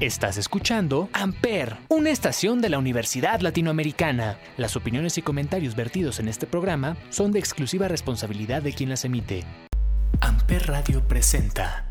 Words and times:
Estás 0.00 0.38
escuchando 0.38 1.10
Amper, 1.12 1.76
una 1.90 2.08
estación 2.08 2.62
de 2.62 2.70
la 2.70 2.78
Universidad 2.78 3.40
Latinoamericana. 3.40 4.38
Las 4.56 4.74
opiniones 4.74 5.18
y 5.18 5.22
comentarios 5.22 5.76
vertidos 5.76 6.20
en 6.20 6.28
este 6.28 6.46
programa 6.46 6.96
son 7.10 7.32
de 7.32 7.38
exclusiva 7.38 7.86
responsabilidad 7.86 8.62
de 8.62 8.72
quien 8.72 8.88
las 8.88 9.04
emite. 9.04 9.44
Amper 10.22 10.68
Radio 10.68 11.06
presenta. 11.06 11.84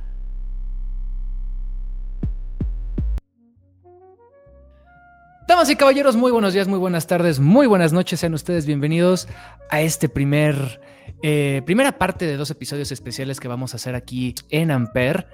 Damas 5.47 5.69
y 5.69 5.75
caballeros, 5.75 6.15
muy 6.15 6.31
buenos 6.31 6.53
días, 6.53 6.67
muy 6.67 6.79
buenas 6.79 7.05
tardes, 7.05 7.39
muy 7.39 7.67
buenas 7.67 7.93
noches. 7.93 8.21
Sean 8.21 8.33
ustedes 8.33 8.65
bienvenidos 8.65 9.27
a 9.69 9.81
este 9.81 10.09
primer, 10.09 10.81
eh, 11.21 11.61
primera 11.63 11.99
parte 11.99 12.25
de 12.25 12.37
dos 12.37 12.49
episodios 12.49 12.91
especiales 12.91 13.39
que 13.39 13.47
vamos 13.47 13.73
a 13.73 13.77
hacer 13.77 13.93
aquí 13.93 14.33
en 14.49 14.71
Amper. 14.71 15.27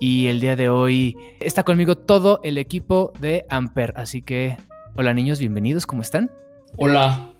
Y 0.00 0.26
el 0.26 0.40
día 0.40 0.56
de 0.56 0.68
hoy 0.68 1.16
está 1.40 1.62
conmigo 1.62 1.96
todo 1.96 2.40
el 2.42 2.58
equipo 2.58 3.12
de 3.20 3.44
Amper. 3.48 3.92
Así 3.96 4.22
que, 4.22 4.56
hola 4.96 5.14
niños, 5.14 5.38
bienvenidos, 5.38 5.86
¿cómo 5.86 6.02
están? 6.02 6.30
Hola, 6.76 7.30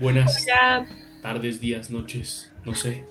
buenas 0.00 0.46
tardes, 1.22 1.60
días, 1.60 1.90
noches, 1.90 2.52
no 2.64 2.74
sé. 2.74 3.04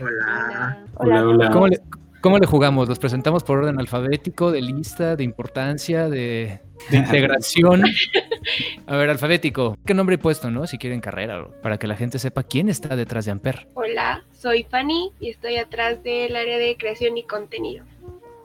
Hola. 0.00 0.84
Hola, 0.96 1.26
hola. 1.26 1.50
¿Cómo 1.50 1.68
le, 1.68 1.80
cómo 2.20 2.38
le 2.38 2.46
jugamos? 2.46 2.88
¿Los 2.88 2.98
presentamos 2.98 3.44
por 3.44 3.58
orden 3.58 3.78
alfabético, 3.78 4.50
de 4.50 4.62
lista, 4.62 5.14
de 5.14 5.24
importancia, 5.24 6.08
de, 6.08 6.60
de 6.90 6.96
integración? 6.96 7.82
A 8.86 8.96
ver, 8.96 9.10
alfabético. 9.10 9.76
¿Qué 9.84 9.94
nombre 9.94 10.16
he 10.16 10.18
puesto, 10.18 10.50
no? 10.50 10.66
Si 10.66 10.78
quieren 10.78 11.00
carrera, 11.00 11.46
para 11.62 11.78
que 11.78 11.86
la 11.86 11.96
gente 11.96 12.18
sepa 12.18 12.42
quién 12.42 12.68
está 12.68 12.96
detrás 12.96 13.26
de 13.26 13.32
Amper. 13.32 13.68
Hola, 13.74 14.24
soy 14.32 14.64
Fanny 14.64 15.12
y 15.20 15.30
estoy 15.30 15.56
atrás 15.56 16.02
del 16.02 16.34
área 16.34 16.58
de 16.58 16.76
creación 16.76 17.18
y 17.18 17.24
contenido. 17.24 17.84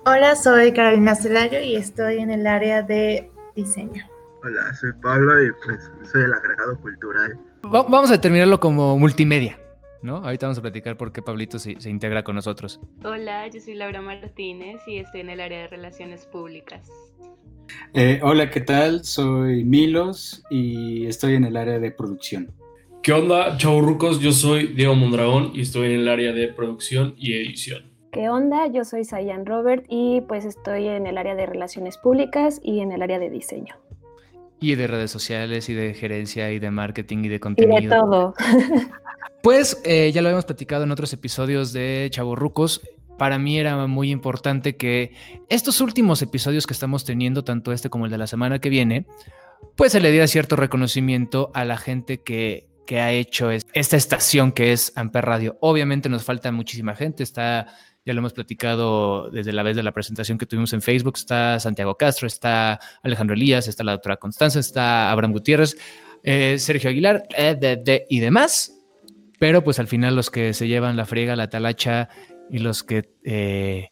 Hola, 0.05 0.35
soy 0.35 0.71
Carolina 0.71 1.15
Celayo 1.15 1.59
y 1.61 1.75
estoy 1.75 2.17
en 2.19 2.29
el 2.31 2.45
área 2.47 2.81
de 2.83 3.29
diseño. 3.55 4.05
Hola, 4.43 4.73
soy 4.75 4.91
Pablo 5.01 5.43
y 5.43 5.49
pues 5.65 5.89
soy 6.11 6.23
el 6.23 6.33
agregado 6.33 6.79
cultural. 6.79 7.39
Va- 7.63 7.83
vamos 7.83 8.09
a 8.11 8.13
determinarlo 8.13 8.59
como 8.59 8.97
multimedia, 8.99 9.59
¿no? 10.03 10.17
Ahorita 10.17 10.45
vamos 10.45 10.59
a 10.59 10.61
platicar 10.61 10.95
por 10.97 11.11
qué 11.11 11.21
Pablito 11.23 11.57
se, 11.57 11.79
se 11.79 11.89
integra 11.89 12.23
con 12.23 12.35
nosotros. 12.35 12.79
Hola, 13.03 13.47
yo 13.47 13.59
soy 13.59 13.73
Laura 13.73 14.01
Martínez 14.01 14.81
y 14.87 14.99
estoy 14.99 15.21
en 15.21 15.29
el 15.31 15.39
área 15.41 15.61
de 15.61 15.67
relaciones 15.67 16.25
públicas. 16.27 16.87
Eh, 17.95 18.19
hola, 18.21 18.51
¿qué 18.51 18.61
tal? 18.61 19.03
Soy 19.03 19.63
Milos 19.63 20.43
y 20.51 21.07
estoy 21.07 21.33
en 21.33 21.45
el 21.45 21.57
área 21.57 21.79
de 21.79 21.89
producción. 21.89 22.51
¿Qué 23.01 23.11
onda, 23.11 23.57
chaburrucos? 23.57 24.19
Yo 24.19 24.31
soy 24.31 24.67
Diego 24.67 24.93
Mondragón 24.95 25.51
y 25.55 25.61
estoy 25.61 25.93
en 25.93 26.01
el 26.01 26.07
área 26.09 26.31
de 26.31 26.47
producción 26.49 27.15
y 27.17 27.33
edición. 27.33 27.91
¿Qué 28.15 28.29
onda? 28.29 28.67
Yo 28.67 28.85
soy 28.85 29.03
Sayan 29.03 29.45
Robert 29.45 29.83
y 29.89 30.21
pues 30.21 30.45
estoy 30.45 30.87
en 30.87 31.05
el 31.05 31.17
área 31.17 31.35
de 31.35 31.45
relaciones 31.45 31.97
públicas 31.97 32.61
y 32.63 32.79
en 32.79 32.93
el 32.93 33.01
área 33.01 33.19
de 33.19 33.29
diseño. 33.29 33.75
Y 34.61 34.75
de 34.75 34.87
redes 34.87 35.11
sociales, 35.11 35.67
y 35.67 35.73
de 35.73 35.93
gerencia, 35.93 36.49
y 36.53 36.59
de 36.59 36.71
marketing, 36.71 37.17
y 37.17 37.21
de 37.23 37.27
Y 37.27 37.29
de 37.31 37.39
contenido. 37.41 37.99
todo. 37.99 38.33
Pues 39.43 39.79
eh, 39.83 40.11
ya 40.11 40.23
lo 40.23 40.29
habíamos 40.29 40.45
platicado 40.45 40.85
en 40.85 40.91
otros 40.91 41.13
episodios 41.13 41.71
de 41.71 42.07
Chavorrucos. 42.09 42.81
Para 43.19 43.37
mí 43.37 43.59
era 43.59 43.85
muy 43.85 44.09
importante 44.09 44.75
que 44.75 45.11
estos 45.49 45.81
últimos 45.81 46.19
episodios 46.23 46.65
que 46.65 46.73
estamos 46.73 47.05
teniendo, 47.05 47.43
tanto 47.43 47.71
este 47.71 47.89
como 47.91 48.05
el 48.05 48.11
de 48.11 48.17
la 48.17 48.25
semana 48.25 48.57
que 48.57 48.69
viene, 48.69 49.05
pues 49.75 49.91
se 49.91 49.99
le 49.99 50.09
diera 50.11 50.25
cierto 50.25 50.55
reconocimiento 50.55 51.51
a 51.53 51.63
la 51.63 51.77
gente 51.77 52.23
que, 52.23 52.67
que 52.87 53.01
ha 53.01 53.11
hecho 53.11 53.51
es- 53.51 53.67
esta 53.73 53.97
estación 53.97 54.51
que 54.51 54.71
es 54.71 54.91
Amper 54.95 55.25
Radio. 55.25 55.57
Obviamente 55.59 56.09
nos 56.09 56.23
falta 56.23 56.51
muchísima 56.51 56.95
gente, 56.95 57.21
está, 57.21 57.67
ya 58.05 58.13
lo 58.13 58.19
hemos 58.19 58.33
platicado 58.33 59.31
desde 59.31 59.51
la 59.51 59.63
vez 59.63 59.75
de 59.75 59.81
la 59.81 59.91
presentación 59.91 60.37
que 60.37 60.45
tuvimos 60.45 60.73
en 60.73 60.81
Facebook, 60.81 61.15
está 61.17 61.59
Santiago 61.59 61.97
Castro, 61.97 62.27
está 62.27 62.79
Alejandro 63.01 63.35
Elías, 63.35 63.67
está 63.67 63.83
la 63.83 63.93
doctora 63.93 64.17
Constanza, 64.17 64.59
está 64.59 65.11
Abraham 65.11 65.31
Gutiérrez, 65.31 65.75
eh, 66.23 66.57
Sergio 66.59 66.91
Aguilar 66.91 67.23
eh, 67.35 68.05
y 68.07 68.19
demás. 68.19 68.71
Pero 69.39 69.63
pues 69.63 69.79
al 69.79 69.87
final 69.87 70.15
los 70.15 70.29
que 70.29 70.53
se 70.53 70.67
llevan 70.67 70.95
la 70.95 71.05
friega, 71.05 71.35
la 71.35 71.49
talacha 71.49 72.09
y 72.49 72.59
los 72.59 72.83
que 72.83 73.09
eh, 73.23 73.89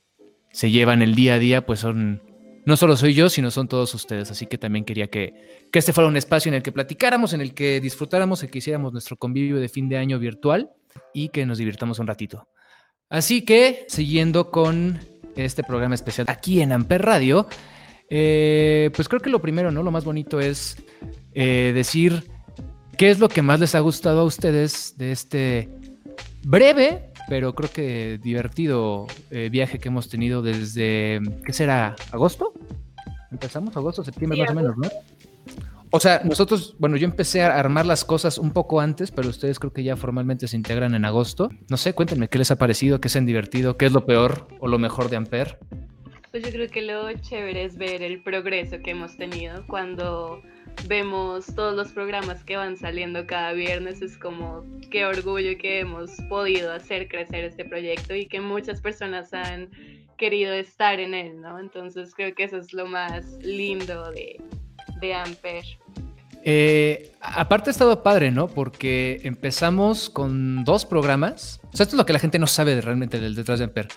se 0.52 0.69
llevan 0.69 1.02
el 1.02 1.16
día 1.16 1.34
a 1.34 1.40
día, 1.40 1.66
pues 1.66 1.79
son, 1.79 2.22
no 2.66 2.78
solo 2.78 2.96
soy 2.96 3.16
yo, 3.16 3.29
sino 3.29 3.50
son 3.50 3.68
todos 3.68 3.94
ustedes. 3.96 4.29
Así 4.29 4.46
que 4.46 4.59
también 4.59 4.85
quería 4.85 5.07
que, 5.07 5.68
que 5.72 5.79
este 5.79 5.91
fuera 5.91 6.07
un 6.07 6.18
espacio 6.18 6.50
en 6.50 6.56
el 6.56 6.63
que 6.63 6.72
platicáramos, 6.72 7.34
en 7.34 7.41
el 7.41 7.56
que 7.56 7.81
disfrutáramos, 7.81 8.41
en 8.41 8.47
el 8.47 8.52
que 8.52 8.59
hiciéramos 8.59 8.94
nuestro 8.94 9.18
convivio 9.18 9.57
de 9.57 9.69
fin 9.69 9.90
de 9.90 9.97
año 9.97 10.19
virtual 10.19 10.69
y 11.13 11.29
que 11.29 11.47
nos 11.47 11.57
divirtamos 11.57 11.97
un 11.97 12.07
ratito. 12.07 12.47
Así 13.13 13.44
que, 13.44 13.85
siguiendo 13.90 14.50
con 14.50 15.00
este 15.35 15.63
programa 15.63 15.94
especial 15.94 16.25
aquí 16.29 16.62
en 16.62 16.72
Amper 16.72 17.03
Radio, 17.03 17.46
eh, 18.09 18.90
pues 18.96 19.07
creo 19.07 19.22
que 19.22 19.29
lo 19.29 19.40
primero, 19.40 19.69
¿no? 19.69 19.84
Lo 19.84 19.91
más 19.91 20.03
bonito 20.03 20.40
es 20.40 20.78
eh, 21.35 21.73
decir 21.75 22.23
qué 22.97 23.12
es 23.12 23.19
lo 23.19 23.29
que 23.29 23.44
más 23.44 23.59
les 23.59 23.75
ha 23.75 23.81
gustado 23.81 24.22
a 24.22 24.23
ustedes 24.23 24.97
de 24.97 25.12
este 25.12 25.69
breve, 26.44 27.12
pero 27.29 27.53
creo 27.53 27.69
que 27.69 28.18
divertido 28.18 29.06
eh, 29.29 29.50
viaje 29.52 29.78
que 29.78 29.90
hemos 29.90 30.09
tenido 30.09 30.41
desde, 30.41 31.22
¿qué 31.46 31.53
será? 31.53 31.96
¿Agosto? 32.12 32.52
Empezamos 33.31 33.78
agosto, 33.78 34.03
septiembre 34.03 34.38
Sí, 34.38 34.41
más 34.41 34.50
o 34.50 34.56
menos, 34.56 34.75
¿no? 34.75 34.90
O 35.96 36.00
sea, 36.00 36.22
nosotros, 36.24 36.76
bueno, 36.80 36.98
yo 36.98 37.06
empecé 37.06 37.44
a 37.44 37.56
armar 37.56 37.86
las 37.86 38.04
cosas 38.04 38.40
un 38.40 38.52
poco 38.52 38.81
antes, 38.81 39.12
pero 39.12 39.30
ustedes 39.30 39.59
creo 39.59 39.74
que 39.74 39.84
ya 39.84 39.96
formalmente 39.96 40.48
se 40.48 40.58
integran 40.58 40.96
en 40.96 41.06
agosto. 41.06 41.52
No 41.70 41.78
sé, 41.78 41.94
cuéntenme 41.94 42.30
qué 42.30 42.40
les 42.40 42.50
ha 42.50 42.56
parecido, 42.56 43.00
qué 43.00 43.09
se 43.09 43.20
han 43.20 43.28
divertido, 43.28 43.78
qué 43.78 43.86
es 43.86 43.92
lo 43.92 44.03
peor 44.03 44.48
o 44.59 44.68
lo 44.68 44.80
mejor 44.80 45.12
de 45.12 45.18
Amper. 45.18 45.59
Pues 46.32 46.46
yo 46.46 46.50
creo 46.50 46.68
que 46.68 46.82
lo 46.82 47.14
chévere 47.14 47.66
es 47.66 47.78
ver 47.78 48.02
el 48.02 48.24
progreso 48.24 48.80
que 48.84 48.90
hemos 48.90 49.16
tenido 49.18 49.68
cuando 49.68 50.42
vemos 50.88 51.46
todos 51.53 51.76
los 51.76 51.90
programas 51.92 52.44
que 52.44 52.58
van 52.58 52.76
saliendo 52.76 53.28
cada 53.28 53.53
viernes. 53.53 54.02
Es 54.02 54.18
como 54.18 54.66
qué 54.90 55.06
orgullo 55.06 55.56
que 55.59 55.82
hemos 55.82 56.09
podido 56.28 56.74
hacer 56.74 57.08
crecer 57.08 57.44
este 57.44 57.66
proyecto 57.66 58.16
y 58.16 58.26
que 58.26 58.42
muchas 58.42 58.82
personas 58.82 59.32
han 59.32 59.70
querido 60.18 60.53
estar 60.53 61.00
en 61.00 61.14
él, 61.14 61.40
¿no? 61.40 61.59
Entonces 61.59 62.16
creo 62.16 62.34
que 62.34 62.46
eso 62.46 62.58
es 62.58 62.74
lo 62.74 62.88
más 62.88 63.38
lindo 63.44 64.09
de, 64.09 64.42
de 65.00 65.14
Amper. 65.14 65.64
Eh, 66.46 67.12
aparte 67.22 67.70
ha 67.70 67.72
estado 67.72 68.04
padre, 68.04 68.30
¿no? 68.31 68.48
Porque 68.48 69.22
empezamos 69.24 70.09
con 70.09 70.64
dos 70.66 70.86
programas. 70.86 71.59
O 71.72 71.78
sea, 71.78 71.84
esto 71.86 71.96
es 71.96 71.98
lo 71.98 72.06
que 72.06 72.14
la 72.14 72.20
gente 72.20 72.38
no 72.40 72.48
sabe 72.48 72.76
de- 72.76 72.81
realmente 72.81 73.20
del 73.20 73.34
detrás 73.36 73.59
de 73.59 73.66
Amper. 73.66 73.88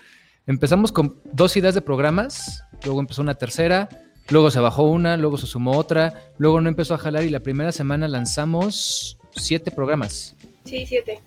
Empezamos 0.45 0.91
con 0.93 1.19
dos 1.33 1.57
ideas 1.57 1.75
de 1.75 1.81
programas, 1.81 2.63
luego 2.85 3.01
empezó 3.01 3.21
una 3.21 3.35
tercera, 3.35 3.89
luego 4.29 4.49
se 4.49 4.61
bajó 4.61 4.83
una, 4.83 5.17
luego 5.17 5.37
se 5.37 5.45
sumó 5.45 5.77
otra, 5.77 6.31
luego 6.37 6.61
no 6.61 6.69
empezó 6.69 6.93
a 6.93 6.97
jalar 6.97 7.23
y 7.25 7.29
la 7.29 7.41
primera 7.41 7.73
semana 7.73 8.07
lanzamos 8.07 9.17
siete 9.35 9.71
programas. 9.71 10.35
Sí, 10.63 10.85
siete. 10.85 11.19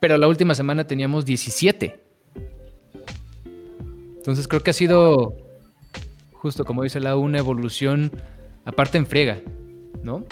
Pero 0.00 0.16
la 0.16 0.28
última 0.28 0.54
semana 0.54 0.86
teníamos 0.86 1.26
17. 1.26 2.00
Entonces 4.16 4.48
creo 4.48 4.62
que 4.62 4.70
ha 4.70 4.74
sido, 4.74 5.36
justo 6.32 6.64
como 6.64 6.82
dice 6.82 7.00
la 7.00 7.16
una 7.16 7.38
evolución, 7.38 8.12
aparte 8.68 8.98
en 8.98 9.06
friega, 9.06 9.38
¿no? 10.02 10.24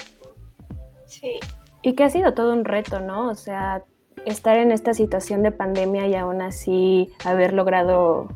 Sí. 1.06 1.40
Y 1.82 1.94
que 1.94 2.04
ha 2.04 2.10
sido 2.10 2.34
todo 2.34 2.52
un 2.52 2.66
reto, 2.66 3.00
¿no? 3.00 3.30
O 3.30 3.34
sea, 3.34 3.82
estar 4.26 4.58
en 4.58 4.72
esta 4.72 4.92
situación 4.92 5.42
de 5.42 5.52
pandemia 5.52 6.06
y 6.06 6.14
aún 6.14 6.42
así 6.42 7.10
haber 7.24 7.54
logrado, 7.54 8.28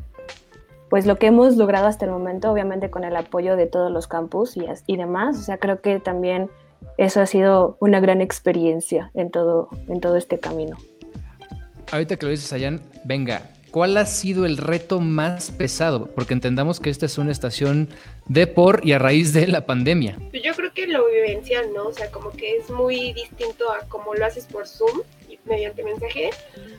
pues 0.89 1.05
lo 1.05 1.17
que 1.17 1.27
hemos 1.27 1.55
logrado 1.55 1.85
hasta 1.85 2.05
el 2.05 2.11
momento, 2.11 2.51
obviamente 2.51 2.89
con 2.89 3.03
el 3.03 3.15
apoyo 3.15 3.55
de 3.55 3.67
todos 3.67 3.91
los 3.91 4.07
campus 4.07 4.57
y, 4.57 4.97
demás. 4.97 5.37
O 5.37 5.43
sea, 5.43 5.57
creo 5.57 5.81
que 5.81 5.99
también 5.99 6.49
eso 6.97 7.21
ha 7.21 7.27
sido 7.27 7.77
una 7.79 7.99
gran 7.99 8.21
experiencia 8.21 9.11
en 9.13 9.29
todo, 9.29 9.69
en 9.87 10.01
todo 10.01 10.15
este 10.15 10.39
camino. 10.39 10.77
Ahorita 11.91 12.15
que 12.15 12.25
lo 12.25 12.31
dices, 12.31 12.51
Ayan, 12.53 12.81
venga, 13.03 13.51
¿cuál 13.69 13.97
ha 13.97 14.05
sido 14.07 14.47
el 14.47 14.57
reto 14.57 14.99
más 14.99 15.51
pesado? 15.51 16.07
Porque 16.07 16.33
entendamos 16.33 16.79
que 16.79 16.89
esta 16.89 17.05
es 17.05 17.19
una 17.19 17.31
estación 17.31 17.89
de 18.31 18.47
por 18.47 18.79
y 18.85 18.93
a 18.93 18.99
raíz 18.99 19.33
de 19.33 19.45
la 19.45 19.65
pandemia. 19.65 20.17
Pues 20.29 20.41
yo 20.41 20.53
creo 20.53 20.71
que 20.73 20.87
lo 20.87 21.05
vivencial, 21.07 21.73
¿no? 21.73 21.87
O 21.87 21.93
sea, 21.93 22.09
como 22.11 22.31
que 22.31 22.55
es 22.55 22.69
muy 22.69 23.11
distinto 23.11 23.69
a 23.69 23.85
cómo 23.89 24.15
lo 24.15 24.25
haces 24.25 24.45
por 24.45 24.67
Zoom 24.67 25.01
y 25.27 25.37
mediante 25.43 25.83
mensaje, 25.83 26.29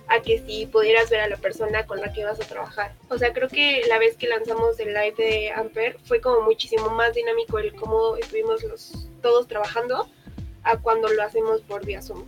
a 0.09 0.23
que 0.23 0.43
si 0.47 0.65
pudieras 0.65 1.11
ver 1.11 1.21
a 1.21 1.29
la 1.29 1.37
persona 1.37 1.85
con 1.85 2.01
la 2.01 2.11
que 2.11 2.25
vas 2.25 2.41
a 2.41 2.45
trabajar. 2.45 2.95
O 3.11 3.19
sea, 3.19 3.35
creo 3.35 3.49
que 3.49 3.83
la 3.87 3.99
vez 3.99 4.17
que 4.17 4.29
lanzamos 4.29 4.81
el 4.81 4.95
live 4.95 5.15
de 5.19 5.51
Amper 5.51 5.99
fue 6.05 6.23
como 6.23 6.41
muchísimo 6.41 6.89
más 6.89 7.13
dinámico 7.13 7.59
el 7.59 7.75
cómo 7.75 8.17
estuvimos 8.17 8.65
los 8.65 9.09
todos 9.21 9.47
trabajando 9.47 10.09
a 10.63 10.79
cuando 10.79 11.09
lo 11.09 11.23
hacemos 11.23 11.61
por 11.61 11.85
vía 11.85 12.01
Zoom. 12.01 12.25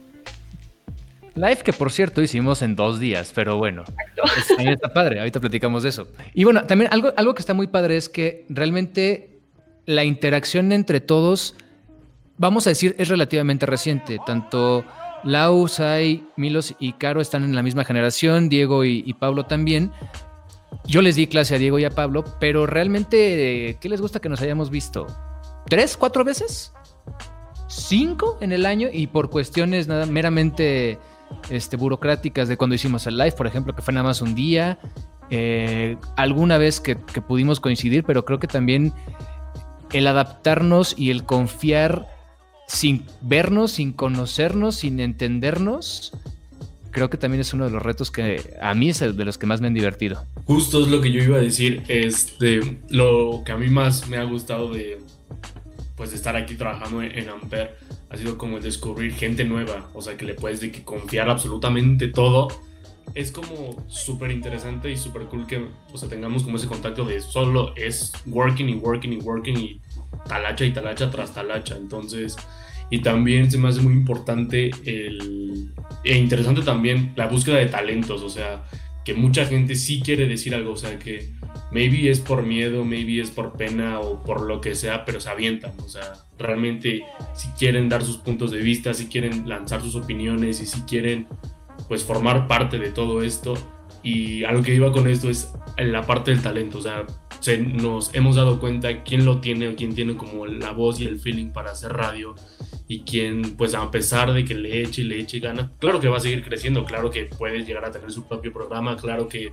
Live 1.37 1.59
que 1.65 1.73
por 1.73 1.91
cierto 1.91 2.23
hicimos 2.23 2.63
en 2.63 2.77
dos 2.77 3.01
días, 3.01 3.33
pero 3.35 3.57
bueno, 3.57 3.83
es- 4.39 4.51
está 4.69 4.93
padre, 4.93 5.19
ahorita 5.19 5.41
platicamos 5.41 5.83
de 5.83 5.89
eso. 5.89 6.07
Y 6.33 6.45
bueno, 6.45 6.65
también 6.65 6.93
algo, 6.93 7.13
algo 7.17 7.35
que 7.35 7.41
está 7.41 7.55
muy 7.55 7.67
padre 7.67 7.97
es 7.97 8.09
que 8.09 8.47
realmente 8.49 9.41
la 9.87 10.05
interacción 10.05 10.71
entre 10.73 11.01
todos, 11.01 11.57
vamos 12.39 12.67
a 12.67 12.71
decir, 12.71 12.95
es 12.99 13.09
relativamente 13.09 13.67
reciente. 13.67 14.19
Tanto 14.25 14.85
Lau, 15.25 15.67
Sai, 15.67 16.25
Milos 16.37 16.75
y 16.79 16.93
Caro 16.95 17.21
están 17.21 17.43
en 17.45 17.55
la 17.57 17.63
misma 17.63 17.85
generación, 17.85 18.49
Diego 18.49 18.85
y, 18.85 19.03
y 19.05 19.15
Pablo 19.15 19.45
también. 19.47 19.91
yo 20.87 21.03
les 21.03 21.17
di 21.17 21.27
clase 21.27 21.55
a 21.57 21.59
Diego 21.59 21.79
y 21.79 21.85
a 21.85 21.91
Pablo, 21.91 22.25
pero 22.39 22.67
realmente, 22.67 23.77
¿qué 23.81 23.89
les 23.89 24.01
gusta 24.01 24.21
que 24.21 24.29
nos 24.29 24.41
hayamos 24.41 24.71
visto? 24.71 25.07
¿Tres, 25.67 25.97
cuatro 25.97 26.25
veces? 26.25 26.73
¿Cinco 27.69 28.39
en 28.41 28.53
el 28.53 28.67
año? 28.67 28.89
Y 28.93 29.07
por 29.09 29.31
cuestiones 29.31 29.89
nada 29.89 30.07
meramente 30.07 30.99
este, 31.51 31.77
burocráticas 31.77 32.49
de 32.49 32.57
cuando 32.57 32.75
hicimos 32.75 33.07
el 33.07 33.17
live, 33.17 33.33
por 33.33 33.47
ejemplo, 33.47 33.75
que 33.75 33.83
fue 33.83 33.95
nada 33.95 34.05
más 34.05 34.23
un 34.23 34.35
día. 34.35 34.79
Eh, 35.31 35.97
alguna 36.17 36.59
vez 36.59 36.81
que, 36.81 36.97
que 36.97 37.21
pudimos 37.21 37.61
coincidir, 37.61 38.05
pero 38.05 38.25
creo 38.25 38.39
que 38.39 38.47
también 38.47 38.93
el 39.93 40.07
adaptarnos 40.07 40.95
y 40.99 41.11
el 41.11 41.25
confiar 41.25 42.09
sin 42.67 43.05
vernos, 43.21 43.73
sin 43.73 43.93
conocernos, 43.93 44.77
sin 44.77 45.01
entendernos, 45.01 46.13
creo 46.91 47.11
que 47.11 47.19
también 47.19 47.41
es 47.41 47.53
uno 47.53 47.65
de 47.67 47.71
los 47.71 47.83
retos 47.83 48.11
que 48.11 48.57
a 48.61 48.75
mí 48.75 48.89
es 48.89 49.03
el 49.03 49.17
de 49.17 49.25
los 49.25 49.37
que 49.37 49.47
más 49.47 49.61
me 49.61 49.67
han 49.67 49.75
divertido. 49.75 50.25
Justo 50.47 50.83
es 50.83 50.89
lo 50.89 51.01
que 51.01 51.13
yo 51.13 51.23
iba 51.23 51.37
a 51.37 51.41
decir, 51.41 51.83
este, 51.89 52.79
lo 52.89 53.43
que 53.45 53.53
a 53.53 53.57
mí 53.57 53.69
más 53.69 54.09
me 54.09 54.17
ha 54.17 54.25
gustado 54.25 54.73
de, 54.73 55.01
pues, 55.97 56.11
de 56.11 56.17
estar 56.17 56.37
aquí 56.37 56.55
trabajando 56.55 57.03
en 57.03 57.29
Ampere 57.29 57.73
ha 58.15 58.17
sido 58.17 58.39
como 58.39 58.59
el 58.59 58.63
descubrir 58.63 59.13
gente 59.15 59.45
nueva, 59.45 59.91
o 59.93 60.01
sea, 60.01 60.17
que 60.17 60.25
le 60.25 60.35
puedes 60.35 60.61
de 60.61 60.71
que 60.71 60.83
confiar 60.83 61.29
absolutamente 61.29 62.09
todo. 62.09 62.49
Es 63.15 63.31
como 63.31 63.85
súper 63.89 64.31
interesante 64.31 64.91
y 64.91 64.97
súper 64.97 65.25
cool 65.25 65.47
que 65.47 65.67
o 65.93 65.99
sea, 65.99 66.09
tengamos 66.09 66.43
como 66.43 66.57
ese 66.57 66.67
contacto 66.67 67.05
de 67.05 67.21
solo 67.21 67.75
es 67.77 68.13
working 68.27 68.69
y 68.69 68.75
working 68.75 69.13
y 69.13 69.17
working 69.19 69.57
y 69.57 69.81
talacha 70.27 70.65
y 70.65 70.73
talacha 70.73 71.11
tras 71.11 71.35
talacha. 71.35 71.77
Entonces, 71.77 72.37
y 72.91 73.01
también 73.01 73.51
se 73.51 73.59
me 73.59 73.69
hace 73.69 73.81
muy 73.81 73.93
importante 73.93 74.71
el, 74.85 75.71
e 76.03 76.17
interesante 76.17 76.63
también 76.63 77.13
la 77.17 77.27
búsqueda 77.27 77.59
de 77.59 77.67
talentos, 77.67 78.23
o 78.23 78.31
sea, 78.31 78.65
que 79.05 79.15
mucha 79.15 79.45
gente 79.45 79.75
sí 79.75 80.01
quiere 80.01 80.27
decir 80.27 80.55
algo, 80.55 80.73
o 80.73 80.77
sea, 80.77 80.99
que 80.99 81.31
maybe 81.75 82.09
es 82.09 82.21
por 82.21 82.45
miedo, 82.45 82.85
maybe 82.85 83.21
es 83.21 83.31
por 83.31 83.55
pena 83.55 83.99
o 83.99 84.23
por 84.23 84.43
lo 84.43 84.61
que 84.61 84.77
sea, 84.77 85.05
pero 85.05 85.21
se 85.21 85.29
avientan, 85.29 85.73
o 85.85 85.89
sea, 85.89 86.13
realmente 86.39 87.05
si 87.35 87.49
quieren 87.59 87.89
dar 87.89 88.05
sus 88.05 88.19
puntos 88.19 88.53
de 88.53 88.59
vista, 88.59 88.95
si 88.95 89.09
quieren 89.09 89.49
lanzar 89.49 89.83
sus 89.83 89.97
opiniones 89.97 90.61
y 90.61 90.67
si 90.67 90.83
quieren 90.83 91.27
pues 91.89 92.05
formar 92.05 92.47
parte 92.47 92.79
de 92.79 92.91
todo 92.91 93.25
esto. 93.25 93.55
Y 94.05 94.45
a 94.45 94.53
lo 94.53 94.63
que 94.63 94.75
iba 94.75 94.93
con 94.93 95.09
esto 95.09 95.29
es 95.29 95.53
la 95.77 96.07
parte 96.07 96.31
del 96.31 96.43
talento, 96.43 96.79
o 96.79 96.83
sea, 96.83 97.07
se, 97.41 97.59
nos 97.59 98.15
hemos 98.15 98.37
dado 98.37 98.61
cuenta 98.61 99.03
quién 99.03 99.25
lo 99.25 99.41
tiene 99.41 99.69
o 99.69 99.75
quién 99.75 99.97
tiene 99.97 100.15
como 100.15 100.47
la 100.47 100.71
voz 100.71 101.01
y 101.01 101.07
el 101.07 101.19
feeling 101.19 101.51
para 101.51 101.73
hacer 101.73 101.93
radio 101.93 102.37
y 102.87 103.01
quien 103.01 103.57
pues 103.57 103.75
a 103.75 103.91
pesar 103.91 104.33
de 104.33 104.45
que 104.45 104.55
le 104.55 104.83
eche 104.83 105.03
y 105.03 105.07
le 105.07 105.19
eche 105.19 105.41
gana, 105.41 105.73
claro 105.81 105.99
que 105.99 106.09
va 106.09 106.19
a 106.19 106.21
seguir 106.21 106.45
creciendo, 106.45 106.85
claro 106.85 107.11
que 107.11 107.25
puede 107.25 107.65
llegar 107.65 107.85
a 107.85 107.91
tener 107.91 108.13
su 108.13 108.29
propio 108.29 108.53
programa, 108.53 108.97
claro 108.97 109.27
que 109.27 109.51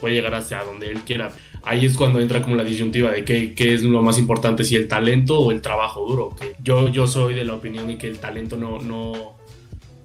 puede 0.00 0.14
llegar 0.14 0.34
hacia 0.34 0.64
donde 0.64 0.90
él 0.90 1.00
quiera. 1.00 1.30
Ahí 1.62 1.84
es 1.84 1.96
cuando 1.96 2.20
entra 2.20 2.42
como 2.42 2.56
la 2.56 2.64
disyuntiva 2.64 3.10
de 3.10 3.24
qué, 3.24 3.54
qué 3.54 3.74
es 3.74 3.82
lo 3.82 4.02
más 4.02 4.18
importante, 4.18 4.64
si 4.64 4.76
el 4.76 4.88
talento 4.88 5.40
o 5.40 5.50
el 5.50 5.60
trabajo 5.60 6.06
duro. 6.06 6.34
Que 6.38 6.54
yo, 6.62 6.88
yo 6.88 7.06
soy 7.06 7.34
de 7.34 7.44
la 7.44 7.54
opinión 7.54 7.86
de 7.86 7.98
que 7.98 8.08
el 8.08 8.18
talento 8.18 8.56
no, 8.56 8.78
no, 8.78 9.36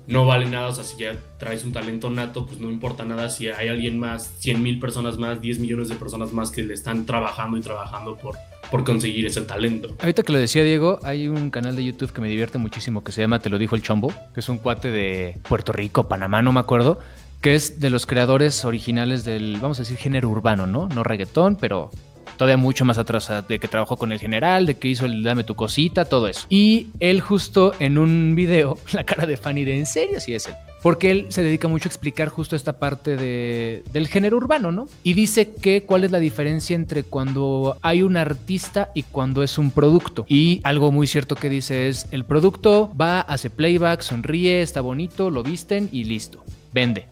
no 0.07 0.25
vale 0.25 0.45
nada, 0.45 0.67
o 0.67 0.73
sea, 0.73 0.83
si 0.83 0.97
ya 0.97 1.15
traes 1.37 1.63
un 1.63 1.71
talento 1.71 2.09
nato, 2.09 2.45
pues 2.45 2.59
no 2.59 2.69
importa 2.69 3.05
nada 3.05 3.29
si 3.29 3.47
hay 3.47 3.69
alguien 3.69 3.97
más, 3.99 4.33
100 4.39 4.61
mil 4.61 4.79
personas 4.79 5.17
más, 5.17 5.41
10 5.41 5.59
millones 5.59 5.89
de 5.89 5.95
personas 5.95 6.31
más 6.33 6.51
que 6.51 6.63
le 6.63 6.73
están 6.73 7.05
trabajando 7.05 7.57
y 7.57 7.61
trabajando 7.61 8.15
por, 8.15 8.35
por 8.69 8.83
conseguir 8.83 9.25
ese 9.25 9.41
talento. 9.41 9.95
Ahorita 9.99 10.23
que 10.23 10.31
lo 10.31 10.39
decía 10.39 10.63
Diego, 10.63 10.99
hay 11.03 11.27
un 11.27 11.49
canal 11.49 11.75
de 11.75 11.83
YouTube 11.83 12.11
que 12.11 12.21
me 12.21 12.29
divierte 12.29 12.57
muchísimo 12.57 13.03
que 13.03 13.11
se 13.11 13.21
llama 13.21 13.39
Te 13.39 13.49
lo 13.49 13.57
dijo 13.57 13.75
el 13.75 13.81
Chombo, 13.81 14.13
que 14.33 14.41
es 14.41 14.49
un 14.49 14.57
cuate 14.57 14.91
de 14.91 15.39
Puerto 15.47 15.71
Rico, 15.71 16.07
Panamá, 16.07 16.41
no 16.41 16.51
me 16.51 16.59
acuerdo, 16.59 16.99
que 17.45 17.53
es 17.53 17.79
de 17.79 17.91
los 17.91 18.07
creadores 18.07 18.65
originales 18.65 19.23
del, 19.23 19.59
vamos 19.61 19.77
a 19.77 19.83
decir, 19.83 19.97
género 19.97 20.29
urbano, 20.29 20.65
¿no? 20.65 20.87
No 20.87 21.03
reggaetón, 21.03 21.57
pero 21.57 21.91
todavía 22.37 22.57
mucho 22.57 22.85
más 22.85 22.97
atrás, 22.97 23.31
de 23.47 23.59
que 23.59 23.67
trabajó 23.67 23.97
con 23.97 24.11
el 24.11 24.17
general, 24.17 24.65
de 24.65 24.79
que 24.79 24.87
hizo 24.87 25.05
el 25.05 25.21
Dame 25.21 25.43
tu 25.43 25.53
cosita, 25.53 26.05
todo 26.05 26.27
eso. 26.27 26.47
Y 26.49 26.87
él 26.99 27.21
justo 27.21 27.75
en 27.77 27.99
un 27.99 28.33
video, 28.33 28.79
la 28.93 29.03
cara 29.03 29.27
de 29.27 29.37
Fanny 29.37 29.63
de, 29.63 29.77
¿en 29.77 29.85
serio? 29.85 30.19
Sí 30.19 30.33
es 30.33 30.47
él. 30.47 30.55
Porque 30.81 31.11
él 31.11 31.27
se 31.29 31.43
dedica 31.43 31.67
mucho 31.67 31.87
a 31.87 31.91
explicar 31.91 32.29
justo 32.29 32.55
esta 32.55 32.79
parte 32.79 33.15
de, 33.15 33.83
del 33.93 34.07
género 34.07 34.37
urbano, 34.37 34.71
¿no? 34.71 34.87
Y 35.03 35.13
dice 35.13 35.51
que 35.53 35.83
cuál 35.83 36.03
es 36.03 36.09
la 36.09 36.17
diferencia 36.17 36.75
entre 36.75 37.03
cuando 37.03 37.77
hay 37.83 38.01
un 38.01 38.17
artista 38.17 38.89
y 38.95 39.03
cuando 39.03 39.43
es 39.43 39.59
un 39.59 39.69
producto. 39.69 40.25
Y 40.27 40.61
algo 40.63 40.91
muy 40.91 41.05
cierto 41.05 41.35
que 41.35 41.49
dice 41.49 41.89
es, 41.89 42.07
el 42.09 42.25
producto 42.25 42.91
va, 42.99 43.21
hace 43.21 43.51
playback, 43.51 44.01
sonríe, 44.01 44.63
está 44.63 44.81
bonito, 44.81 45.29
lo 45.29 45.43
visten 45.43 45.89
y 45.91 46.05
listo, 46.05 46.43
vende. 46.73 47.05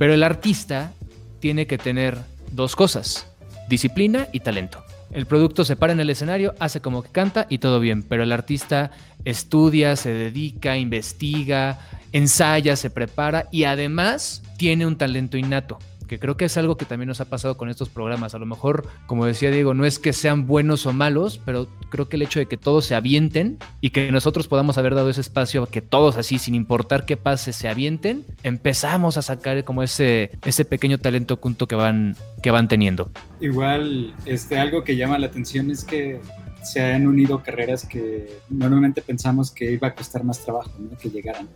Pero 0.00 0.14
el 0.14 0.22
artista 0.22 0.94
tiene 1.40 1.66
que 1.66 1.76
tener 1.76 2.16
dos 2.52 2.74
cosas 2.74 3.26
disciplina 3.68 4.28
y 4.32 4.40
talento. 4.40 4.82
El 5.12 5.26
producto 5.26 5.62
se 5.62 5.76
para 5.76 5.92
en 5.92 6.00
el 6.00 6.08
escenario, 6.08 6.54
hace 6.58 6.80
como 6.80 7.02
que 7.02 7.10
canta 7.10 7.46
y 7.50 7.58
todo 7.58 7.80
bien, 7.80 8.02
pero 8.02 8.22
el 8.22 8.32
artista 8.32 8.92
estudia, 9.26 9.94
se 9.96 10.14
dedica, 10.14 10.78
investiga, 10.78 11.78
ensaya, 12.12 12.76
se 12.76 12.88
prepara 12.88 13.46
y 13.52 13.64
además 13.64 14.42
tiene 14.56 14.86
un 14.86 14.96
talento 14.96 15.36
innato 15.36 15.78
que 16.10 16.18
creo 16.18 16.36
que 16.36 16.46
es 16.46 16.56
algo 16.56 16.76
que 16.76 16.86
también 16.86 17.06
nos 17.06 17.20
ha 17.20 17.26
pasado 17.26 17.56
con 17.56 17.70
estos 17.70 17.88
programas. 17.88 18.34
A 18.34 18.40
lo 18.40 18.44
mejor, 18.44 18.84
como 19.06 19.26
decía 19.26 19.52
Diego, 19.52 19.74
no 19.74 19.84
es 19.84 20.00
que 20.00 20.12
sean 20.12 20.48
buenos 20.48 20.84
o 20.86 20.92
malos, 20.92 21.40
pero 21.44 21.68
creo 21.88 22.08
que 22.08 22.16
el 22.16 22.22
hecho 22.22 22.40
de 22.40 22.46
que 22.46 22.56
todos 22.56 22.84
se 22.84 22.96
avienten 22.96 23.58
y 23.80 23.90
que 23.90 24.10
nosotros 24.10 24.48
podamos 24.48 24.76
haber 24.76 24.96
dado 24.96 25.08
ese 25.08 25.20
espacio 25.20 25.66
que 25.66 25.82
todos 25.82 26.16
así, 26.16 26.40
sin 26.40 26.56
importar 26.56 27.04
qué 27.04 27.16
pase, 27.16 27.52
se 27.52 27.68
avienten, 27.68 28.24
empezamos 28.42 29.18
a 29.18 29.22
sacar 29.22 29.62
como 29.62 29.84
ese, 29.84 30.32
ese 30.44 30.64
pequeño 30.64 30.98
talento 30.98 31.34
oculto 31.34 31.68
que 31.68 31.76
van, 31.76 32.16
que 32.42 32.50
van 32.50 32.66
teniendo. 32.66 33.08
Igual, 33.40 34.12
este, 34.26 34.58
algo 34.58 34.82
que 34.82 34.96
llama 34.96 35.16
la 35.16 35.28
atención 35.28 35.70
es 35.70 35.84
que 35.84 36.20
se 36.64 36.82
han 36.82 37.06
unido 37.06 37.40
carreras 37.40 37.86
que 37.86 38.36
normalmente 38.48 39.00
pensamos 39.00 39.52
que 39.52 39.70
iba 39.70 39.86
a 39.86 39.94
costar 39.94 40.24
más 40.24 40.40
trabajo, 40.40 40.72
que 41.00 41.08
llegaran. 41.08 41.48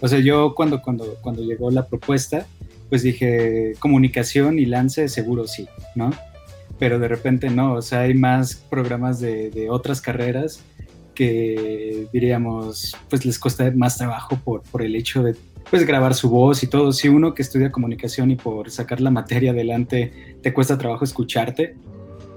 O 0.00 0.06
sea, 0.06 0.20
yo 0.20 0.54
cuando, 0.54 0.80
cuando, 0.80 1.16
cuando 1.22 1.42
llegó 1.42 1.72
la 1.72 1.86
propuesta, 1.86 2.46
pues 2.88 3.02
dije, 3.02 3.74
comunicación 3.78 4.58
y 4.58 4.66
lance 4.66 5.08
seguro 5.08 5.46
sí, 5.46 5.68
¿no? 5.94 6.10
Pero 6.78 6.98
de 6.98 7.08
repente 7.08 7.50
no, 7.50 7.74
o 7.74 7.82
sea, 7.82 8.00
hay 8.00 8.14
más 8.14 8.54
programas 8.54 9.20
de, 9.20 9.68
otras 9.70 10.00
carreras 10.00 10.62
que 11.14 12.06
diríamos, 12.12 12.94
pues 13.08 13.24
les 13.24 13.38
cuesta 13.38 13.70
más 13.74 13.96
trabajo 13.96 14.38
por, 14.44 14.62
por 14.62 14.82
el 14.82 14.94
hecho 14.94 15.22
de 15.22 15.34
pues 15.70 15.86
grabar 15.86 16.14
su 16.14 16.30
voz 16.30 16.62
y 16.62 16.66
todo. 16.66 16.92
Si 16.92 17.08
uno 17.08 17.34
que 17.34 17.42
estudia 17.42 17.72
comunicación 17.72 18.30
y 18.30 18.36
por 18.36 18.70
sacar 18.70 19.00
la 19.00 19.10
materia 19.10 19.50
adelante 19.50 20.36
te 20.42 20.52
cuesta 20.52 20.78
trabajo 20.78 21.04
escucharte, 21.04 21.76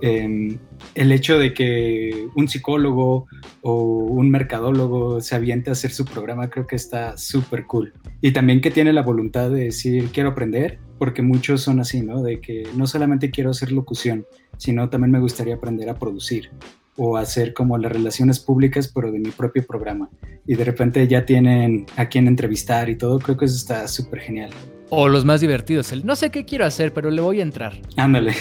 Em, 0.01 0.57
el 0.96 1.12
hecho 1.12 1.38
de 1.38 1.54
que 1.54 2.28
un 2.36 2.48
psicólogo 2.48 3.28
o 3.62 3.83
un 3.83 4.30
mercadólogo 4.31 5.19
se 5.19 5.35
aviente 5.35 5.69
a 5.69 5.74
hacer 5.74 5.92
su 5.92 6.06
programa 6.06 6.50
creo 6.50 6.68
que 6.68 6.76
está 6.76 7.18
súper 7.18 7.66
cool. 7.66 7.94
Y 8.21 8.31
también 8.31 8.62
que 8.62 8.71
tiene 8.71 8.94
la 8.94 9.02
voluntad 9.02 9.50
de 9.50 9.66
decir, 9.66 10.09
quiero 10.14 10.30
aprender, 10.30 10.80
porque 10.97 11.21
muchos 11.21 11.62
son 11.62 11.80
así, 11.80 12.02
¿no? 12.02 12.21
De 12.21 12.40
que 12.40 12.64
no 12.76 12.88
solamente 12.88 13.31
quiero 13.31 13.52
hacer 13.52 13.71
locución, 13.71 14.26
sino 14.57 14.90
también 14.90 15.12
me 15.12 15.19
gustaría 15.19 15.56
aprender 15.56 15.90
a 15.90 15.95
producir 15.95 16.50
o 16.95 17.16
hacer 17.16 17.54
como 17.54 17.78
las 17.78 17.92
relaciones 17.92 18.40
públicas, 18.40 18.92
pero 18.94 19.12
de 19.12 19.19
mi 19.19 19.31
propio 19.31 19.66
programa. 19.66 20.09
Y 20.45 20.56
de 20.56 20.66
repente 20.66 21.07
ya 21.07 21.26
tienen 21.26 21.85
a 21.95 22.09
quien 22.09 22.28
entrevistar 22.28 22.90
y 22.90 22.97
todo, 22.97 23.19
creo 23.19 23.38
que 23.38 23.45
eso 23.45 23.56
está 23.56 23.88
súper 23.88 24.19
genial. 24.19 24.52
O 24.90 25.08
los 25.08 25.24
más 25.24 25.42
divertidos, 25.42 25.92
el 25.92 26.06
no 26.06 26.16
sé 26.16 26.31
qué 26.31 26.46
quiero 26.46 26.66
hacer, 26.66 26.94
pero 26.94 27.12
le 27.12 27.22
voy 27.22 27.40
a 27.40 27.44
entrar. 27.44 27.74
Ándale. 27.96 28.34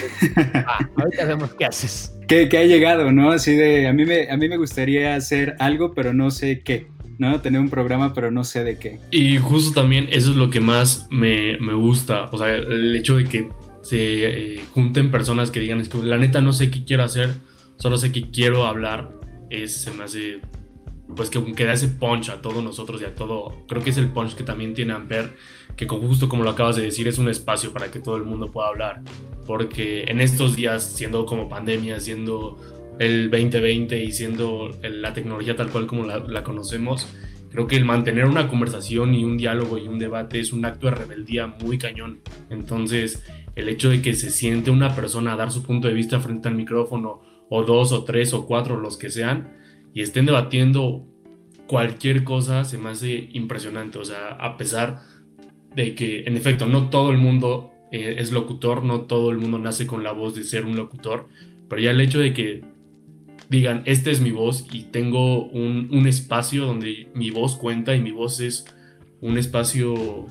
Ah, 0.53 0.79
ahorita 0.97 1.25
vemos 1.25 1.53
qué 1.53 1.65
haces. 1.65 2.15
Que, 2.29 2.47
ha 2.59 2.63
llegado, 2.63 3.11
¿no? 3.11 3.31
Así 3.31 3.55
de, 3.55 3.87
a 3.87 3.93
mí, 3.93 4.05
me, 4.05 4.29
a 4.29 4.37
mí 4.37 4.47
me 4.47 4.57
gustaría 4.57 5.15
hacer 5.15 5.55
algo, 5.57 5.95
pero 5.95 6.13
no 6.13 6.29
sé 6.29 6.61
qué. 6.61 6.85
¿no? 7.17 7.41
Tener 7.41 7.59
un 7.59 7.69
programa, 7.69 8.13
pero 8.13 8.29
no 8.29 8.43
sé 8.43 8.63
de 8.63 8.77
qué. 8.77 8.99
Y 9.09 9.37
justo 9.37 9.81
también 9.81 10.07
eso 10.11 10.31
es 10.31 10.37
lo 10.37 10.51
que 10.51 10.59
más 10.59 11.07
me, 11.09 11.57
me 11.59 11.73
gusta. 11.73 12.29
O 12.31 12.37
sea, 12.37 12.55
el 12.55 12.95
hecho 12.95 13.17
de 13.17 13.25
que 13.25 13.49
se 13.81 14.55
eh, 14.57 14.61
junten 14.73 15.11
personas 15.11 15.49
que 15.49 15.59
digan, 15.59 15.81
es 15.81 15.89
que 15.89 15.97
la 15.97 16.17
neta 16.17 16.39
no 16.39 16.53
sé 16.53 16.69
qué 16.69 16.85
quiero 16.85 17.03
hacer, 17.03 17.33
solo 17.77 17.97
sé 17.97 18.11
que 18.11 18.29
quiero 18.31 18.65
hablar. 18.65 19.11
Es, 19.49 19.73
se 19.81 19.91
me 19.91 20.03
hace, 20.03 20.39
pues 21.15 21.29
que, 21.29 21.43
que 21.53 21.65
da 21.65 21.73
ese 21.73 21.89
punch 21.89 22.29
a 22.29 22.41
todos 22.41 22.63
nosotros 22.63 23.01
y 23.01 23.05
a 23.05 23.15
todo. 23.15 23.65
Creo 23.67 23.83
que 23.83 23.89
es 23.89 23.97
el 23.97 24.09
punch 24.09 24.35
que 24.35 24.43
también 24.43 24.73
tiene 24.73 24.93
Amper 24.93 25.33
que 25.79 25.87
justo 25.87 26.27
como 26.27 26.43
lo 26.43 26.49
acabas 26.49 26.75
de 26.75 26.81
decir 26.81 27.07
es 27.07 27.19
un 27.19 27.29
espacio 27.29 27.71
para 27.71 27.89
que 27.89 27.99
todo 27.99 28.17
el 28.17 28.25
mundo 28.25 28.51
pueda 28.51 28.67
hablar, 28.67 29.01
porque 29.45 30.03
en 30.03 30.19
estos 30.19 30.55
días, 30.55 30.83
siendo 30.83 31.25
como 31.25 31.47
pandemia, 31.47 32.01
siendo 32.01 32.57
el 32.99 33.31
2020 33.31 34.03
y 34.03 34.11
siendo 34.11 34.77
la 34.83 35.13
tecnología 35.13 35.55
tal 35.55 35.69
cual 35.69 35.87
como 35.87 36.05
la, 36.05 36.43
conocemos, 36.43 37.07
creo 37.49 37.65
que 37.67 37.77
el 37.77 37.85
mantener 37.85 38.25
una 38.25 38.49
conversación 38.49 39.15
y 39.15 39.23
un 39.23 39.37
diálogo 39.37 39.77
y 39.77 39.87
un 39.87 39.99
debate 39.99 40.41
es 40.41 40.51
un 40.51 40.65
acto 40.65 40.87
de 40.87 40.95
rebeldía 40.95 41.47
muy 41.47 41.77
cañón. 41.77 42.19
Entonces, 42.49 43.23
el 43.55 43.69
hecho 43.69 43.89
de 43.89 44.01
que 44.01 44.13
se 44.15 44.31
siente 44.31 44.71
una 44.71 44.93
persona 44.95 45.37
dar 45.37 45.49
su 45.49 45.63
punto 45.63 45.87
de 45.87 45.93
vista 45.93 46.19
frente 46.19 46.49
al 46.49 46.55
micrófono, 46.55 47.21
o 47.49 47.63
dos, 47.63 47.93
o 47.93 48.03
tres, 48.03 48.33
o 48.33 48.45
cuatro, 48.45 48.77
los 48.77 48.97
que 48.97 49.09
sean, 49.09 49.57
y 49.93 50.01
estén 50.01 50.25
debatiendo 50.25 51.07
cualquier 51.67 52.23
cosa, 52.25 52.65
se 52.65 52.77
me 52.77 52.89
hace 52.89 53.29
impresionante. 53.31 53.97
O 53.97 54.05
sea, 54.05 54.31
a 54.33 54.57
pesar 54.57 55.01
de 55.75 55.95
que 55.95 56.23
en 56.25 56.35
efecto 56.35 56.65
no 56.65 56.89
todo 56.89 57.11
el 57.11 57.17
mundo 57.17 57.71
eh, 57.91 58.15
es 58.19 58.31
locutor, 58.31 58.83
no 58.83 59.01
todo 59.01 59.31
el 59.31 59.37
mundo 59.37 59.59
nace 59.59 59.87
con 59.87 60.03
la 60.03 60.11
voz 60.11 60.35
de 60.35 60.43
ser 60.43 60.65
un 60.65 60.75
locutor, 60.75 61.27
pero 61.67 61.81
ya 61.81 61.91
el 61.91 62.01
hecho 62.01 62.19
de 62.19 62.33
que 62.33 62.63
digan, 63.49 63.81
esta 63.85 64.11
es 64.11 64.21
mi 64.21 64.31
voz 64.31 64.67
y 64.71 64.83
tengo 64.83 65.45
un, 65.45 65.89
un 65.91 66.07
espacio 66.07 66.65
donde 66.65 67.09
mi 67.13 67.31
voz 67.31 67.55
cuenta 67.55 67.95
y 67.95 68.01
mi 68.01 68.11
voz 68.11 68.39
es 68.39 68.65
un 69.21 69.37
espacio 69.37 70.27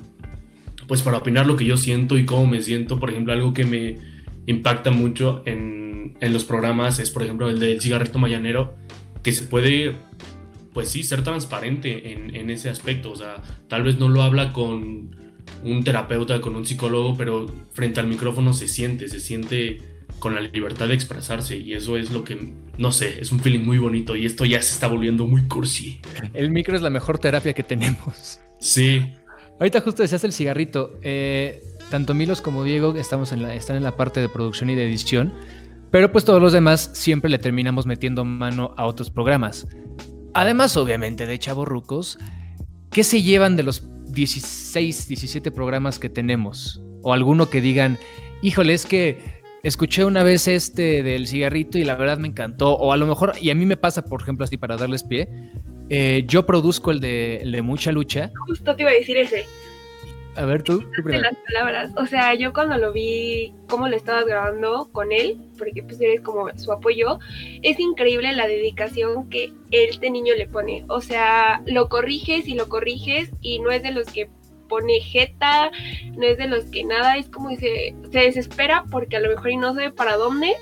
pues 0.87 1.03
para 1.03 1.17
opinar 1.17 1.45
lo 1.45 1.55
que 1.55 1.65
yo 1.65 1.77
siento 1.77 2.17
y 2.17 2.25
cómo 2.25 2.47
me 2.47 2.63
siento, 2.63 2.99
por 2.99 3.11
ejemplo, 3.11 3.31
algo 3.31 3.53
que 3.53 3.63
me 3.63 3.97
impacta 4.47 4.89
mucho 4.89 5.43
en, 5.45 6.17
en 6.19 6.33
los 6.33 6.45
programas 6.45 6.97
es, 6.97 7.11
por 7.11 7.21
ejemplo, 7.21 7.47
el 7.47 7.59
del 7.59 7.79
cigarrito 7.79 8.17
mañanero, 8.17 8.75
que 9.21 9.31
se 9.31 9.43
puede 9.43 9.95
pues 10.73 10.89
sí, 10.89 11.03
ser 11.03 11.23
transparente 11.23 12.13
en, 12.13 12.35
en, 12.35 12.49
ese 12.49 12.69
aspecto. 12.69 13.11
O 13.11 13.15
sea, 13.15 13.35
tal 13.67 13.83
vez 13.83 13.99
no 13.99 14.09
lo 14.09 14.23
habla 14.23 14.51
con 14.51 15.15
un 15.63 15.83
terapeuta, 15.83 16.41
con 16.41 16.55
un 16.55 16.65
psicólogo, 16.65 17.15
pero 17.17 17.47
frente 17.71 17.99
al 17.99 18.07
micrófono 18.07 18.53
se 18.53 18.67
siente, 18.67 19.07
se 19.07 19.19
siente 19.19 19.81
con 20.19 20.35
la 20.35 20.41
libertad 20.41 20.87
de 20.89 20.93
expresarse 20.93 21.57
y 21.57 21.73
eso 21.73 21.97
es 21.97 22.11
lo 22.11 22.23
que, 22.23 22.53
no 22.77 22.91
sé, 22.91 23.21
es 23.21 23.31
un 23.31 23.39
feeling 23.39 23.63
muy 23.63 23.77
bonito 23.77 24.15
y 24.15 24.25
esto 24.25 24.45
ya 24.45 24.61
se 24.61 24.73
está 24.73 24.87
volviendo 24.87 25.25
muy 25.25 25.43
cursi. 25.47 26.01
El 26.33 26.51
micro 26.51 26.75
es 26.75 26.81
la 26.81 26.89
mejor 26.89 27.19
terapia 27.19 27.53
que 27.53 27.63
tenemos. 27.63 28.39
Sí. 28.59 29.13
Ahorita 29.59 29.81
justo 29.81 30.01
decías 30.01 30.23
el 30.23 30.33
cigarrito. 30.33 30.99
Eh, 31.01 31.63
tanto 31.89 32.13
Milos 32.13 32.41
como 32.41 32.63
Diego 32.63 32.95
estamos 32.95 33.31
en 33.31 33.41
la, 33.41 33.55
están 33.55 33.77
en 33.77 33.83
la 33.83 33.95
parte 33.95 34.19
de 34.19 34.29
producción 34.29 34.69
y 34.69 34.75
de 34.75 34.85
edición, 34.85 35.33
pero 35.91 36.11
pues 36.11 36.25
todos 36.25 36.41
los 36.41 36.53
demás 36.53 36.91
siempre 36.93 37.29
le 37.29 37.39
terminamos 37.39 37.85
metiendo 37.85 38.23
mano 38.25 38.73
a 38.77 38.85
otros 38.85 39.09
programas. 39.09 39.67
Además, 40.33 40.77
obviamente, 40.77 41.25
de 41.25 41.39
Chavorrucos, 41.39 42.19
¿qué 42.91 43.03
se 43.03 43.23
llevan 43.23 43.55
de 43.55 43.63
los 43.63 43.83
16, 44.11 45.07
17 45.07 45.51
programas 45.51 45.99
que 45.99 46.09
tenemos? 46.09 46.81
O 47.01 47.13
alguno 47.13 47.49
que 47.49 47.61
digan, 47.61 47.97
híjole, 48.41 48.73
es 48.73 48.85
que 48.85 49.39
escuché 49.63 50.05
una 50.05 50.23
vez 50.23 50.47
este 50.47 51.03
del 51.03 51.27
cigarrito 51.27 51.77
y 51.77 51.83
la 51.83 51.95
verdad 51.95 52.17
me 52.17 52.27
encantó. 52.27 52.73
O 52.73 52.93
a 52.93 52.97
lo 52.97 53.07
mejor, 53.07 53.33
y 53.41 53.49
a 53.49 53.55
mí 53.55 53.65
me 53.65 53.77
pasa, 53.77 54.03
por 54.03 54.21
ejemplo, 54.21 54.45
así 54.45 54.57
para 54.57 54.77
darles 54.77 55.03
pie, 55.03 55.27
eh, 55.89 56.23
yo 56.27 56.45
produzco 56.45 56.91
el 56.91 56.99
de, 56.99 57.37
el 57.37 57.51
de 57.51 57.61
Mucha 57.61 57.91
Lucha. 57.91 58.31
Justo 58.47 58.75
te 58.75 58.83
iba 58.83 58.91
a 58.91 58.95
decir 58.95 59.17
ese. 59.17 59.45
A 60.39 60.45
ver, 60.45 60.63
tú. 60.63 60.81
tú 60.95 61.03
de 61.03 61.19
las 61.19 61.35
palabras. 61.35 61.91
O 61.97 62.05
sea, 62.05 62.33
yo 62.33 62.53
cuando 62.53 62.77
lo 62.77 62.93
vi, 62.93 63.53
cómo 63.67 63.89
lo 63.89 63.95
estabas 63.97 64.25
grabando 64.25 64.89
con 64.93 65.11
él, 65.11 65.37
porque 65.57 65.83
pues 65.83 65.99
eres 65.99 66.21
como 66.21 66.49
su 66.57 66.71
apoyo, 66.71 67.19
es 67.61 67.77
increíble 67.77 68.31
la 68.31 68.47
dedicación 68.47 69.29
que 69.29 69.51
este 69.71 70.09
niño 70.09 70.33
le 70.35 70.47
pone. 70.47 70.85
O 70.87 71.01
sea, 71.01 71.61
lo 71.65 71.89
corriges 71.89 72.47
y 72.47 72.53
lo 72.53 72.69
corriges 72.69 73.31
y 73.41 73.59
no 73.59 73.69
es 73.69 73.83
de 73.83 73.91
los 73.91 74.07
que 74.07 74.29
pone 74.69 75.01
jeta, 75.01 75.71
no 76.15 76.25
es 76.25 76.37
de 76.37 76.47
los 76.47 76.63
que 76.65 76.85
nada, 76.85 77.17
es 77.17 77.27
como 77.27 77.49
dice, 77.49 77.93
se 78.09 78.19
desespera 78.19 78.85
porque 78.89 79.17
a 79.17 79.19
lo 79.19 79.27
mejor 79.27 79.51
y 79.51 79.57
no 79.57 79.73
sabe 79.73 79.91
para 79.91 80.15
dónde, 80.15 80.55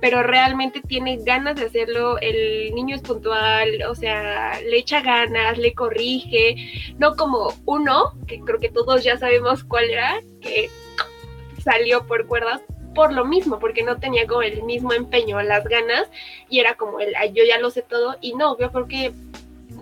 pero 0.00 0.22
realmente 0.22 0.80
tiene 0.80 1.18
ganas 1.18 1.56
de 1.56 1.66
hacerlo, 1.66 2.18
el 2.20 2.74
niño 2.74 2.96
es 2.96 3.02
puntual, 3.02 3.82
o 3.88 3.94
sea, 3.94 4.60
le 4.60 4.78
echa 4.78 5.00
ganas, 5.02 5.58
le 5.58 5.74
corrige, 5.74 6.56
no 6.98 7.16
como 7.16 7.52
uno, 7.66 8.12
que 8.26 8.40
creo 8.40 8.58
que 8.58 8.70
todos 8.70 9.04
ya 9.04 9.18
sabemos 9.18 9.62
cuál 9.64 9.90
era, 9.90 10.20
que 10.40 10.70
salió 11.62 12.06
por 12.06 12.26
cuerdas 12.26 12.62
por 12.94 13.12
lo 13.12 13.24
mismo, 13.24 13.58
porque 13.58 13.82
no 13.82 13.98
tenía 13.98 14.26
como 14.26 14.42
el 14.42 14.62
mismo 14.62 14.92
empeño, 14.92 15.40
las 15.42 15.64
ganas, 15.64 16.08
y 16.48 16.60
era 16.60 16.74
como 16.74 17.00
el, 17.00 17.14
yo 17.34 17.44
ya 17.44 17.58
lo 17.58 17.70
sé 17.70 17.82
todo, 17.82 18.16
y 18.20 18.34
no, 18.34 18.58
yo 18.58 18.72
creo 18.72 18.88
que 18.88 19.12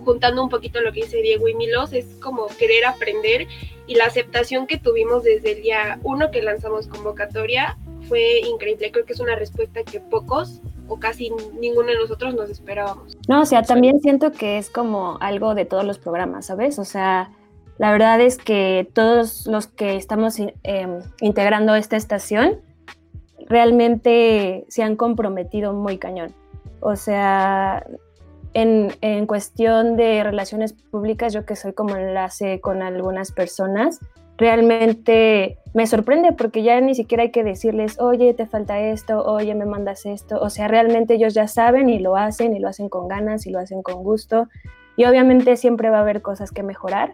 juntando 0.03 0.43
un 0.43 0.49
poquito 0.49 0.81
lo 0.81 0.91
que 0.91 1.01
dice 1.01 1.21
Diego 1.21 1.47
y 1.47 1.55
Milos, 1.55 1.93
es 1.93 2.05
como 2.21 2.47
querer 2.57 2.85
aprender 2.85 3.47
y 3.87 3.95
la 3.95 4.05
aceptación 4.05 4.67
que 4.67 4.77
tuvimos 4.77 5.23
desde 5.23 5.53
el 5.53 5.61
día 5.61 5.99
uno 6.03 6.31
que 6.31 6.41
lanzamos 6.41 6.87
convocatoria 6.87 7.77
fue 8.09 8.39
increíble. 8.39 8.91
Creo 8.91 9.05
que 9.05 9.13
es 9.13 9.19
una 9.21 9.35
respuesta 9.35 9.83
que 9.83 10.01
pocos 10.01 10.61
o 10.89 10.99
casi 10.99 11.29
ninguno 11.59 11.87
de 11.87 11.95
nosotros 11.95 12.33
nos 12.33 12.49
esperábamos. 12.49 13.17
No, 13.29 13.41
o 13.41 13.45
sea, 13.45 13.61
también 13.61 14.01
siento 14.01 14.31
que 14.31 14.57
es 14.57 14.69
como 14.69 15.17
algo 15.21 15.55
de 15.55 15.63
todos 15.63 15.85
los 15.85 15.99
programas, 15.99 16.47
¿sabes? 16.47 16.79
O 16.79 16.83
sea, 16.83 17.31
la 17.77 17.91
verdad 17.91 18.19
es 18.19 18.37
que 18.37 18.89
todos 18.93 19.45
los 19.47 19.67
que 19.67 19.95
estamos 19.95 20.39
eh, 20.39 20.99
integrando 21.21 21.75
esta 21.75 21.95
estación 21.95 22.59
realmente 23.47 24.65
se 24.67 24.83
han 24.83 24.95
comprometido 24.95 25.73
muy 25.73 25.97
cañón. 25.97 26.33
O 26.81 26.95
sea, 26.95 27.85
en, 28.53 28.91
en, 29.01 29.27
cuestión 29.27 29.95
de 29.95 30.23
relaciones 30.23 30.73
públicas, 30.73 31.33
yo 31.33 31.45
que 31.45 31.55
soy 31.55 31.73
como 31.73 31.95
enlace 31.95 32.61
con 32.61 32.81
algunas 32.81 33.31
personas, 33.31 33.99
realmente 34.39 35.57
me 35.73 35.85
sorprende 35.85 36.31
porque 36.31 36.63
ya 36.63 36.79
ni 36.81 36.95
siquiera 36.95 37.23
hay 37.23 37.31
que 37.31 37.43
decirles, 37.43 37.99
oye, 37.99 38.33
te 38.33 38.47
falta 38.47 38.79
esto, 38.79 39.23
oye, 39.23 39.53
me 39.53 39.65
mandas 39.65 40.05
esto. 40.05 40.39
O 40.41 40.49
sea, 40.49 40.67
realmente 40.67 41.15
ellos 41.15 41.33
ya 41.33 41.47
saben 41.47 41.89
y 41.89 41.99
lo 41.99 42.15
hacen 42.15 42.55
y 42.55 42.59
lo 42.59 42.69
hacen 42.69 42.89
con 42.89 43.07
ganas 43.07 43.45
y 43.45 43.51
lo 43.51 43.59
hacen 43.59 43.83
con 43.83 44.03
gusto. 44.03 44.47
Y 44.95 45.05
obviamente 45.05 45.57
siempre 45.57 45.89
va 45.89 45.97
a 45.97 46.01
haber 46.01 46.21
cosas 46.21 46.51
que 46.51 46.63
mejorar, 46.63 47.13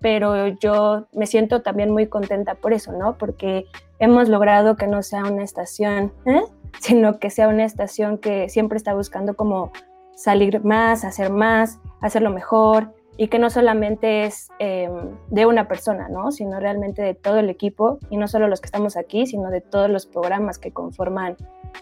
pero 0.00 0.48
yo 0.48 1.06
me 1.12 1.26
siento 1.26 1.62
también 1.62 1.90
muy 1.90 2.08
contenta 2.08 2.56
por 2.56 2.72
eso, 2.72 2.92
¿no? 2.92 3.16
Porque 3.16 3.66
hemos 4.00 4.28
logrado 4.28 4.76
que 4.76 4.86
no 4.86 5.02
sea 5.02 5.24
una 5.24 5.44
estación, 5.44 6.12
¿eh? 6.26 6.42
sino 6.80 7.18
que 7.20 7.30
sea 7.30 7.48
una 7.48 7.64
estación 7.64 8.18
que 8.18 8.48
siempre 8.48 8.76
está 8.76 8.94
buscando 8.94 9.34
como 9.34 9.72
salir 10.16 10.62
más, 10.64 11.04
hacer 11.04 11.30
más, 11.30 11.78
hacerlo 12.00 12.30
mejor, 12.30 12.92
y 13.16 13.28
que 13.28 13.38
no 13.38 13.50
solamente 13.50 14.24
es 14.24 14.48
eh, 14.58 14.88
de 15.30 15.46
una 15.46 15.68
persona, 15.68 16.08
¿no? 16.08 16.32
sino 16.32 16.58
realmente 16.58 17.02
de 17.02 17.14
todo 17.14 17.38
el 17.38 17.48
equipo 17.48 17.98
y 18.10 18.16
no 18.16 18.26
solo 18.28 18.48
los 18.48 18.60
que 18.60 18.66
estamos 18.66 18.96
aquí, 18.96 19.26
sino 19.26 19.50
de 19.50 19.60
todos 19.60 19.88
los 19.88 20.06
programas 20.06 20.58
que 20.58 20.72
conforman 20.72 21.36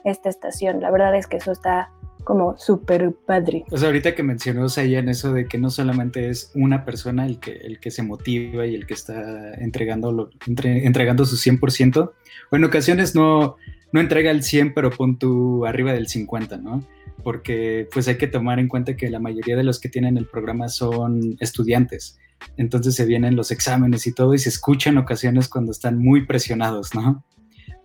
esta 0.04 0.28
estación. 0.28 0.80
La 0.80 0.90
verdad 0.90 1.14
es 1.16 1.26
que 1.26 1.38
eso 1.38 1.52
está 1.52 1.90
como 2.24 2.56
súper 2.56 3.12
padre. 3.12 3.64
O 3.70 3.76
sea, 3.76 3.88
ahorita 3.88 4.14
que 4.14 4.22
mencionó 4.22 4.66
en 4.76 5.08
eso 5.08 5.32
de 5.32 5.46
que 5.46 5.58
no 5.58 5.70
solamente 5.70 6.28
es 6.28 6.52
una 6.54 6.84
persona 6.84 7.26
el 7.26 7.40
que, 7.40 7.52
el 7.52 7.80
que 7.80 7.90
se 7.90 8.02
motiva 8.02 8.66
y 8.66 8.74
el 8.74 8.86
que 8.86 8.94
está 8.94 9.54
entregando, 9.54 10.12
lo, 10.12 10.30
entre, 10.46 10.86
entregando 10.86 11.24
su 11.24 11.36
100%, 11.36 12.12
o 12.50 12.56
en 12.56 12.64
ocasiones 12.64 13.14
no, 13.14 13.56
no 13.92 14.00
entrega 14.00 14.30
el 14.30 14.42
100, 14.42 14.74
pero 14.74 14.90
pon 14.90 15.18
tú 15.18 15.66
arriba 15.66 15.92
del 15.92 16.08
50, 16.08 16.56
¿no? 16.58 16.82
porque 17.22 17.88
pues 17.92 18.08
hay 18.08 18.16
que 18.16 18.26
tomar 18.26 18.58
en 18.58 18.68
cuenta 18.68 18.96
que 18.96 19.10
la 19.10 19.18
mayoría 19.18 19.56
de 19.56 19.64
los 19.64 19.80
que 19.80 19.88
tienen 19.88 20.16
el 20.16 20.26
programa 20.26 20.68
son 20.68 21.36
estudiantes. 21.40 22.18
Entonces 22.56 22.94
se 22.94 23.06
vienen 23.06 23.36
los 23.36 23.50
exámenes 23.50 24.06
y 24.06 24.12
todo 24.12 24.34
y 24.34 24.38
se 24.38 24.48
escucha 24.48 24.90
en 24.90 24.98
ocasiones 24.98 25.48
cuando 25.48 25.72
están 25.72 25.98
muy 25.98 26.26
presionados, 26.26 26.94
¿no? 26.94 27.24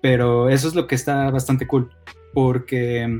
Pero 0.02 0.50
eso 0.50 0.68
es 0.68 0.76
lo 0.76 0.88
que 0.88 0.96
está 0.96 1.30
bastante 1.32 1.68
cool, 1.68 1.90
porque 2.34 3.20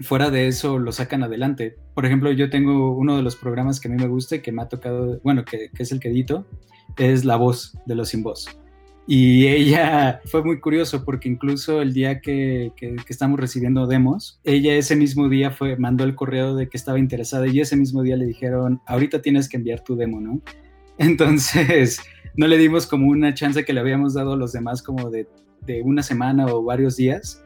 fuera 0.00 0.30
de 0.30 0.48
eso 0.48 0.78
lo 0.78 0.92
sacan 0.92 1.22
adelante. 1.22 1.76
Por 1.94 2.06
ejemplo, 2.06 2.32
yo 2.32 2.50
tengo 2.50 2.96
uno 2.96 3.16
de 3.16 3.22
los 3.22 3.36
programas 3.36 3.80
que 3.80 3.88
a 3.88 3.90
mí 3.90 3.96
me 3.96 4.08
gusta 4.08 4.36
y 4.36 4.40
que 4.40 4.52
me 4.52 4.62
ha 4.62 4.68
tocado, 4.68 5.20
bueno, 5.22 5.44
que, 5.44 5.70
que 5.74 5.82
es 5.82 5.92
el 5.92 6.00
que 6.00 6.08
edito, 6.08 6.46
es 6.96 7.24
La 7.24 7.36
Voz 7.36 7.76
de 7.86 7.94
los 7.94 8.08
Sin 8.08 8.22
Voz. 8.22 8.48
Y 9.10 9.46
ella 9.46 10.20
fue 10.26 10.44
muy 10.44 10.60
curioso 10.60 11.02
porque 11.02 11.30
incluso 11.30 11.80
el 11.80 11.94
día 11.94 12.20
que, 12.20 12.72
que, 12.76 12.94
estamos 13.08 13.40
recibiendo 13.40 13.86
demos, 13.86 14.38
ella 14.44 14.74
ese 14.74 14.96
mismo 14.96 15.30
día 15.30 15.50
fue, 15.50 15.78
mandó 15.78 16.04
el 16.04 16.14
correo 16.14 16.54
de 16.54 16.68
que 16.68 16.76
estaba 16.76 16.98
interesada 16.98 17.46
y 17.46 17.58
ese 17.58 17.74
mismo 17.74 18.02
día 18.02 18.18
le 18.18 18.26
dijeron, 18.26 18.82
ahorita 18.84 19.22
tienes 19.22 19.48
que 19.48 19.56
enviar 19.56 19.82
tu 19.82 19.96
demo, 19.96 20.20
¿no? 20.20 20.42
Entonces, 20.98 22.02
no 22.36 22.46
le 22.46 22.58
dimos 22.58 22.86
como 22.86 23.08
una 23.08 23.32
chance 23.32 23.64
que 23.64 23.72
le 23.72 23.80
habíamos 23.80 24.12
dado 24.12 24.34
a 24.34 24.36
los 24.36 24.52
demás 24.52 24.82
como 24.82 25.08
de, 25.08 25.26
de 25.62 25.80
una 25.80 26.02
semana 26.02 26.44
o 26.44 26.62
varios 26.62 26.96
días. 26.96 27.42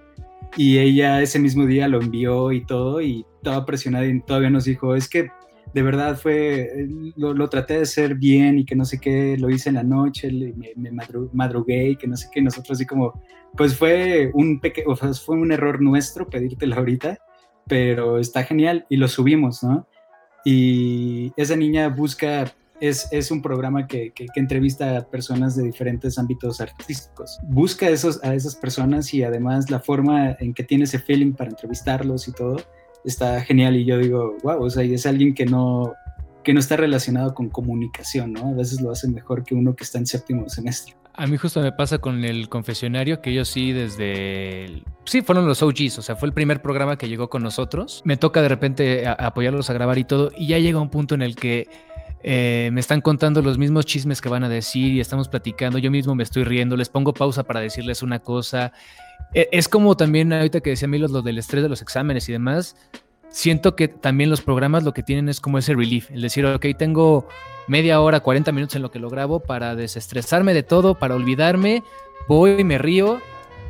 Y 0.56 0.78
ella 0.78 1.22
ese 1.22 1.38
mismo 1.38 1.64
día 1.64 1.86
lo 1.86 2.02
envió 2.02 2.50
y 2.50 2.66
todo 2.66 3.00
y 3.00 3.24
estaba 3.36 3.64
presionada 3.64 4.04
y 4.04 4.20
todavía 4.20 4.50
nos 4.50 4.64
dijo, 4.64 4.96
es 4.96 5.08
que 5.08 5.30
de 5.74 5.82
verdad 5.82 6.18
fue, 6.18 6.86
lo, 7.16 7.48
traté 7.48 7.74
de 7.74 7.82
hacer 7.82 8.14
bien 8.14 8.58
y 8.58 8.64
que 8.64 8.76
no 8.76 8.84
sé 8.84 8.98
qué, 8.98 9.36
lo 9.38 9.50
hice 9.50 9.70
en 9.70 9.76
la 9.76 9.82
noche, 9.82 10.30
me, 10.30 10.72
me 10.76 10.90
madrugué 11.32 11.90
y 11.90 11.96
que 11.96 12.06
no 12.06 12.16
sé 12.16 12.28
qué, 12.32 12.42
nosotros 12.42 12.78
así 12.78 12.86
como, 12.86 13.20
pues 13.56 13.76
fue 13.76 14.30
un 14.34 14.60
pequeño, 14.60 14.88
o 14.88 14.96
sea, 14.96 15.12
fue 15.14 15.36
un 15.36 15.52
error 15.52 15.80
nuestro 15.80 16.28
pedírtelo 16.28 16.76
ahorita, 16.76 17.18
pero 17.66 18.18
está 18.18 18.44
genial 18.44 18.86
y 18.88 18.96
lo 18.96 19.08
subimos, 19.08 19.62
¿no? 19.62 19.86
Y 20.44 21.32
esa 21.36 21.56
niña 21.56 21.88
busca, 21.88 22.52
es, 22.80 23.08
es 23.12 23.30
un 23.30 23.42
programa 23.42 23.86
que, 23.86 24.12
que, 24.12 24.26
entrevista 24.34 24.98
a 24.98 25.08
personas 25.08 25.54
de 25.54 25.62
diferentes 25.62 26.18
ámbitos 26.18 26.60
artísticos. 26.60 27.38
Busca 27.44 27.88
esos, 27.88 28.22
a 28.24 28.34
esas 28.34 28.56
personas 28.56 29.14
y 29.14 29.22
además 29.22 29.70
la 29.70 29.78
forma 29.78 30.36
en 30.40 30.52
que 30.52 30.64
tiene 30.64 30.84
ese 30.84 30.98
feeling 30.98 31.32
para 31.32 31.50
entrevistarlos 31.50 32.26
y 32.26 32.32
todo, 32.32 32.56
está 33.04 33.40
genial 33.42 33.76
y 33.76 33.84
yo 33.84 33.98
digo, 33.98 34.36
wow, 34.42 34.62
o 34.62 34.70
sea, 34.70 34.84
y 34.84 34.94
es 34.94 35.06
alguien 35.06 35.34
que 35.34 35.46
no, 35.46 35.94
que 36.42 36.54
no 36.54 36.60
está 36.60 36.76
relacionado 36.76 37.34
con 37.34 37.48
comunicación, 37.48 38.32
¿no? 38.32 38.48
A 38.48 38.54
veces 38.54 38.80
lo 38.80 38.90
hace 38.90 39.08
mejor 39.08 39.44
que 39.44 39.54
uno 39.54 39.74
que 39.74 39.84
está 39.84 39.98
en 39.98 40.06
séptimo 40.06 40.48
semestre. 40.48 40.94
A 41.14 41.26
mí 41.26 41.36
justo 41.36 41.60
me 41.60 41.72
pasa 41.72 41.98
con 41.98 42.24
el 42.24 42.48
confesionario, 42.48 43.20
que 43.20 43.30
ellos 43.30 43.48
sí 43.48 43.72
desde... 43.72 44.82
Sí, 45.04 45.20
fueron 45.20 45.46
los 45.46 45.62
OGs, 45.62 45.98
o 45.98 46.02
sea, 46.02 46.16
fue 46.16 46.26
el 46.26 46.32
primer 46.32 46.62
programa 46.62 46.96
que 46.96 47.06
llegó 47.06 47.28
con 47.28 47.42
nosotros. 47.42 48.00
Me 48.06 48.16
toca 48.16 48.40
de 48.40 48.48
repente 48.48 49.06
apoyarlos 49.06 49.68
a 49.68 49.74
grabar 49.74 49.98
y 49.98 50.04
todo, 50.04 50.30
y 50.34 50.46
ya 50.46 50.58
llega 50.58 50.80
un 50.80 50.88
punto 50.88 51.14
en 51.14 51.20
el 51.20 51.36
que 51.36 51.68
eh, 52.22 52.70
me 52.72 52.80
están 52.80 53.00
contando 53.00 53.42
los 53.42 53.58
mismos 53.58 53.86
chismes 53.86 54.20
que 54.20 54.28
van 54.28 54.44
a 54.44 54.48
decir 54.48 54.92
y 54.92 55.00
estamos 55.00 55.28
platicando, 55.28 55.78
yo 55.78 55.90
mismo 55.90 56.14
me 56.14 56.22
estoy 56.22 56.44
riendo, 56.44 56.76
les 56.76 56.88
pongo 56.88 57.12
pausa 57.12 57.42
para 57.42 57.60
decirles 57.60 58.02
una 58.02 58.20
cosa. 58.20 58.72
E, 59.34 59.48
es 59.52 59.68
como 59.68 59.96
también 59.96 60.32
ahorita 60.32 60.60
que 60.60 60.70
decía 60.70 60.88
Milos 60.88 61.10
lo 61.10 61.22
del 61.22 61.38
estrés 61.38 61.62
de 61.62 61.68
los 61.68 61.82
exámenes 61.82 62.28
y 62.28 62.32
demás, 62.32 62.76
siento 63.28 63.74
que 63.74 63.88
también 63.88 64.30
los 64.30 64.40
programas 64.40 64.84
lo 64.84 64.92
que 64.92 65.02
tienen 65.02 65.28
es 65.28 65.40
como 65.40 65.58
ese 65.58 65.74
relief, 65.74 66.10
el 66.10 66.22
decir, 66.22 66.46
ok, 66.46 66.66
tengo 66.78 67.26
media 67.66 68.00
hora, 68.00 68.20
40 68.20 68.52
minutos 68.52 68.76
en 68.76 68.82
lo 68.82 68.90
que 68.90 68.98
lo 68.98 69.10
grabo 69.10 69.40
para 69.40 69.74
desestresarme 69.74 70.54
de 70.54 70.62
todo, 70.62 70.94
para 70.94 71.14
olvidarme, 71.16 71.82
voy, 72.28 72.60
y 72.60 72.64
me 72.64 72.78
río. 72.78 73.20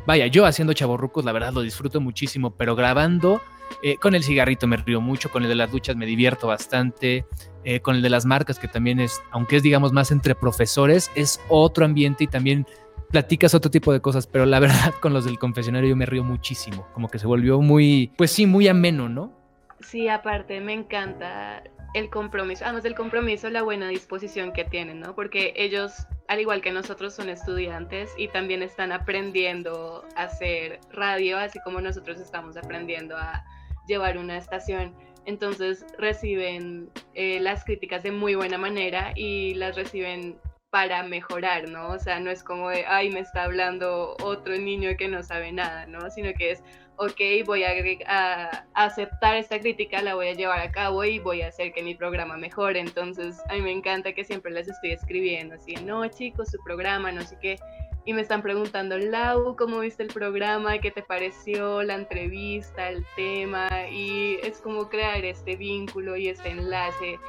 Vaya, 0.05 0.27
yo 0.27 0.45
haciendo 0.45 0.73
chaborrucos, 0.73 1.23
la 1.23 1.31
verdad 1.31 1.53
lo 1.53 1.61
disfruto 1.61 2.01
muchísimo, 2.01 2.51
pero 2.51 2.75
grabando 2.75 3.41
eh, 3.81 3.97
con 3.97 4.15
el 4.15 4.23
cigarrito 4.23 4.67
me 4.67 4.77
río 4.77 5.01
mucho, 5.01 5.31
con 5.31 5.43
el 5.43 5.49
de 5.49 5.55
las 5.55 5.71
duchas 5.71 5.95
me 5.95 6.05
divierto 6.05 6.47
bastante, 6.47 7.25
eh, 7.63 7.79
con 7.79 7.95
el 7.95 8.01
de 8.01 8.09
las 8.09 8.25
marcas 8.25 8.59
que 8.59 8.67
también 8.67 8.99
es, 8.99 9.21
aunque 9.31 9.57
es 9.57 9.63
digamos 9.63 9.93
más 9.93 10.11
entre 10.11 10.35
profesores, 10.35 11.11
es 11.15 11.39
otro 11.49 11.85
ambiente 11.85 12.23
y 12.23 12.27
también 12.27 12.65
platicas 13.09 13.53
otro 13.53 13.69
tipo 13.69 13.93
de 13.93 14.01
cosas, 14.01 14.27
pero 14.27 14.45
la 14.45 14.59
verdad 14.61 14.93
con 14.99 15.13
los 15.13 15.25
del 15.25 15.39
confesionario 15.39 15.89
yo 15.89 15.95
me 15.95 16.05
río 16.05 16.23
muchísimo, 16.23 16.87
como 16.93 17.09
que 17.09 17.19
se 17.19 17.27
volvió 17.27 17.61
muy, 17.61 18.11
pues 18.17 18.31
sí, 18.31 18.45
muy 18.45 18.67
ameno, 18.67 19.07
¿no? 19.07 19.31
Sí, 19.79 20.07
aparte 20.07 20.59
me 20.61 20.73
encanta 20.73 21.63
el 21.93 22.09
compromiso, 22.09 22.65
además 22.65 22.83
del 22.83 22.95
compromiso, 22.95 23.49
la 23.49 23.61
buena 23.61 23.87
disposición 23.87 24.51
que 24.51 24.65
tienen, 24.65 24.99
¿no? 24.99 25.13
Porque 25.13 25.53
ellos, 25.55 26.07
al 26.27 26.39
igual 26.39 26.61
que 26.61 26.71
nosotros, 26.71 27.13
son 27.13 27.29
estudiantes 27.29 28.11
y 28.17 28.27
también 28.29 28.63
están 28.63 28.91
aprendiendo 28.91 30.03
a 30.15 30.23
hacer 30.23 30.79
radio, 30.91 31.37
así 31.37 31.59
como 31.63 31.81
nosotros 31.81 32.19
estamos 32.19 32.57
aprendiendo 32.57 33.15
a 33.15 33.43
llevar 33.87 34.17
una 34.17 34.37
estación. 34.37 34.95
Entonces 35.25 35.85
reciben 35.97 36.89
eh, 37.13 37.39
las 37.39 37.63
críticas 37.63 38.03
de 38.03 38.11
muy 38.11 38.35
buena 38.35 38.57
manera 38.57 39.13
y 39.15 39.53
las 39.55 39.75
reciben 39.75 40.37
para 40.73 41.03
mejorar, 41.03 41.69
¿no? 41.69 41.89
O 41.89 41.99
sea, 41.99 42.19
no 42.19 42.31
es 42.31 42.43
como 42.43 42.69
de, 42.69 42.83
ay, 42.87 43.11
me 43.11 43.19
está 43.19 43.43
hablando 43.43 44.15
otro 44.23 44.57
niño 44.57 44.97
que 44.97 45.07
no 45.07 45.21
sabe 45.21 45.51
nada, 45.51 45.85
¿no? 45.85 46.09
Sino 46.09 46.33
que 46.33 46.49
es, 46.49 46.63
ok, 46.95 47.45
voy 47.45 47.63
a, 47.63 48.65
aceptar 48.73 49.35
esta 49.35 49.59
crítica, 49.59 50.01
la 50.01 50.15
voy 50.15 50.29
a 50.29 50.33
llevar 50.33 50.59
a 50.59 50.71
cabo 50.71 51.03
y 51.03 51.19
voy 51.19 51.43
a 51.43 51.49
hacer 51.49 51.73
que 51.73 51.83
mi 51.83 51.93
programa 51.93 52.37
mejore. 52.37 52.79
Entonces, 52.79 53.39
a 53.49 53.53
mí 53.53 53.61
me 53.61 53.71
encanta 53.71 54.13
que 54.13 54.23
siempre 54.23 54.51
les 54.51 54.67
estoy 54.67 54.93
escribiendo 54.93 55.53
así, 55.53 55.75
no, 55.75 56.07
chicos, 56.07 56.49
su 56.49 56.57
programa, 56.63 57.11
no 57.11 57.21
sé 57.21 57.37
qué. 57.39 57.57
Y 58.05 58.13
me 58.13 58.21
están 58.21 58.41
preguntando, 58.41 58.97
Lau, 58.97 59.55
¿cómo 59.55 59.79
viste 59.79 60.03
el 60.03 60.09
programa? 60.09 60.79
¿Qué 60.79 60.91
te 60.91 61.03
pareció 61.03 61.83
la 61.83 61.95
entrevista, 61.95 62.89
el 62.89 63.05
tema? 63.15 63.69
Y 63.89 64.39
es 64.43 64.59
como 64.59 64.89
crear 64.89 65.23
este 65.23 65.55
vínculo 65.55 66.17
y 66.17 66.27
este 66.27 66.49
enlace 66.49 67.19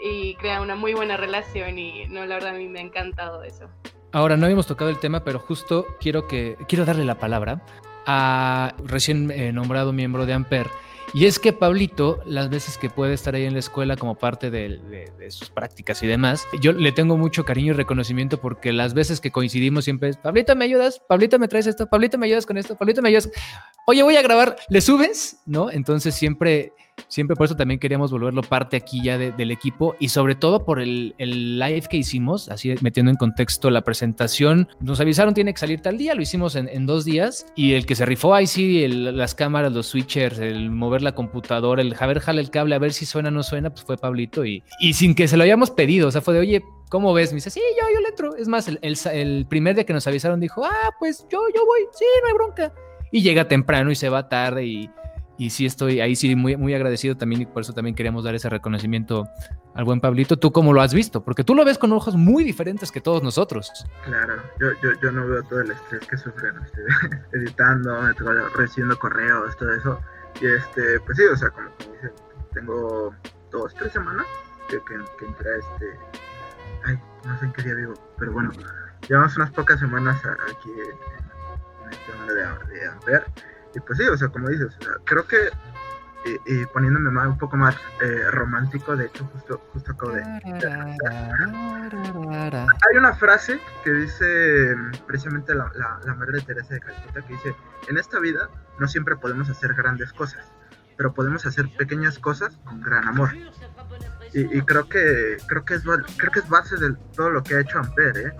y 0.00 0.34
crear 0.36 0.60
una 0.60 0.76
muy 0.76 0.94
buena 0.94 1.16
relación 1.16 1.78
y 1.78 2.06
no, 2.06 2.24
la 2.26 2.36
verdad 2.36 2.54
a 2.54 2.58
mí 2.58 2.68
me 2.68 2.80
ha 2.80 2.82
encantado 2.82 3.42
eso. 3.42 3.68
Ahora, 4.12 4.36
no 4.36 4.44
habíamos 4.44 4.66
tocado 4.66 4.90
el 4.90 4.98
tema, 4.98 5.24
pero 5.24 5.38
justo 5.38 5.86
quiero, 5.98 6.28
que, 6.28 6.56
quiero 6.68 6.84
darle 6.84 7.04
la 7.04 7.18
palabra 7.18 7.62
a 8.06 8.74
recién 8.84 9.30
eh, 9.30 9.52
nombrado 9.52 9.92
miembro 9.92 10.26
de 10.26 10.34
Amper. 10.34 10.68
Y 11.14 11.26
es 11.26 11.38
que 11.38 11.52
Pablito, 11.52 12.20
las 12.24 12.48
veces 12.48 12.78
que 12.78 12.88
puede 12.88 13.12
estar 13.12 13.34
ahí 13.34 13.44
en 13.44 13.52
la 13.52 13.58
escuela 13.58 13.96
como 13.96 14.14
parte 14.14 14.50
de, 14.50 14.80
sus 15.28 15.50
prácticas 15.50 16.02
y 16.02 16.06
demás, 16.06 16.46
yo 16.60 16.72
le 16.72 16.90
tengo 16.90 17.18
mucho 17.18 17.44
cariño 17.44 17.72
y 17.72 17.76
reconocimiento 17.76 18.40
porque 18.40 18.72
las 18.72 18.94
veces 18.94 19.20
que 19.20 19.30
coincidimos 19.30 19.84
siempre 19.84 20.08
es, 20.08 20.16
Pablito, 20.16 20.56
¿me 20.56 20.64
ayudas? 20.64 21.02
Pablito, 21.06 21.38
¿me 21.38 21.48
traes 21.48 21.66
esto? 21.66 21.86
Pablito, 21.86 22.16
¿me 22.16 22.26
ayudas 22.26 22.46
con 22.46 22.56
esto? 22.56 22.76
Pablito, 22.76 23.02
¿me 23.02 23.10
ayudas? 23.10 23.30
Oye, 23.86 24.02
voy 24.02 24.16
a 24.16 24.22
grabar, 24.22 24.56
¿le 24.68 24.80
subes? 24.80 25.42
¿No? 25.44 25.70
Entonces 25.70 26.14
siempre 26.14 26.72
siempre 27.08 27.36
por 27.36 27.46
eso 27.46 27.56
también 27.56 27.78
queríamos 27.78 28.10
volverlo 28.10 28.42
parte 28.42 28.76
aquí 28.76 29.02
ya 29.02 29.18
del 29.18 29.50
equipo 29.50 29.94
y 29.98 30.08
sobre 30.08 30.34
todo 30.34 30.64
por 30.64 30.80
el, 30.80 31.14
live 31.18 31.82
que 31.88 31.98
hicimos, 31.98 32.48
así 32.48 32.74
metiendo 32.80 33.10
en 33.10 33.16
contexto 33.16 33.70
la 33.70 33.82
presentación. 33.82 34.68
Nos 34.80 35.00
avisaron 35.00 35.34
tiene 35.34 35.52
que 35.52 35.60
salir 35.60 35.80
tal 35.80 35.98
día, 35.98 36.14
lo 36.14 36.22
hicimos 36.22 36.56
en, 36.56 36.86
dos 36.86 37.04
días 37.04 37.46
y 37.54 37.74
el 37.74 37.86
que 37.86 37.94
se 37.94 38.06
rifó 38.06 38.34
ahí 38.34 38.46
sí, 38.46 38.88
las 38.88 39.34
cámaras, 39.34 39.72
los 39.72 39.86
switchers, 39.86 40.38
el 40.38 40.70
mover 40.70 41.02
la 41.02 41.14
computadora, 41.14 41.82
el 41.82 41.94
a 41.98 42.06
ver, 42.06 42.20
jala 42.20 42.40
el 42.40 42.50
cable 42.50 42.74
a 42.74 42.78
ver 42.78 42.92
si 42.92 43.06
suena 43.06 43.28
o 43.28 43.32
no 43.32 43.42
suena, 43.42 43.70
pues 43.70 43.84
fue 43.84 43.96
Pablito 43.96 44.44
y, 44.44 44.62
sin 44.92 45.14
que 45.14 45.28
se 45.28 45.36
lo 45.36 45.44
hayamos 45.44 45.70
pedido, 45.70 46.08
o 46.08 46.10
sea, 46.10 46.20
fue 46.20 46.34
de, 46.34 46.40
oye, 46.40 46.62
¿cómo 46.88 47.12
ves? 47.12 47.30
Me 47.30 47.36
dice, 47.36 47.50
sí, 47.50 47.60
yo, 47.78 47.86
yo 47.94 48.00
le 48.00 48.08
entro. 48.08 48.36
Es 48.36 48.48
más, 48.48 48.68
el, 48.68 48.78
el, 48.82 49.46
primer 49.46 49.74
día 49.74 49.84
que 49.84 49.92
nos 49.92 50.06
avisaron 50.06 50.40
dijo, 50.40 50.64
ah, 50.64 50.90
pues 50.98 51.26
yo, 51.30 51.40
yo 51.54 51.64
voy, 51.66 51.80
sí, 51.92 52.04
no 52.22 52.28
hay 52.28 52.34
bronca. 52.34 52.72
Y 53.10 53.22
llega 53.22 53.46
temprano 53.46 53.90
y 53.90 53.94
se 53.94 54.08
va 54.08 54.28
tarde 54.28 54.64
y 54.64 54.90
y 55.38 55.50
sí 55.50 55.66
estoy 55.66 56.00
ahí 56.00 56.14
sí 56.14 56.36
muy, 56.36 56.56
muy 56.56 56.74
agradecido 56.74 57.16
también 57.16 57.42
y 57.42 57.46
por 57.46 57.62
eso 57.62 57.72
también 57.72 57.94
queríamos 57.94 58.24
dar 58.24 58.34
ese 58.34 58.48
reconocimiento 58.48 59.28
al 59.74 59.84
buen 59.84 60.00
Pablito. 60.00 60.38
¿Tú 60.38 60.52
cómo 60.52 60.72
lo 60.72 60.82
has 60.82 60.92
visto? 60.92 61.24
Porque 61.24 61.44
tú 61.44 61.54
lo 61.54 61.64
ves 61.64 61.78
con 61.78 61.92
ojos 61.92 62.16
muy 62.16 62.44
diferentes 62.44 62.92
que 62.92 63.00
todos 63.00 63.22
nosotros. 63.22 63.70
Claro, 64.04 64.42
yo, 64.60 64.68
yo, 64.82 64.90
yo 65.02 65.10
no 65.10 65.26
veo 65.26 65.42
todo 65.44 65.60
el 65.60 65.70
estrés 65.70 66.06
que 66.06 66.16
sufren 66.16 66.54
este, 66.62 66.82
editando, 67.36 68.00
recibiendo 68.54 68.98
correos, 68.98 69.56
todo 69.56 69.72
eso. 69.74 70.00
Y 70.40 70.46
este, 70.46 71.00
pues 71.00 71.16
sí, 71.16 71.24
o 71.24 71.36
sea, 71.36 71.50
como, 71.50 71.70
como 71.70 71.92
dice, 71.94 72.12
tengo 72.52 73.14
dos, 73.50 73.74
tres 73.74 73.92
semanas 73.92 74.26
que, 74.68 74.76
que, 74.78 75.00
que 75.18 75.26
entré 75.26 75.50
a 75.50 75.56
este... 75.56 75.98
Ay, 76.84 76.98
no 77.24 77.38
sé 77.38 77.44
en 77.46 77.52
qué 77.52 77.62
día 77.62 77.74
vivo, 77.74 77.94
pero 78.18 78.32
bueno, 78.32 78.50
llevamos 79.08 79.36
unas 79.36 79.50
pocas 79.52 79.78
semanas 79.78 80.20
aquí 80.50 80.70
en, 80.70 81.92
este 81.92 82.12
mundo 82.18 82.34
de, 82.34 82.74
de 82.74 82.88
Amper 82.88 83.24
y 83.74 83.80
pues 83.80 83.98
sí, 83.98 84.06
o 84.06 84.16
sea, 84.16 84.28
como 84.28 84.48
dices, 84.48 84.76
creo 85.04 85.26
que 85.26 85.50
y, 86.24 86.66
poniéndome 86.66 87.10
más, 87.10 87.26
un 87.26 87.38
poco 87.38 87.56
más 87.56 87.76
eh, 88.00 88.30
romántico, 88.30 88.96
de 88.96 89.06
hecho, 89.06 89.24
justo, 89.32 89.60
justo 89.72 89.92
acabo 89.92 90.12
de... 90.12 90.22
Hay 92.62 92.96
una 92.96 93.14
frase 93.14 93.60
que 93.82 93.92
dice 93.92 94.76
precisamente 95.06 95.54
la, 95.54 95.70
la, 95.74 96.14
Madre 96.14 96.40
Teresa 96.42 96.74
de 96.74 96.80
Calcuta, 96.80 97.22
que 97.22 97.32
dice, 97.32 97.56
en 97.88 97.98
esta 97.98 98.20
vida 98.20 98.48
no 98.78 98.86
siempre 98.86 99.16
podemos 99.16 99.50
hacer 99.50 99.74
grandes 99.74 100.12
cosas, 100.12 100.52
pero 100.96 101.12
podemos 101.12 101.44
hacer 101.44 101.68
pequeñas 101.76 102.18
cosas 102.18 102.56
con 102.64 102.80
gran 102.82 103.08
amor. 103.08 103.30
Y, 104.32 104.58
y 104.58 104.62
creo 104.62 104.88
que 104.88 105.38
creo 105.46 105.64
que 105.64 105.74
es 105.74 105.82
creo 105.82 106.32
que 106.32 106.38
es 106.38 106.48
base 106.48 106.76
de 106.76 106.94
todo 107.14 107.30
lo 107.30 107.42
que 107.42 107.56
ha 107.56 107.60
hecho 107.60 107.78
Ampere, 107.78 108.28
¿eh? 108.28 108.32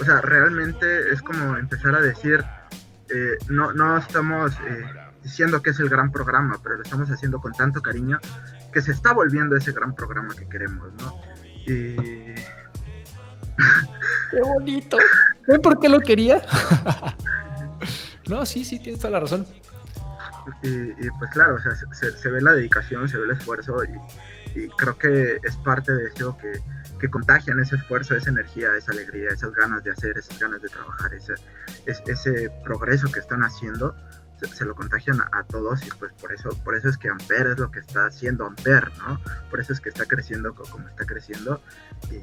O 0.00 0.04
sea, 0.04 0.20
realmente 0.20 1.12
es 1.12 1.22
como 1.22 1.56
empezar 1.56 1.94
a 1.94 2.00
decir 2.00 2.44
eh, 3.14 3.38
no, 3.48 3.72
no 3.72 3.96
estamos 3.96 4.52
eh, 4.66 4.84
diciendo 5.22 5.62
que 5.62 5.70
es 5.70 5.78
el 5.78 5.88
gran 5.88 6.10
programa, 6.10 6.58
pero 6.60 6.76
lo 6.76 6.82
estamos 6.82 7.08
haciendo 7.08 7.40
con 7.40 7.52
tanto 7.52 7.80
cariño 7.80 8.18
que 8.72 8.82
se 8.82 8.90
está 8.90 9.12
volviendo 9.12 9.54
ese 9.56 9.70
gran 9.70 9.94
programa 9.94 10.34
que 10.34 10.48
queremos, 10.48 10.92
¿no? 10.94 11.20
Y... 11.64 11.94
Qué 14.32 14.40
bonito. 14.42 14.98
¿Ven 15.46 15.62
por 15.62 15.78
qué 15.78 15.88
lo 15.88 16.00
quería? 16.00 16.42
no, 18.28 18.44
sí, 18.44 18.64
sí, 18.64 18.80
tienes 18.80 19.00
toda 19.00 19.12
la 19.12 19.20
razón. 19.20 19.46
Y, 20.62 21.08
pues 21.18 21.30
claro, 21.30 21.54
o 21.54 21.58
sea, 21.60 21.72
se, 21.92 22.30
ve 22.30 22.40
la 22.40 22.52
dedicación, 22.52 23.08
se 23.08 23.16
ve 23.16 23.26
el 23.26 23.30
esfuerzo 23.30 23.76
y, 23.84 24.60
y 24.60 24.68
creo 24.70 24.98
que 24.98 25.38
es 25.40 25.56
parte 25.58 25.92
de 25.92 26.08
eso 26.08 26.36
que, 26.36 26.60
que 27.04 27.10
contagian 27.10 27.60
ese 27.60 27.76
esfuerzo, 27.76 28.16
esa 28.16 28.30
energía, 28.30 28.68
esa 28.78 28.92
alegría, 28.92 29.28
esas 29.28 29.52
ganas 29.52 29.84
de 29.84 29.90
hacer, 29.90 30.16
esas 30.16 30.38
ganas 30.38 30.62
de 30.62 30.70
trabajar, 30.70 31.12
ese, 31.12 31.34
ese 31.84 32.50
progreso 32.64 33.12
que 33.12 33.20
están 33.20 33.42
haciendo, 33.42 33.94
se, 34.40 34.64
lo 34.64 34.74
contagian 34.74 35.20
a, 35.20 35.42
todos 35.42 35.86
y 35.86 35.90
pues 35.98 36.12
por 36.14 36.32
eso, 36.32 36.48
por 36.64 36.74
eso 36.74 36.88
es 36.88 36.96
que 36.96 37.10
Amper 37.10 37.48
es 37.48 37.58
lo 37.58 37.70
que 37.70 37.80
está 37.80 38.06
haciendo 38.06 38.46
Amper, 38.46 38.90
¿no? 38.96 39.20
Por 39.50 39.60
eso 39.60 39.74
es 39.74 39.80
que 39.80 39.90
está 39.90 40.06
creciendo 40.06 40.54
como 40.54 40.88
está 40.88 41.04
creciendo 41.04 41.60
y 42.10 42.20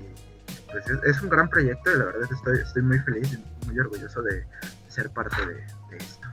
pues 0.72 0.84
es, 1.06 1.22
un 1.22 1.30
gran 1.30 1.48
proyecto 1.48 1.94
y 1.94 2.00
la 2.00 2.06
verdad 2.06 2.28
estoy, 2.32 2.58
estoy 2.58 2.82
muy 2.82 2.98
feliz 3.00 3.34
y 3.34 3.68
muy 3.68 3.78
orgulloso 3.78 4.24
de 4.24 4.48
ser 4.88 5.12
parte 5.12 5.36
de, 5.46 5.98
esto. 5.98 6.28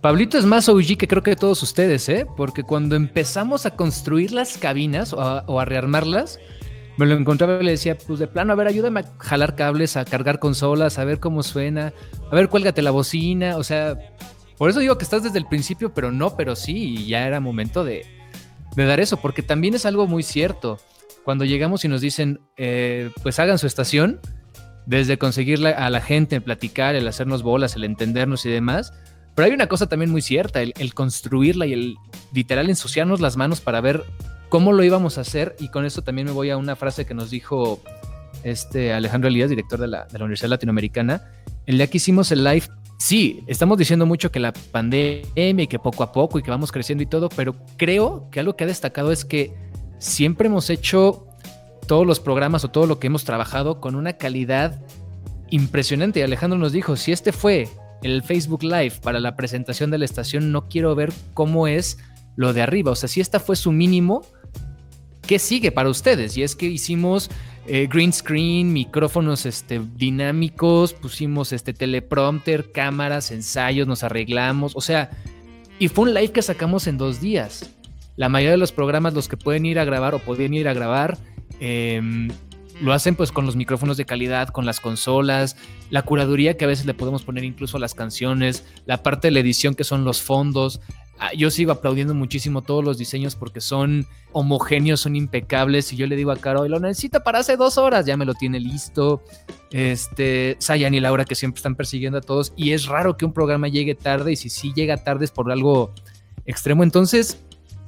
Pablito 0.00 0.38
es 0.38 0.46
más 0.46 0.70
OG 0.70 0.96
que 0.98 1.06
creo 1.06 1.22
que 1.22 1.36
todos 1.36 1.62
ustedes, 1.62 2.08
¿eh? 2.08 2.26
Porque 2.34 2.62
cuando 2.62 2.96
empezamos 2.96 3.66
a 3.66 3.72
construir 3.72 4.32
las 4.32 4.56
cabinas 4.56 5.12
o 5.12 5.20
a, 5.20 5.44
o 5.46 5.60
a 5.60 5.66
rearmarlas, 5.66 6.38
me 6.96 7.06
lo 7.06 7.14
encontraba 7.14 7.60
y 7.60 7.64
le 7.64 7.72
decía, 7.72 7.96
pues 7.98 8.18
de 8.18 8.26
plano, 8.26 8.52
a 8.52 8.56
ver, 8.56 8.68
ayúdame 8.68 9.00
a 9.00 9.04
jalar 9.18 9.56
cables, 9.56 9.96
a 9.96 10.04
cargar 10.04 10.38
consolas, 10.38 10.98
a 10.98 11.04
ver 11.04 11.18
cómo 11.18 11.42
suena, 11.42 11.92
a 12.30 12.34
ver, 12.34 12.48
cuélgate 12.48 12.82
la 12.82 12.90
bocina, 12.90 13.56
o 13.56 13.64
sea, 13.64 13.98
por 14.56 14.70
eso 14.70 14.80
digo 14.80 14.96
que 14.96 15.04
estás 15.04 15.22
desde 15.22 15.38
el 15.38 15.46
principio, 15.46 15.92
pero 15.92 16.12
no, 16.12 16.36
pero 16.36 16.54
sí, 16.54 16.94
y 16.98 17.06
ya 17.06 17.26
era 17.26 17.40
momento 17.40 17.84
de, 17.84 18.06
dar 18.76 19.00
eso, 19.00 19.16
porque 19.16 19.42
también 19.42 19.74
es 19.74 19.86
algo 19.86 20.06
muy 20.06 20.22
cierto. 20.22 20.78
Cuando 21.24 21.44
llegamos 21.44 21.84
y 21.84 21.88
nos 21.88 22.00
dicen, 22.00 22.40
eh, 22.56 23.10
pues 23.22 23.38
hagan 23.38 23.58
su 23.58 23.66
estación, 23.66 24.20
desde 24.86 25.16
conseguir 25.16 25.66
a 25.66 25.88
la 25.90 26.00
gente, 26.00 26.36
el 26.36 26.42
platicar, 26.42 26.94
el 26.94 27.08
hacernos 27.08 27.42
bolas, 27.42 27.74
el 27.74 27.84
entendernos 27.84 28.44
y 28.44 28.50
demás, 28.50 28.92
pero 29.34 29.46
hay 29.46 29.52
una 29.52 29.66
cosa 29.66 29.88
también 29.88 30.10
muy 30.10 30.22
cierta, 30.22 30.60
el, 30.60 30.74
el 30.78 30.94
construirla 30.94 31.66
y 31.66 31.72
el 31.72 31.96
literal 32.32 32.68
ensuciarnos 32.68 33.20
las 33.20 33.36
manos 33.36 33.60
para 33.60 33.80
ver 33.80 34.04
cómo 34.54 34.72
lo 34.72 34.84
íbamos 34.84 35.18
a 35.18 35.22
hacer 35.22 35.56
y 35.58 35.66
con 35.66 35.84
esto 35.84 36.02
también 36.02 36.28
me 36.28 36.32
voy 36.32 36.50
a 36.50 36.56
una 36.56 36.76
frase 36.76 37.04
que 37.04 37.12
nos 37.12 37.28
dijo 37.28 37.80
este 38.44 38.92
Alejandro 38.92 39.26
Elías, 39.26 39.50
director 39.50 39.80
de 39.80 39.88
la, 39.88 40.06
Universidad 40.14 40.48
Latinoamericana, 40.48 41.24
el 41.66 41.76
día 41.76 41.88
que 41.88 41.96
hicimos 41.96 42.30
el 42.30 42.44
live, 42.44 42.62
sí, 42.96 43.42
estamos 43.48 43.78
diciendo 43.78 44.06
mucho 44.06 44.30
que 44.30 44.38
la 44.38 44.52
pandemia 44.52 45.64
y 45.64 45.66
que 45.66 45.80
poco 45.80 46.04
a 46.04 46.12
poco 46.12 46.38
y 46.38 46.44
que 46.44 46.52
vamos 46.52 46.70
creciendo 46.70 47.02
y 47.02 47.06
todo, 47.06 47.30
pero 47.30 47.56
creo 47.76 48.28
que 48.30 48.38
algo 48.38 48.54
que 48.54 48.62
ha 48.62 48.68
destacado 48.68 49.10
es 49.10 49.24
que 49.24 49.52
siempre 49.98 50.46
hemos 50.46 50.70
hecho 50.70 51.26
todos 51.88 52.06
los 52.06 52.20
programas 52.20 52.64
o 52.64 52.68
todo 52.68 52.86
lo 52.86 53.00
que 53.00 53.08
hemos 53.08 53.24
trabajado 53.24 53.80
con 53.80 53.96
una 53.96 54.12
calidad 54.12 54.80
impresionante. 55.50 56.22
Alejandro 56.22 56.60
nos 56.60 56.70
dijo, 56.70 56.94
si 56.94 57.10
este 57.10 57.32
fue 57.32 57.68
el 58.04 58.22
Facebook 58.22 58.62
Live 58.62 59.00
para 59.02 59.18
la 59.18 59.34
presentación 59.34 59.90
de 59.90 59.98
la 59.98 60.04
estación, 60.04 60.52
no 60.52 60.68
quiero 60.68 60.94
ver 60.94 61.12
cómo 61.32 61.66
es 61.66 61.98
lo 62.36 62.52
de 62.52 62.62
arriba. 62.62 62.92
O 62.92 62.94
sea, 62.94 63.08
si 63.08 63.20
esta 63.20 63.40
fue 63.40 63.56
su 63.56 63.72
mínimo, 63.72 64.22
¿qué 65.26 65.38
sigue 65.38 65.72
para 65.72 65.88
ustedes? 65.88 66.36
Y 66.36 66.42
es 66.42 66.54
que 66.56 66.66
hicimos 66.66 67.30
eh, 67.66 67.88
green 67.90 68.12
screen, 68.12 68.72
micrófonos 68.72 69.46
este, 69.46 69.80
dinámicos, 69.96 70.92
pusimos 70.92 71.52
este 71.52 71.72
teleprompter, 71.72 72.72
cámaras, 72.72 73.30
ensayos, 73.30 73.86
nos 73.86 74.02
arreglamos. 74.02 74.76
O 74.76 74.80
sea, 74.80 75.10
y 75.78 75.88
fue 75.88 76.04
un 76.04 76.14
live 76.14 76.32
que 76.32 76.42
sacamos 76.42 76.86
en 76.86 76.98
dos 76.98 77.20
días. 77.20 77.70
La 78.16 78.28
mayoría 78.28 78.52
de 78.52 78.58
los 78.58 78.72
programas, 78.72 79.14
los 79.14 79.28
que 79.28 79.36
pueden 79.36 79.66
ir 79.66 79.78
a 79.78 79.84
grabar 79.84 80.14
o 80.14 80.18
pueden 80.18 80.54
ir 80.54 80.68
a 80.68 80.74
grabar, 80.74 81.18
em, 81.58 82.28
lo 82.80 82.92
hacen 82.92 83.16
pues 83.16 83.32
con 83.32 83.46
los 83.46 83.56
micrófonos 83.56 83.96
de 83.96 84.04
calidad, 84.04 84.48
con 84.48 84.66
las 84.66 84.80
consolas, 84.80 85.56
la 85.90 86.02
curaduría 86.02 86.56
que 86.56 86.64
a 86.64 86.68
veces 86.68 86.86
le 86.86 86.94
podemos 86.94 87.22
poner 87.22 87.44
incluso 87.44 87.78
las 87.78 87.94
canciones, 87.94 88.64
la 88.84 89.02
parte 89.02 89.28
de 89.28 89.32
la 89.32 89.40
edición 89.40 89.74
que 89.74 89.84
son 89.84 90.04
los 90.04 90.20
fondos. 90.22 90.80
Ah, 91.18 91.32
yo 91.32 91.50
sigo 91.50 91.70
aplaudiendo 91.70 92.12
muchísimo 92.12 92.62
todos 92.62 92.84
los 92.84 92.98
diseños 92.98 93.36
porque 93.36 93.60
son 93.60 94.06
homogéneos, 94.32 95.00
son 95.00 95.14
impecables. 95.14 95.92
Y 95.92 95.96
yo 95.96 96.06
le 96.06 96.16
digo 96.16 96.32
a 96.32 96.36
Caro, 96.36 96.66
lo 96.68 96.80
necesito 96.80 97.22
para 97.22 97.38
hace 97.38 97.56
dos 97.56 97.78
horas, 97.78 98.04
ya 98.04 98.16
me 98.16 98.24
lo 98.24 98.34
tiene 98.34 98.58
listo. 98.58 99.22
Este, 99.70 100.56
Sayan 100.58 100.94
y 100.94 101.00
Laura 101.00 101.24
que 101.24 101.34
siempre 101.34 101.58
están 101.58 101.76
persiguiendo 101.76 102.18
a 102.18 102.20
todos. 102.20 102.52
Y 102.56 102.72
es 102.72 102.86
raro 102.86 103.16
que 103.16 103.24
un 103.24 103.32
programa 103.32 103.68
llegue 103.68 103.94
tarde 103.94 104.32
y 104.32 104.36
si 104.36 104.48
sí 104.50 104.72
llega 104.74 104.96
tarde 104.96 105.24
es 105.24 105.30
por 105.30 105.50
algo 105.52 105.94
extremo. 106.46 106.82
Entonces, 106.82 107.44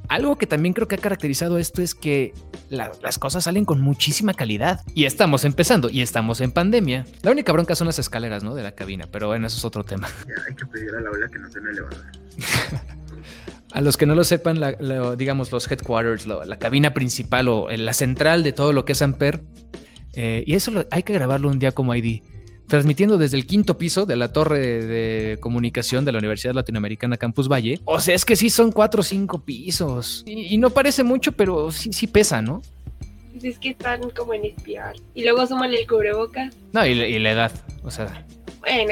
algo 0.09 0.37
que 0.37 0.47
también 0.47 0.75
creo 0.75 0.89
que 0.89 0.97
ha 0.97 0.99
caracterizado 0.99 1.59
esto 1.59 1.83
es 1.83 1.95
que 1.95 2.35
las 2.69 3.19
cosas 3.19 3.45
salen 3.45 3.65
con 3.65 3.81
muchísima 3.81 4.35
calidad. 4.35 4.81
Y 4.95 5.05
estamos 5.05 5.45
empezando, 5.45 5.89
y 5.91 6.03
estamos 6.03 6.41
en 6.41 6.53
pandemia. 6.53 7.07
La 7.23 7.31
única 7.31 7.53
bronca 7.53 7.75
son 7.75 7.87
las 7.87 7.99
escaleras, 7.99 8.43
¿no? 8.43 8.55
De 8.55 8.63
la 8.63 8.73
cabina, 8.73 9.07
pero 9.11 9.29
bueno, 9.29 9.47
eso 9.47 9.57
es 9.57 9.65
otro 9.65 9.85
tema. 9.85 10.09
Ya, 10.27 10.35
hay 10.49 10.55
que 10.55 10.67
pedir 10.67 10.95
a 10.95 11.01
Laura 11.01 11.29
que 11.29 11.39
nos 11.39 11.53
den 11.53 11.67
elevador. 11.67 12.05
a 13.73 13.81
los 13.81 13.97
que 13.97 14.07
no 14.07 14.15
lo 14.15 14.25
sepan, 14.25 14.61
digamos, 15.17 15.53
los 15.53 15.71
headquarters, 15.71 16.27
la 16.27 16.59
cabina 16.59 16.95
principal 16.95 17.49
o 17.49 17.69
la 17.71 17.93
central 17.93 18.43
de 18.43 18.53
todo 18.53 18.73
lo 18.73 18.85
que 18.85 18.93
es 18.93 19.03
Amper. 19.03 19.43
Eh, 20.15 20.45
y 20.47 20.55
eso 20.55 20.87
hay 20.91 21.03
que 21.03 21.13
grabarlo 21.13 21.49
un 21.49 21.59
día 21.59 21.73
como 21.73 21.95
ID 21.95 22.23
transmitiendo 22.67 23.19
desde 23.19 23.37
el 23.37 23.47
quinto 23.47 23.79
piso 23.79 24.07
de 24.07 24.17
la 24.17 24.33
torre 24.33 24.85
de 24.85 25.39
comunicación 25.41 26.05
de 26.05 26.13
la 26.13 26.19
Universidad 26.19 26.55
Latinoamericana 26.55 27.17
Campus 27.17 27.49
Valle. 27.49 27.81
O 27.85 28.01
sea, 28.01 28.15
es 28.15 28.25
que 28.25 28.37
sí 28.37 28.51
son 28.51 28.73
cuatro 28.73 29.01
o 29.01 29.05
cinco 29.05 29.39
pisos. 29.39 30.25
Y, 30.27 30.57
no 30.59 30.71
parece 30.71 31.03
mucho, 31.05 31.33
pero 31.33 31.71
sí, 31.71 31.93
sí 31.93 32.07
pesa, 32.07 32.43
¿no? 32.43 32.63
Pues 33.33 33.45
es 33.45 33.59
que 33.59 33.71
están 33.71 34.11
como 34.11 34.35
en 34.35 34.47
espiar. 34.47 34.97
Y 35.15 35.23
luego 35.23 35.47
suman 35.47 35.73
el 35.73 35.87
cubrebocas. 35.87 36.55
No, 36.73 36.87
y, 36.87 37.19
la 37.19 37.31
edad. 37.31 37.53
O 37.83 37.91
sea, 37.91 38.27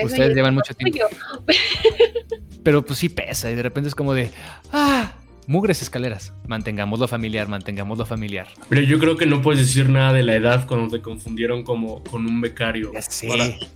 ustedes 0.04 0.34
llevan 0.34 0.54
mucho 0.54 0.74
tiempo. 0.74 0.98
pero 2.62 2.84
pues 2.84 2.98
sí 2.98 3.08
pesa 3.08 3.50
y 3.50 3.54
de 3.54 3.62
repente 3.62 3.88
es 3.88 3.94
como 3.94 4.14
de, 4.14 4.30
ah, 4.72 5.12
Mugres 5.46 5.83
escaleras. 5.83 6.33
Mantengámoslo 6.46 7.07
familiar, 7.07 7.48
mantengámoslo 7.48 8.07
familiar. 8.07 8.48
Pero 8.68 8.80
yo 8.83 8.98
creo 8.98 9.16
que 9.16 9.26
no 9.26 9.42
puedes 9.42 9.61
decir 9.61 9.88
nada 9.88 10.12
de 10.12 10.22
la 10.22 10.35
edad 10.35 10.66
cuando 10.66 10.96
te 10.96 11.02
confundieron 11.02 11.62
como 11.62 12.02
con 12.04 12.26
un 12.26 12.40
becario. 12.40 12.92
sí. 13.09 13.28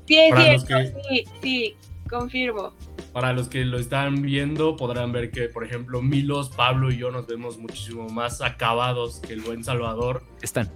sí, 0.07 1.25
sí, 1.43 1.77
confirmo. 2.09 2.73
Para 3.13 3.33
los 3.33 3.49
que 3.49 3.65
lo 3.65 3.79
están 3.79 4.23
viendo, 4.23 4.77
podrán 4.77 5.13
ver 5.13 5.31
que, 5.31 5.49
por 5.49 5.65
ejemplo, 5.65 6.01
Milos, 6.03 6.51
Pablo 6.51 6.91
y 6.91 6.97
yo 6.97 7.11
nos 7.11 7.27
vemos 7.27 7.59
muchísimo 7.59 8.09
más 8.09 8.41
acabados 8.41 9.21
que 9.21 9.35
el 9.35 9.41
buen 9.41 9.65
Salvador. 9.65 10.23
Están. 10.41 10.71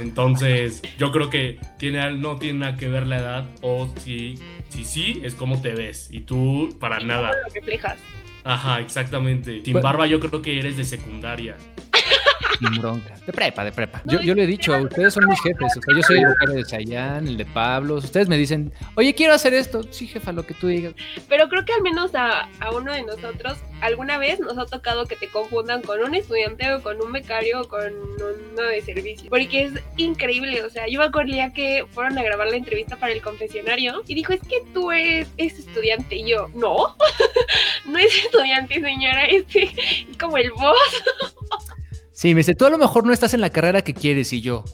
Entonces, 0.00 0.82
yo 0.98 1.12
creo 1.12 1.30
que 1.30 1.60
tiene, 1.78 2.12
no 2.16 2.36
tiene 2.38 2.60
nada 2.60 2.76
que 2.76 2.88
ver 2.88 3.06
la 3.06 3.18
edad, 3.18 3.50
o 3.62 3.88
si, 4.02 4.36
si 4.68 4.84
sí, 4.84 5.20
es 5.24 5.34
como 5.34 5.60
te 5.60 5.74
ves. 5.74 6.08
Y 6.10 6.20
tú, 6.20 6.76
para 6.80 7.00
nada. 7.00 7.32
Lo 7.46 7.54
reflejas. 7.54 7.98
Ajá, 8.46 8.80
exactamente. 8.80 9.62
Sin 9.64 9.80
barba 9.80 10.06
yo 10.06 10.20
creo 10.20 10.40
que 10.40 10.58
eres 10.58 10.76
de 10.76 10.84
secundaria. 10.84 11.56
De 13.26 13.32
prepa, 13.32 13.64
de 13.64 13.72
prepa. 13.72 14.02
Yo, 14.04 14.20
yo 14.20 14.34
le 14.34 14.44
he 14.44 14.46
dicho, 14.46 14.76
ustedes 14.78 15.14
son 15.14 15.26
mis 15.26 15.40
jefes. 15.42 15.76
O 15.76 15.82
sea, 15.82 15.94
yo 15.94 16.02
soy 16.02 16.22
el 16.46 16.54
de 16.54 16.64
Chayanne, 16.64 17.28
el 17.28 17.36
de 17.36 17.44
Pablo. 17.44 17.96
Ustedes 17.96 18.28
me 18.28 18.38
dicen, 18.38 18.72
oye, 18.94 19.14
quiero 19.14 19.34
hacer 19.34 19.52
esto. 19.52 19.82
Sí, 19.90 20.06
jefa, 20.06 20.32
lo 20.32 20.46
que 20.46 20.54
tú 20.54 20.68
digas. 20.68 20.94
Pero 21.28 21.48
creo 21.48 21.64
que 21.64 21.72
al 21.72 21.82
menos 21.82 22.14
a, 22.14 22.48
a 22.60 22.70
uno 22.70 22.92
de 22.92 23.02
nosotros, 23.02 23.58
alguna 23.80 24.18
vez 24.18 24.40
nos 24.40 24.56
ha 24.58 24.66
tocado 24.66 25.06
que 25.06 25.16
te 25.16 25.28
confundan 25.28 25.82
con 25.82 26.00
un 26.00 26.14
estudiante 26.14 26.72
o 26.72 26.82
con 26.82 27.00
un 27.02 27.12
becario 27.12 27.60
o 27.60 27.68
con 27.68 27.92
uno 27.92 28.62
de 28.62 28.80
servicio. 28.82 29.28
Porque 29.28 29.64
es 29.64 29.72
increíble. 29.96 30.62
O 30.62 30.70
sea, 30.70 30.86
yo 30.88 31.00
me 31.00 31.06
acuerdo 31.06 31.26
que 31.54 31.84
fueron 31.90 32.16
a 32.18 32.22
grabar 32.22 32.48
la 32.48 32.56
entrevista 32.56 32.96
para 32.96 33.12
el 33.12 33.20
confesionario 33.20 34.02
y 34.06 34.14
dijo, 34.14 34.32
es 34.32 34.40
que 34.40 34.62
tú 34.72 34.92
eres, 34.92 35.28
estudiante. 35.36 36.16
Y 36.16 36.30
yo, 36.30 36.48
no, 36.54 36.96
no 37.86 37.98
es 37.98 38.24
estudiante, 38.24 38.74
señora, 38.74 39.24
es 39.26 39.44
como 40.18 40.38
el 40.38 40.50
boss. 40.50 40.76
Sí, 42.12 42.34
me 42.34 42.40
dice, 42.40 42.54
tú 42.54 42.64
a 42.64 42.70
lo 42.70 42.78
mejor 42.78 43.06
no 43.06 43.12
estás 43.12 43.34
en 43.34 43.42
la 43.42 43.50
carrera 43.50 43.82
que 43.82 43.92
quieres 43.92 44.32
y 44.32 44.40
yo. 44.40 44.64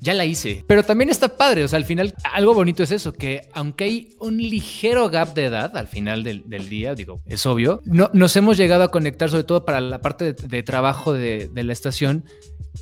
Ya 0.00 0.14
la 0.14 0.24
hice. 0.24 0.64
Pero 0.66 0.82
también 0.82 1.10
está 1.10 1.36
padre. 1.36 1.64
O 1.64 1.68
sea, 1.68 1.76
al 1.76 1.84
final, 1.84 2.14
algo 2.32 2.54
bonito 2.54 2.82
es 2.82 2.90
eso, 2.90 3.12
que 3.12 3.48
aunque 3.52 3.84
hay 3.84 4.16
un 4.20 4.36
ligero 4.36 5.08
gap 5.10 5.34
de 5.34 5.44
edad 5.44 5.76
al 5.76 5.86
final 5.86 6.24
del, 6.24 6.68
día, 6.68 6.94
digo, 6.94 7.20
es 7.26 7.46
obvio, 7.46 7.80
no, 7.84 8.10
nos 8.12 8.36
hemos 8.36 8.56
llegado 8.56 8.82
a 8.82 8.90
conectar, 8.90 9.30
sobre 9.30 9.44
todo 9.44 9.64
para 9.64 9.80
la 9.80 10.00
parte 10.00 10.32
de, 10.32 10.62
trabajo 10.62 11.12
de, 11.12 11.48
de 11.52 11.62
la 11.64 11.72
estación, 11.72 12.24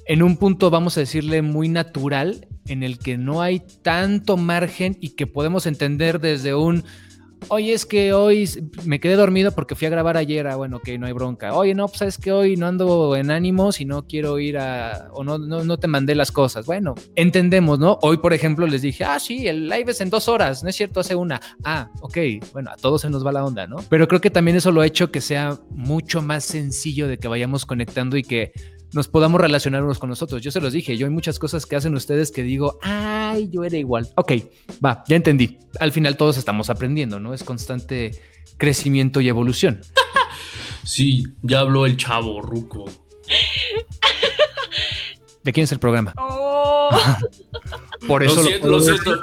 en 0.07 0.23
un 0.23 0.37
punto, 0.37 0.71
vamos 0.71 0.97
a 0.97 1.01
decirle, 1.01 1.43
muy 1.43 1.69
natural, 1.69 2.49
en 2.67 2.83
el 2.83 2.99
que 2.99 3.19
no 3.19 3.43
hay 3.43 3.61
tanto 3.83 4.37
margen 4.37 4.97
y 5.01 5.11
que 5.11 5.27
podemos 5.27 5.67
entender 5.67 6.21
desde 6.21 6.55
un 6.55 6.85
oye, 7.49 7.73
es 7.73 7.87
que 7.87 8.13
hoy 8.13 8.49
me 8.85 9.01
quedé 9.01 9.17
dormido 9.17 9.53
porque 9.53 9.75
fui 9.75 9.87
a 9.87 9.91
grabar 9.91 10.17
ayer, 10.17 10.47
ah, 10.47 10.57
bueno, 10.57 10.81
que 10.81 10.99
no 10.99 11.07
hay 11.07 11.13
bronca. 11.13 11.55
Oye, 11.55 11.75
no, 11.75 11.89
pues 11.89 12.03
es 12.03 12.19
que 12.19 12.33
hoy 12.33 12.57
no 12.57 12.67
ando 12.67 13.17
en 13.17 13.31
ánimos 13.31 13.81
y 13.81 13.85
no 13.85 14.07
quiero 14.07 14.39
ir 14.39 14.59
a, 14.59 15.09
o 15.13 15.25
no, 15.25 15.39
no, 15.39 15.65
no 15.65 15.79
te 15.79 15.89
mandé 15.89 16.15
las 16.15 16.33
cosas. 16.33 16.67
Bueno, 16.67 16.95
entendemos, 17.15 17.79
¿no? 17.79 17.99
Hoy, 18.03 18.19
por 18.19 18.33
ejemplo, 18.33 18.67
les 18.67 18.83
dije, 18.83 19.05
ah, 19.05 19.19
sí, 19.19 19.47
el 19.49 19.69
live 19.69 19.93
es 19.93 20.01
en 20.01 20.11
dos 20.11 20.29
horas, 20.29 20.63
no 20.63 20.69
es 20.69 20.77
cierto, 20.77 21.01
hace 21.01 21.15
una. 21.15 21.41
Ah, 21.65 21.91
ok, 22.01 22.19
bueno, 22.53 22.71
a 22.71 22.77
todos 22.77 23.03
se 23.03 23.11
nos 23.11 23.25
va 23.25 23.33
la 23.33 23.45
onda, 23.45 23.67
¿no? 23.67 23.77
Pero 23.89 24.09
creo 24.09 24.21
que 24.21 24.31
también 24.31 24.57
eso 24.57 24.71
lo 24.73 24.81
ha 24.81 24.87
hecho 24.87 25.11
que 25.11 25.21
sea 25.21 25.59
mucho 25.71 26.23
más 26.23 26.45
sencillo 26.45 27.09
de 27.09 27.19
que 27.19 27.29
vayamos 27.29 27.67
conectando 27.67 28.17
y 28.17 28.23
que 28.23 28.53
nos 28.93 29.09
podamos 29.09 29.41
relacionar 29.41 29.83
unos 29.83 29.99
con 29.99 30.11
nosotros. 30.11 30.43
Yo 30.43 30.51
se 30.51 30.61
los 30.61 30.73
dije, 30.73 30.97
yo 30.97 31.07
hay 31.07 31.13
muchas 31.13 31.39
cosas 31.39 31.67
que 31.67 31.77
hacen 31.77 31.95
ustedes 31.95 32.31
que 32.31 32.43
digo, 32.43 32.79
ay, 32.83 33.49
yo 33.51 33.65
era 33.65 33.77
igual. 33.77 34.09
Ok, 34.17 34.33
va, 34.85 35.05
ya 35.09 35.17
entendí. 35.17 35.59
Al 35.79 35.93
final 35.93 36.17
todos 36.17 36.37
estamos 36.39 36.71
aprendiendo, 36.71 37.21
¿no? 37.21 37.35
Es 37.35 37.45
constante 37.45 38.13
crecimiento 38.57 39.21
y 39.21 39.29
evolución. 39.29 39.81
sí, 40.85 41.25
ya 41.43 41.61
habló 41.61 41.87
el 41.87 41.97
chavo, 41.97 42.43
Ruco. 42.43 42.87
¿De 45.45 45.53
quién 45.53 45.65
es 45.65 45.73
el 45.73 45.79
programa? 45.79 46.13
Oh. 46.17 46.50
Por 48.07 48.23
eso 48.23 48.37
lo, 48.37 48.43
siento, 48.43 48.69
lo, 48.69 48.81
siento, 48.81 49.11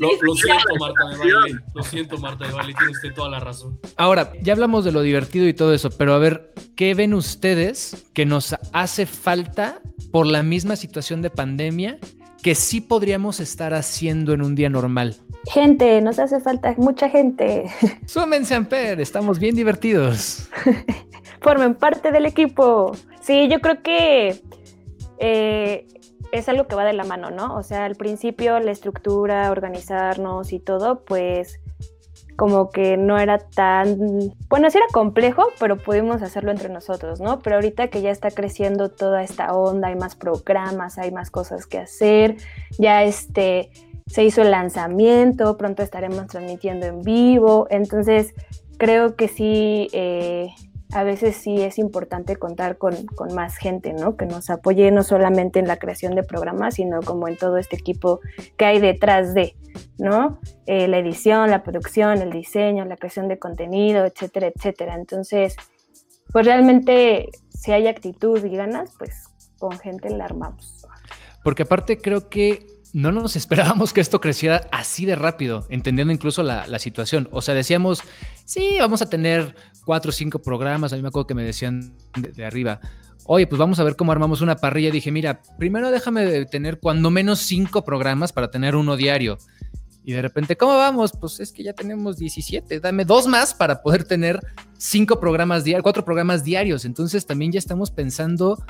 lo, 0.00 0.34
siento, 0.34 0.76
Marta 0.78 1.08
de 1.08 1.16
Valle. 1.16 1.58
Lo 1.74 1.82
siento, 1.82 2.18
Marta 2.18 2.46
de 2.46 2.52
Valle. 2.52 2.74
Tiene 2.74 2.92
usted 2.92 3.14
toda 3.14 3.30
la 3.30 3.40
razón. 3.40 3.78
Ahora, 3.96 4.32
ya 4.42 4.52
hablamos 4.52 4.84
de 4.84 4.92
lo 4.92 5.02
divertido 5.02 5.46
y 5.46 5.54
todo 5.54 5.74
eso, 5.74 5.90
pero 5.90 6.14
a 6.14 6.18
ver, 6.18 6.52
¿qué 6.76 6.94
ven 6.94 7.14
ustedes 7.14 8.06
que 8.14 8.24
nos 8.24 8.54
hace 8.72 9.06
falta 9.06 9.80
por 10.12 10.26
la 10.26 10.42
misma 10.42 10.76
situación 10.76 11.22
de 11.22 11.30
pandemia 11.30 11.98
que 12.42 12.54
sí 12.54 12.80
podríamos 12.80 13.40
estar 13.40 13.74
haciendo 13.74 14.32
en 14.32 14.42
un 14.42 14.54
día 14.54 14.70
normal? 14.70 15.16
Gente, 15.52 16.00
nos 16.00 16.18
hace 16.18 16.40
falta 16.40 16.74
mucha 16.76 17.08
gente. 17.08 17.66
Súmense, 18.06 18.54
Amper, 18.54 19.00
estamos 19.00 19.38
bien 19.38 19.54
divertidos. 19.54 20.48
Formen 21.40 21.74
parte 21.74 22.10
del 22.10 22.26
equipo. 22.26 22.96
Sí, 23.20 23.48
yo 23.48 23.60
creo 23.60 23.82
que 23.82 24.40
eh, 25.18 25.86
es 26.38 26.48
algo 26.48 26.66
que 26.66 26.76
va 26.76 26.84
de 26.84 26.92
la 26.92 27.04
mano, 27.04 27.30
¿no? 27.30 27.56
O 27.56 27.62
sea, 27.62 27.84
al 27.84 27.96
principio 27.96 28.58
la 28.60 28.70
estructura, 28.70 29.50
organizarnos 29.50 30.52
y 30.52 30.60
todo, 30.60 31.04
pues 31.04 31.60
como 32.36 32.70
que 32.70 32.96
no 32.96 33.18
era 33.18 33.38
tan, 33.38 33.98
bueno, 34.48 34.70
sí 34.70 34.78
era 34.78 34.86
complejo, 34.92 35.48
pero 35.58 35.78
pudimos 35.78 36.22
hacerlo 36.22 36.50
entre 36.50 36.68
nosotros, 36.68 37.20
¿no? 37.20 37.38
Pero 37.38 37.56
ahorita 37.56 37.88
que 37.88 38.02
ya 38.02 38.10
está 38.10 38.30
creciendo 38.30 38.90
toda 38.90 39.22
esta 39.22 39.54
onda, 39.54 39.88
hay 39.88 39.96
más 39.96 40.16
programas, 40.16 40.98
hay 40.98 41.10
más 41.10 41.30
cosas 41.30 41.66
que 41.66 41.78
hacer, 41.78 42.36
ya 42.78 43.04
este, 43.04 43.70
se 44.06 44.22
hizo 44.24 44.42
el 44.42 44.50
lanzamiento, 44.50 45.56
pronto 45.56 45.82
estaremos 45.82 46.26
transmitiendo 46.26 46.86
en 46.86 47.00
vivo, 47.00 47.66
entonces 47.70 48.34
creo 48.76 49.16
que 49.16 49.28
sí, 49.28 49.88
eh, 49.92 50.48
a 50.92 51.02
veces 51.02 51.36
sí 51.36 51.60
es 51.60 51.78
importante 51.78 52.36
contar 52.36 52.78
con, 52.78 52.94
más 53.34 53.56
gente, 53.56 53.92
¿no? 53.92 54.16
Que 54.16 54.26
nos 54.26 54.50
apoye 54.50 54.90
no 54.90 55.02
solamente 55.02 55.58
en 55.58 55.66
la 55.66 55.78
creación 55.78 56.14
de 56.14 56.22
programas, 56.22 56.74
sino 56.74 57.00
como 57.02 57.28
en 57.28 57.36
todo 57.36 57.56
este 57.58 57.76
equipo 57.76 58.20
que 58.56 58.64
hay 58.64 58.78
detrás 58.78 59.34
de, 59.34 59.56
¿no? 59.98 60.38
Eh, 60.66 60.88
la 60.88 60.98
edición, 60.98 61.50
la 61.50 61.62
producción, 61.62 62.22
el 62.22 62.30
diseño, 62.30 62.84
la 62.84 62.96
creación 62.96 63.28
de 63.28 63.38
contenido, 63.38 64.04
etcétera, 64.04 64.46
etcétera. 64.54 64.94
Entonces, 64.94 65.56
pues 66.32 66.46
realmente 66.46 67.30
si 67.48 67.72
hay 67.72 67.88
actitud 67.88 68.44
y 68.44 68.56
ganas, 68.56 68.92
pues 68.98 69.28
con 69.58 69.78
gente 69.78 70.10
la 70.10 70.26
armamos. 70.26 70.86
porque 71.42 71.62
aparte 71.62 71.98
creo 71.98 72.28
que 72.28 72.66
no 72.92 73.12
nos 73.12 73.36
esperábamos 73.36 73.92
que 73.92 74.00
esto 74.00 74.20
creciera 74.20 74.68
así 74.72 75.04
de 75.04 75.16
rápido, 75.16 75.66
entendiendo 75.68 76.12
incluso 76.12 76.42
la, 76.42 76.78
situación. 76.78 77.28
O 77.30 77.42
sea, 77.42 77.54
decíamos, 77.54 78.02
sí, 78.44 78.76
vamos 78.80 79.02
a 79.02 79.10
tener 79.10 79.54
cuatro 79.86 80.10
o 80.10 80.12
cinco 80.12 80.40
programas. 80.40 80.92
A 80.92 80.96
mí 80.96 81.02
me 81.02 81.08
acuerdo 81.08 81.28
que 81.28 81.34
me 81.34 81.44
decían 81.44 81.94
de, 82.18 82.44
arriba, 82.44 82.80
oye, 83.24 83.46
pues 83.46 83.58
vamos 83.58 83.78
a 83.78 83.84
ver 83.84 83.94
cómo 83.96 84.12
armamos 84.12 84.42
una 84.42 84.56
parrilla. 84.56 84.90
Dije, 84.90 85.12
mira, 85.12 85.40
primero 85.58 85.90
déjame 85.90 86.44
tener 86.46 86.80
cuando 86.80 87.10
menos 87.10 87.38
cinco 87.38 87.84
programas 87.84 88.32
para 88.32 88.50
tener 88.50 88.74
uno 88.74 88.96
diario. 88.96 89.38
Y 90.04 90.12
de 90.12 90.22
repente, 90.22 90.56
¿cómo 90.56 90.76
vamos? 90.76 91.12
Pues 91.18 91.40
es 91.40 91.52
que 91.52 91.62
ya 91.62 91.72
tenemos 91.72 92.16
17, 92.16 92.80
dame 92.80 93.04
dos 93.04 93.26
más 93.26 93.54
para 93.54 93.80
poder 93.80 94.04
tener 94.04 94.40
cinco 94.76 95.18
programas 95.18 95.64
diarios, 95.64 95.82
cuatro 95.82 96.04
programas 96.04 96.44
diarios. 96.44 96.84
Entonces 96.84 97.24
también 97.24 97.52
ya 97.52 97.58
estamos 97.58 97.90
pensando 97.90 98.62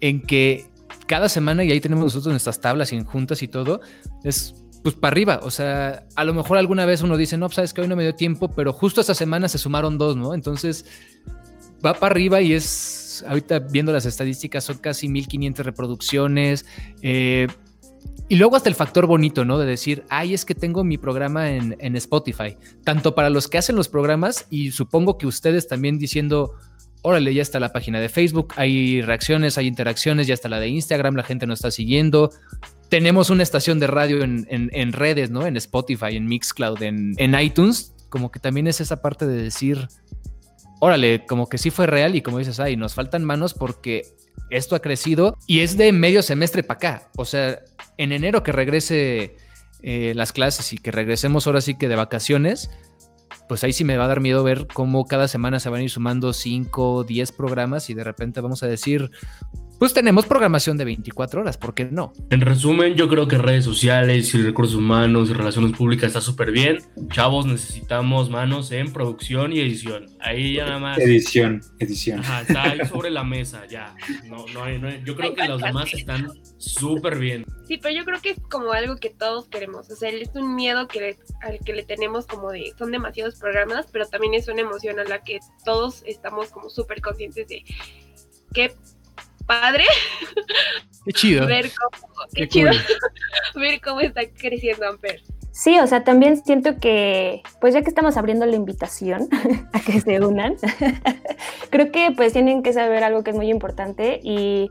en 0.00 0.22
que 0.22 0.66
cada 1.06 1.28
semana, 1.28 1.64
y 1.64 1.72
ahí 1.72 1.80
tenemos 1.80 2.04
nosotros 2.04 2.32
nuestras 2.32 2.60
tablas 2.60 2.92
y 2.92 2.96
en 2.96 3.04
juntas 3.04 3.42
y 3.42 3.48
todo, 3.48 3.80
es 4.22 4.54
pues 4.82 4.94
para 4.94 5.12
arriba. 5.12 5.40
O 5.42 5.50
sea, 5.50 6.06
a 6.14 6.24
lo 6.24 6.34
mejor 6.34 6.58
alguna 6.58 6.86
vez 6.86 7.02
uno 7.02 7.16
dice, 7.16 7.36
no, 7.36 7.46
pues, 7.46 7.56
sabes 7.56 7.74
que 7.74 7.80
hoy 7.80 7.88
no 7.88 7.96
me 7.96 8.02
dio 8.02 8.14
tiempo, 8.14 8.48
pero 8.48 8.72
justo 8.72 9.00
esta 9.00 9.14
semana 9.14 9.48
se 9.48 9.58
sumaron 9.58 9.98
dos, 9.98 10.16
¿no? 10.16 10.34
Entonces 10.34 10.84
va 11.84 11.94
para 11.94 12.12
arriba 12.12 12.40
y 12.40 12.52
es, 12.52 13.24
ahorita 13.26 13.58
viendo 13.60 13.92
las 13.92 14.06
estadísticas, 14.06 14.64
son 14.64 14.78
casi 14.78 15.08
1500 15.08 15.64
reproducciones. 15.64 16.66
Eh, 17.02 17.46
y 18.28 18.36
luego 18.36 18.56
hasta 18.56 18.68
el 18.68 18.74
factor 18.74 19.06
bonito, 19.06 19.44
¿no? 19.44 19.58
De 19.58 19.66
decir, 19.66 20.04
ay, 20.08 20.34
es 20.34 20.44
que 20.44 20.54
tengo 20.54 20.84
mi 20.84 20.98
programa 20.98 21.50
en, 21.50 21.76
en 21.80 21.96
Spotify, 21.96 22.56
tanto 22.84 23.14
para 23.14 23.28
los 23.28 23.48
que 23.48 23.58
hacen 23.58 23.76
los 23.76 23.88
programas 23.88 24.46
y 24.50 24.70
supongo 24.70 25.18
que 25.18 25.26
ustedes 25.26 25.66
también 25.66 25.98
diciendo, 25.98 26.54
órale, 27.02 27.34
ya 27.34 27.42
está 27.42 27.60
la 27.60 27.72
página 27.72 28.00
de 28.00 28.08
Facebook, 28.08 28.54
hay 28.56 29.02
reacciones, 29.02 29.58
hay 29.58 29.66
interacciones, 29.66 30.26
ya 30.26 30.34
está 30.34 30.48
la 30.48 30.60
de 30.60 30.68
Instagram, 30.68 31.16
la 31.16 31.24
gente 31.24 31.46
nos 31.46 31.58
está 31.58 31.70
siguiendo. 31.70 32.30
Tenemos 32.90 33.30
una 33.30 33.42
estación 33.42 33.78
de 33.78 33.86
radio 33.86 34.22
en, 34.22 34.92
redes, 34.92 35.30
¿no? 35.30 35.46
En 35.46 35.56
Spotify, 35.56 36.16
en 36.16 36.26
Mixcloud, 36.26 36.82
en, 36.82 37.14
en 37.16 37.40
iTunes. 37.40 37.94
Como 38.08 38.30
que 38.30 38.40
también 38.40 38.66
es 38.66 38.80
esa 38.80 39.00
parte 39.00 39.26
de 39.26 39.40
decir, 39.40 39.88
órale, 40.80 41.24
como 41.26 41.48
que 41.48 41.56
sí 41.56 41.70
fue 41.70 41.86
real 41.86 42.16
y 42.16 42.22
como 42.22 42.38
dices, 42.38 42.58
ay, 42.58 42.76
nos 42.76 42.94
faltan 42.94 43.24
manos 43.24 43.54
porque 43.54 44.02
esto 44.50 44.74
ha 44.74 44.80
crecido 44.80 45.36
y 45.46 45.60
es 45.60 45.76
de 45.76 45.92
medio 45.92 46.22
semestre 46.22 46.62
para 46.62 46.76
acá. 46.76 47.10
O 47.16 47.24
sea, 47.24 47.60
en 47.96 48.12
enero 48.12 48.42
que 48.42 48.52
regrese 48.52 49.36
eh, 49.82 50.12
las 50.16 50.32
clases 50.32 50.72
y 50.72 50.78
que 50.78 50.90
regresemos 50.90 51.46
ahora 51.46 51.60
sí 51.60 51.76
que 51.76 51.88
de 51.88 51.96
vacaciones, 51.96 52.70
pues 53.48 53.64
ahí 53.64 53.72
sí 53.72 53.84
me 53.84 53.96
va 53.96 54.04
a 54.04 54.08
dar 54.08 54.20
miedo 54.20 54.42
ver 54.42 54.66
cómo 54.66 55.04
cada 55.06 55.28
semana 55.28 55.60
se 55.60 55.68
van 55.70 55.80
a 55.80 55.84
ir 55.84 55.90
sumando 55.90 56.32
5, 56.32 57.04
10 57.04 57.32
programas 57.32 57.90
y 57.90 57.94
de 57.94 58.04
repente 58.04 58.40
vamos 58.40 58.62
a 58.62 58.66
decir, 58.66 59.10
pues 59.80 59.94
tenemos 59.94 60.26
programación 60.26 60.76
de 60.76 60.84
24 60.84 61.40
horas, 61.40 61.56
¿por 61.56 61.72
qué 61.72 61.86
no? 61.86 62.12
En 62.28 62.42
resumen, 62.42 62.96
yo 62.96 63.08
creo 63.08 63.26
que 63.26 63.38
redes 63.38 63.64
sociales 63.64 64.34
y 64.34 64.42
recursos 64.42 64.74
humanos 64.74 65.30
y 65.30 65.32
relaciones 65.32 65.74
públicas 65.74 66.08
está 66.08 66.20
súper 66.20 66.52
bien. 66.52 66.82
Chavos, 67.08 67.46
necesitamos 67.46 68.28
manos 68.28 68.72
en 68.72 68.92
producción 68.92 69.54
y 69.54 69.60
edición. 69.60 70.10
Ahí 70.20 70.56
ya 70.56 70.66
nada 70.66 70.80
más. 70.80 70.98
Edición, 70.98 71.62
edición. 71.78 72.20
Ajá, 72.20 72.42
está 72.42 72.62
ahí 72.64 72.80
sobre 72.86 73.08
la 73.08 73.24
mesa, 73.24 73.66
ya. 73.68 73.94
No, 74.26 74.44
no 74.52 74.64
hay, 74.64 75.02
yo 75.02 75.16
creo 75.16 75.34
que 75.34 75.48
los 75.48 75.62
demás 75.62 75.94
están 75.94 76.28
súper 76.58 77.18
bien. 77.18 77.46
Sí, 77.66 77.78
pero 77.78 77.94
yo 77.94 78.04
creo 78.04 78.20
que 78.20 78.32
es 78.32 78.38
como 78.50 78.72
algo 78.72 78.96
que 78.96 79.08
todos 79.08 79.48
queremos. 79.48 79.88
O 79.88 79.96
sea, 79.96 80.10
es 80.10 80.28
un 80.34 80.56
miedo 80.56 80.88
que 80.88 81.16
al 81.40 81.58
que 81.60 81.72
le 81.72 81.84
tenemos 81.84 82.26
como 82.26 82.50
de, 82.50 82.74
son 82.76 82.90
demasiados 82.92 83.36
programas, 83.36 83.86
pero 83.90 84.04
también 84.04 84.34
es 84.34 84.46
una 84.46 84.60
emoción 84.60 84.98
a 84.98 85.04
la 85.04 85.22
que 85.22 85.38
todos 85.64 86.02
estamos 86.04 86.50
como 86.50 86.68
súper 86.68 87.00
conscientes 87.00 87.48
de 87.48 87.64
que 88.52 88.74
padre. 89.50 89.84
Qué 91.04 91.12
chido. 91.12 91.46
ver 91.46 91.70
cómo, 91.76 92.06
qué, 92.32 92.46
chido. 92.46 92.70
ver 93.56 93.80
cómo 93.80 94.00
está 94.00 94.20
creciendo 94.28 94.86
Amper. 94.86 95.20
Sí, 95.50 95.76
o 95.80 95.86
sea, 95.88 96.04
también 96.04 96.42
siento 96.44 96.78
que, 96.78 97.42
pues 97.60 97.74
ya 97.74 97.82
que 97.82 97.88
estamos 97.88 98.16
abriendo 98.16 98.46
la 98.46 98.54
invitación 98.54 99.28
a 99.72 99.80
que 99.80 100.00
se 100.00 100.24
unan, 100.24 100.54
creo 101.70 101.90
que 101.90 102.12
pues 102.16 102.32
tienen 102.32 102.62
que 102.62 102.72
saber 102.72 103.02
algo 103.02 103.24
que 103.24 103.30
es 103.30 103.36
muy 103.36 103.50
importante 103.50 104.20
y 104.22 104.70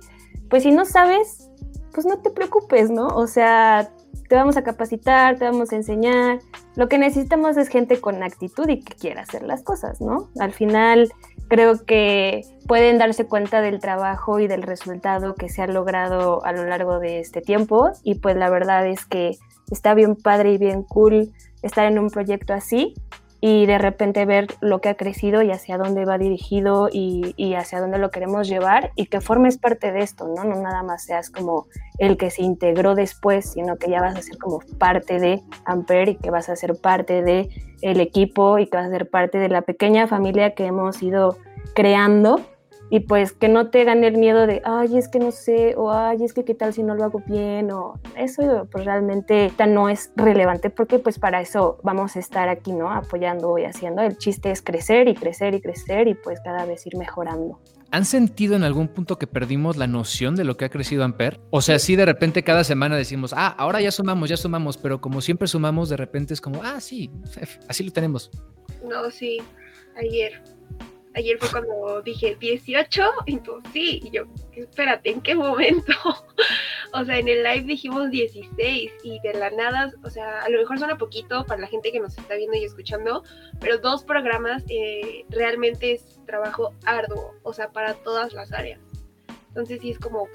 pues 0.50 0.64
si 0.64 0.72
no 0.72 0.86
sabes, 0.86 1.50
pues 1.94 2.06
no 2.06 2.20
te 2.20 2.30
preocupes, 2.30 2.90
¿no? 2.90 3.08
O 3.08 3.28
sea, 3.28 3.92
te 4.30 4.36
vamos 4.36 4.56
a 4.56 4.64
capacitar, 4.64 5.38
te 5.38 5.44
vamos 5.44 5.74
a 5.74 5.76
enseñar. 5.76 6.40
Lo 6.76 6.88
que 6.88 6.98
necesitamos 6.98 7.58
es 7.58 7.68
gente 7.68 8.00
con 8.00 8.24
actitud 8.24 8.70
y 8.70 8.80
que 8.80 8.96
quiera 8.96 9.24
hacer 9.24 9.44
las 9.44 9.62
cosas, 9.62 10.00
¿no? 10.00 10.30
Al 10.40 10.54
final, 10.54 11.12
creo 11.50 11.84
que 11.86 12.44
pueden 12.68 12.98
darse 12.98 13.26
cuenta 13.26 13.62
del 13.62 13.80
trabajo 13.80 14.40
y 14.40 14.48
del 14.48 14.62
resultado 14.62 15.36
que 15.36 15.50
se 15.50 15.62
ha 15.62 15.68
logrado 15.68 16.46
a 16.46 16.54
lo 16.54 16.64
largo 16.66 17.00
de 17.00 17.20
este 17.20 17.42
tiempo 17.42 17.90
y 18.04 18.16
pues 18.16 18.38
la 18.38 18.50
verdad 18.50 18.88
es 18.88 19.06
que 19.06 19.38
está 19.72 19.94
bien 19.96 20.16
padre 20.16 20.54
y 20.54 20.58
bien 20.58 20.84
cool 20.84 21.34
estar 21.64 21.86
en 21.92 22.00
un 22.00 22.10
proyecto 22.10 22.54
así 22.54 22.94
y 23.42 23.66
de 23.66 23.78
repente 23.78 24.26
ver 24.26 24.48
lo 24.60 24.82
que 24.82 24.90
ha 24.90 24.96
crecido 24.96 25.42
y 25.42 25.52
hacia 25.52 25.78
dónde 25.78 26.06
va 26.06 26.18
dirigido 26.18 26.90
y, 26.92 27.34
y, 27.38 27.54
hacia 27.54 27.80
dónde 27.80 27.98
lo 27.98 28.12
queremos 28.12 28.50
llevar 28.50 28.92
y 28.96 29.06
que 29.06 29.22
formes 29.22 29.58
parte 29.58 29.94
de 29.94 30.02
esto, 30.02 30.28
¿no? 30.28 30.44
No 30.44 30.62
nada 30.62 30.84
más 30.84 31.06
seas 31.06 31.30
como 31.30 31.68
el 32.00 32.18
que 32.18 32.32
se 32.32 32.44
integró 32.44 32.96
después, 32.96 33.52
sino 33.54 33.78
que 33.78 33.90
ya 33.90 34.02
vas 34.02 34.18
a 34.18 34.22
ser 34.22 34.38
como 34.38 34.60
parte 34.78 35.20
de 35.20 35.42
Ampere 35.64 36.12
y 36.12 36.16
que 36.16 36.32
vas 36.32 36.50
a 36.50 36.58
ser 36.58 36.76
parte 36.76 37.22
de 37.22 37.50
el 37.82 38.00
equipo 38.00 38.60
y 38.60 38.68
que 38.68 38.78
vas 38.78 38.88
a 38.88 38.92
ser 38.92 39.10
parte 39.10 39.38
de 39.38 39.50
la 39.50 39.62
pequeña 39.62 40.08
familia 40.08 40.54
que 40.56 40.66
hemos 40.66 41.02
ido 41.02 41.38
creando 41.74 42.42
y 42.92 43.02
pues 43.02 43.34
que 43.34 43.50
no 43.50 43.70
te 43.70 43.84
gane 43.84 44.08
el 44.08 44.18
miedo 44.18 44.48
de, 44.48 44.62
ay, 44.66 44.98
es 44.98 45.08
que 45.08 45.20
no 45.20 45.32
sé, 45.32 45.76
o 45.78 45.92
ay, 45.92 46.24
es 46.24 46.34
que 46.34 46.44
qué 46.44 46.56
tal 46.56 46.74
si 46.74 46.82
no 46.82 46.96
lo 46.96 47.04
hago 47.04 47.22
bien, 47.26 47.72
o 47.72 48.00
eso 48.16 48.68
pues 48.72 48.84
realmente 48.86 49.52
no 49.68 49.90
es 49.90 50.12
relevante 50.16 50.70
porque 50.70 50.98
pues 50.98 51.20
para 51.20 51.40
eso 51.40 51.78
vamos 51.84 52.16
a 52.16 52.20
estar 52.20 52.50
aquí, 52.50 52.74
¿no? 52.74 52.92
Apoyando 52.92 53.58
y 53.60 53.66
haciendo. 53.66 54.02
El 54.02 54.18
chiste 54.18 54.50
es 54.50 54.62
crecer 54.62 55.08
y 55.08 55.14
crecer 55.14 55.54
y 55.54 55.62
crecer 55.62 56.08
y 56.08 56.16
pues 56.16 56.40
cada 56.42 56.66
vez 56.66 56.86
ir 56.88 56.98
mejorando. 56.98 57.60
¿Han 57.92 58.06
sentido 58.06 58.56
en 58.56 58.64
algún 58.64 58.88
punto 58.88 59.18
que 59.18 59.26
perdimos 59.26 59.76
la 59.76 59.88
noción 59.88 60.36
de 60.36 60.44
lo 60.44 60.58
que 60.58 60.66
ha 60.66 60.70
crecido 60.70 61.04
Amper? 61.04 61.40
O 61.50 61.62
sea, 61.62 61.80
sí, 61.80 61.96
de 61.96 62.06
repente 62.06 62.44
cada 62.44 62.64
semana 62.64 62.96
decimos, 62.96 63.34
ah, 63.36 63.48
ahora 63.58 63.82
ya 63.82 63.92
sumamos, 63.92 64.30
ya 64.30 64.38
sumamos, 64.38 64.78
pero 64.78 65.02
como 65.02 65.22
siempre 65.22 65.48
sumamos, 65.48 65.90
de 65.90 65.98
repente 65.98 66.34
es 66.34 66.42
como, 66.42 66.64
ah, 66.64 66.80
sí, 66.80 67.10
así 67.68 67.84
lo 67.84 67.92
tenemos. 67.92 68.30
No, 68.88 69.10
sí, 69.10 69.40
ayer 69.98 70.42
ayer 71.20 71.38
fue 71.38 71.50
cuando 71.50 72.02
dije 72.02 72.36
18 72.40 73.04
y 73.26 73.38
tú 73.40 73.62
sí, 73.72 74.02
y 74.04 74.12
yo, 74.12 74.24
espérate, 74.54 75.12
¿en 75.12 75.22
qué 75.22 75.36
momento? 75.36 75.94
o 76.94 77.06
sea, 77.06 77.20
en 77.20 77.28
el 77.28 77.44
live 77.44 77.64
dijimos 77.64 78.10
16 78.10 78.92
y 79.04 79.20
de 79.22 79.34
la 79.34 79.50
nada, 79.52 79.92
o 80.04 80.10
sea, 80.10 80.42
a 80.42 80.50
lo 80.50 80.60
mejor 80.60 80.80
suena 80.80 80.98
poquito 80.98 81.46
para 81.46 81.62
la 81.62 81.68
gente 81.68 81.92
que 81.92 82.00
nos 82.00 82.18
está 82.18 82.36
viendo 82.36 82.58
y 82.58 82.64
escuchando, 82.64 83.24
pero 83.60 83.78
dos 83.78 84.04
programas 84.04 84.64
eh, 84.70 85.26
realmente 85.30 85.94
es 85.94 86.20
trabajo 86.26 86.74
arduo, 86.86 87.36
o 87.44 87.54
sea, 87.54 87.70
para 87.70 87.94
todas 87.96 88.34
las 88.34 88.52
áreas. 88.52 88.80
Entonces 89.50 89.80
sí 89.82 89.92
es 89.92 90.00
como, 90.00 90.28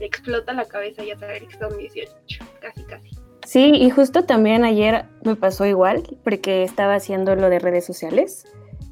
explota 0.00 0.52
la 0.52 0.66
cabeza 0.66 1.02
ya 1.04 1.18
saber 1.18 1.46
que 1.46 1.56
son 1.56 1.76
18, 1.76 2.44
casi, 2.60 2.84
casi. 2.84 3.10
Sí, 3.46 3.72
y 3.74 3.90
justo 3.90 4.24
también 4.24 4.64
ayer 4.64 5.04
me 5.22 5.36
pasó 5.36 5.66
igual, 5.66 6.02
porque 6.24 6.62
estaba 6.62 6.94
haciendo 6.94 7.36
lo 7.36 7.50
de 7.50 7.58
redes 7.58 7.84
sociales 7.84 8.46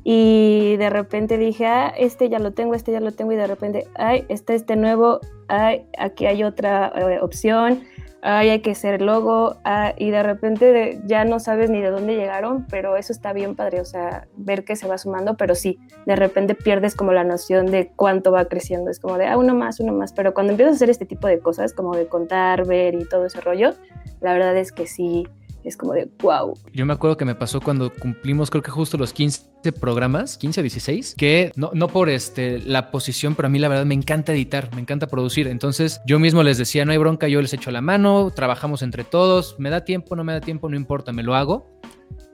y 0.05 0.77
de 0.77 0.91
repente 0.91 1.38
dije, 1.38 1.67
ah, 1.67 1.93
este 1.97 2.29
ya 2.29 2.38
lo 2.38 2.53
tengo, 2.53 2.75
este 2.75 2.93
ya 2.93 3.01
lo 3.01 3.12
tengo, 3.12 3.33
y 3.33 3.37
de 3.37 3.47
repente, 3.47 3.87
ay, 3.95 4.25
está 4.29 4.55
este 4.55 4.77
nuevo, 4.77 5.21
ay, 5.49 5.87
aquí 5.99 6.27
hay 6.27 6.43
otra 6.43 6.93
eh, 6.97 7.21
opción, 7.21 7.83
ay, 8.23 8.51
hay 8.51 8.61
que 8.61 8.73
hacer 8.73 9.01
logo, 9.01 9.57
ah, 9.65 9.95
y 9.97 10.11
de 10.11 10.23
repente 10.23 11.01
ya 11.07 11.25
no 11.25 11.38
sabes 11.38 11.71
ni 11.71 11.81
de 11.81 11.91
dónde 11.91 12.17
llegaron, 12.17 12.67
pero 12.69 12.97
eso 12.97 13.12
está 13.12 13.33
bien 13.33 13.55
padre, 13.55 13.81
o 13.81 13.85
sea, 13.85 14.27
ver 14.37 14.65
que 14.65 14.75
se 14.75 14.88
va 14.88 14.99
sumando, 14.99 15.37
pero 15.37 15.55
sí, 15.55 15.79
de 16.07 16.17
repente 16.17 16.55
pierdes 16.55 16.97
como 16.97 17.12
la 17.12 17.23
noción 17.23 17.67
de 17.67 17.93
cuánto 17.95 18.33
va 18.33 18.47
creciendo, 18.47 18.91
es 18.91 18.99
como 18.99 19.19
de, 19.19 19.27
ah, 19.27 19.37
uno 19.37 19.55
más, 19.55 19.79
uno 19.79 19.93
más, 19.93 20.12
pero 20.12 20.35
cuando 20.35 20.53
empiezas 20.53 20.75
a 20.75 20.77
hacer 20.77 20.91
este 20.91 21.07
tipo 21.07 21.29
de 21.29 21.38
cosas, 21.38 21.75
como 21.75 21.95
de 21.95 22.07
contar, 22.07 22.67
ver 22.67 22.95
y 22.95 23.05
todo 23.05 23.27
ese 23.27 23.41
rollo, 23.41 23.75
la 24.21 24.33
verdad 24.33 24.57
es 24.57 24.73
que 24.73 24.87
sí, 24.87 25.29
es 25.64 25.77
como 25.77 25.92
de 25.92 26.09
wow. 26.20 26.55
Yo 26.72 26.87
me 26.87 26.92
acuerdo 26.92 27.16
que 27.16 27.25
me 27.25 27.35
pasó 27.35 27.61
cuando 27.61 27.92
cumplimos 27.92 28.51
creo 28.51 28.62
que 28.62 28.70
justo 28.70 28.96
los 28.96 29.12
15 29.12 29.72
programas, 29.72 30.37
15 30.38 30.61
o 30.61 30.62
16, 30.62 31.14
que 31.16 31.53
no, 31.57 31.70
no 31.75 31.88
por 31.88 32.09
este, 32.09 32.59
la 32.61 32.90
posición, 32.90 33.35
pero 33.35 33.46
a 33.46 33.51
mí 33.51 33.59
la 33.59 33.68
verdad 33.68 33.85
me 33.85 33.94
encanta 33.94 34.33
editar, 34.33 34.75
me 34.75 34.81
encanta 34.81 35.07
producir. 35.07 35.46
Entonces 35.46 36.01
yo 36.07 36.18
mismo 36.18 36.42
les 36.42 36.59
decía, 36.59 36.85
no 36.85 36.92
hay 36.92 36.98
bronca, 36.98 37.29
yo 37.29 37.40
les 37.40 37.53
echo 37.53 37.70
la 37.70 37.81
mano, 37.81 38.31
trabajamos 38.35 38.83
entre 38.83 39.05
todos, 39.05 39.57
me 39.59 39.70
da 39.70 39.85
tiempo, 39.85 40.16
no 40.16 40.25
me 40.25 40.33
da 40.33 40.40
tiempo, 40.40 40.68
no 40.68 40.77
importa, 40.77 41.12
me 41.12 41.22
lo 41.22 41.35
hago. 41.35 41.66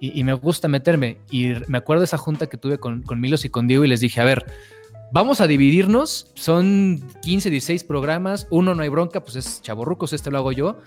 Y, 0.01 0.23
me 0.23 0.33
gusta 0.33 0.69
meterme. 0.69 1.19
Y 1.29 1.55
me 1.67 1.79
acuerdo 1.79 2.03
de 2.03 2.05
esa 2.05 2.19
junta 2.19 2.49
que 2.49 2.57
tuve 2.57 2.79
con, 2.79 3.03
con 3.03 3.21
Milos 3.21 3.45
y 3.45 3.49
con 3.49 3.67
Diego 3.67 3.85
y 3.85 3.89
les 3.89 3.99
dije, 3.99 4.21
a 4.21 4.25
ver, 4.25 4.45
Vamos 5.11 5.41
a 5.41 5.47
dividirnos, 5.47 6.31
son 6.35 7.03
15, 7.23 7.49
16 7.49 7.85
programas, 7.85 8.47
uno 8.51 8.75
no 8.75 8.83
hay 8.83 8.91
bronca, 8.91 9.23
pues 9.23 9.37
es 9.37 9.63
chaborrucos, 9.63 10.13
este 10.13 10.31
lo 10.31 10.37
hago 10.37 10.53
yo, 10.53 10.81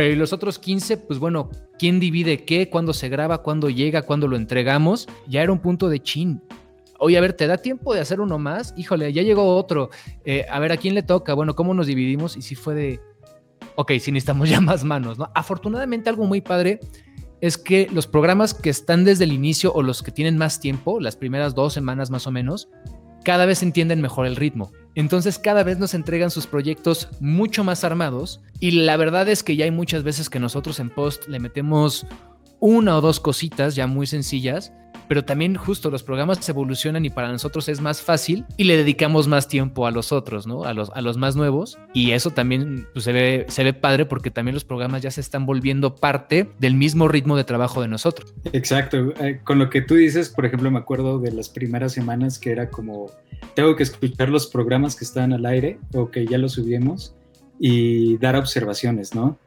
pero 0.00 0.16
los 0.16 0.32
otros 0.32 0.58
15, 0.58 0.96
pues 0.96 1.18
bueno, 1.18 1.50
¿quién 1.78 2.00
divide 2.00 2.46
qué? 2.46 2.70
¿Cuándo 2.70 2.94
se 2.94 3.10
graba? 3.10 3.42
¿Cuándo 3.42 3.68
llega? 3.68 4.00
¿Cuándo 4.00 4.28
lo 4.28 4.36
entregamos? 4.36 5.06
Ya 5.28 5.42
era 5.42 5.52
un 5.52 5.58
punto 5.58 5.90
de 5.90 6.00
chin. 6.02 6.40
Oye, 6.98 7.18
a 7.18 7.20
ver, 7.20 7.34
¿te 7.34 7.46
da 7.46 7.58
tiempo 7.58 7.92
de 7.92 8.00
hacer 8.00 8.18
uno 8.18 8.38
más? 8.38 8.72
Híjole, 8.78 9.12
ya 9.12 9.20
llegó 9.20 9.54
otro. 9.58 9.90
Eh, 10.24 10.46
a 10.50 10.58
ver, 10.58 10.72
¿a 10.72 10.78
quién 10.78 10.94
le 10.94 11.02
toca? 11.02 11.34
Bueno, 11.34 11.54
¿cómo 11.54 11.74
nos 11.74 11.86
dividimos? 11.86 12.38
Y 12.38 12.40
si 12.40 12.54
fue 12.54 12.74
de, 12.74 13.00
ok, 13.76 13.92
sí 14.00 14.10
necesitamos 14.10 14.48
ya 14.48 14.62
más 14.62 14.84
manos, 14.84 15.18
¿no? 15.18 15.30
Afortunadamente 15.34 16.08
algo 16.08 16.24
muy 16.24 16.40
padre 16.40 16.80
es 17.42 17.58
que 17.58 17.86
los 17.92 18.06
programas 18.06 18.54
que 18.54 18.70
están 18.70 19.04
desde 19.04 19.24
el 19.24 19.32
inicio 19.34 19.70
o 19.74 19.82
los 19.82 20.02
que 20.02 20.12
tienen 20.12 20.38
más 20.38 20.60
tiempo, 20.60 20.98
las 20.98 21.16
primeras 21.16 21.54
dos 21.54 21.74
semanas 21.74 22.10
más 22.10 22.26
o 22.26 22.30
menos, 22.30 22.70
cada 23.22 23.44
vez 23.44 23.62
entienden 23.62 24.00
mejor 24.00 24.24
el 24.24 24.36
ritmo. 24.36 24.72
Entonces 24.94 25.38
cada 25.38 25.62
vez 25.62 25.78
nos 25.78 25.94
entregan 25.94 26.30
sus 26.30 26.46
proyectos 26.46 27.08
mucho 27.20 27.64
más 27.64 27.84
armados 27.84 28.40
y 28.58 28.72
la 28.72 28.96
verdad 28.96 29.28
es 29.28 29.42
que 29.42 29.56
ya 29.56 29.64
hay 29.64 29.70
muchas 29.70 30.02
veces 30.02 30.28
que 30.28 30.40
nosotros 30.40 30.80
en 30.80 30.90
post 30.90 31.28
le 31.28 31.38
metemos 31.38 32.06
una 32.58 32.96
o 32.96 33.00
dos 33.00 33.20
cositas 33.20 33.74
ya 33.74 33.86
muy 33.86 34.06
sencillas 34.06 34.72
pero 35.10 35.24
también 35.24 35.56
justo 35.56 35.90
los 35.90 36.04
programas 36.04 36.48
evolucionan 36.48 37.04
y 37.04 37.10
para 37.10 37.32
nosotros 37.32 37.68
es 37.68 37.80
más 37.80 38.00
fácil 38.00 38.44
y 38.56 38.62
le 38.62 38.76
dedicamos 38.76 39.26
más 39.26 39.48
tiempo 39.48 39.88
a 39.88 39.90
los 39.90 40.12
otros, 40.12 40.46
¿no? 40.46 40.62
A 40.62 40.72
los, 40.72 40.88
a 40.90 41.00
los 41.00 41.16
más 41.16 41.34
nuevos. 41.34 41.80
Y 41.92 42.12
eso 42.12 42.30
también 42.30 42.86
pues, 42.92 43.06
se, 43.06 43.12
ve, 43.12 43.44
se 43.48 43.64
ve 43.64 43.72
padre 43.72 44.06
porque 44.06 44.30
también 44.30 44.54
los 44.54 44.62
programas 44.64 45.02
ya 45.02 45.10
se 45.10 45.20
están 45.20 45.46
volviendo 45.46 45.96
parte 45.96 46.48
del 46.60 46.76
mismo 46.76 47.08
ritmo 47.08 47.36
de 47.36 47.42
trabajo 47.42 47.82
de 47.82 47.88
nosotros. 47.88 48.32
Exacto. 48.52 49.12
Eh, 49.18 49.40
con 49.42 49.58
lo 49.58 49.68
que 49.68 49.82
tú 49.82 49.96
dices, 49.96 50.28
por 50.28 50.46
ejemplo, 50.46 50.70
me 50.70 50.78
acuerdo 50.78 51.18
de 51.18 51.32
las 51.32 51.48
primeras 51.48 51.90
semanas 51.90 52.38
que 52.38 52.52
era 52.52 52.70
como, 52.70 53.10
tengo 53.56 53.74
que 53.74 53.82
escuchar 53.82 54.28
los 54.28 54.46
programas 54.46 54.94
que 54.94 55.04
están 55.04 55.32
al 55.32 55.44
aire 55.44 55.80
o 55.92 56.12
que 56.12 56.24
ya 56.24 56.38
los 56.38 56.52
subimos 56.52 57.16
y 57.58 58.16
dar 58.18 58.36
observaciones, 58.36 59.12
¿no? 59.12 59.40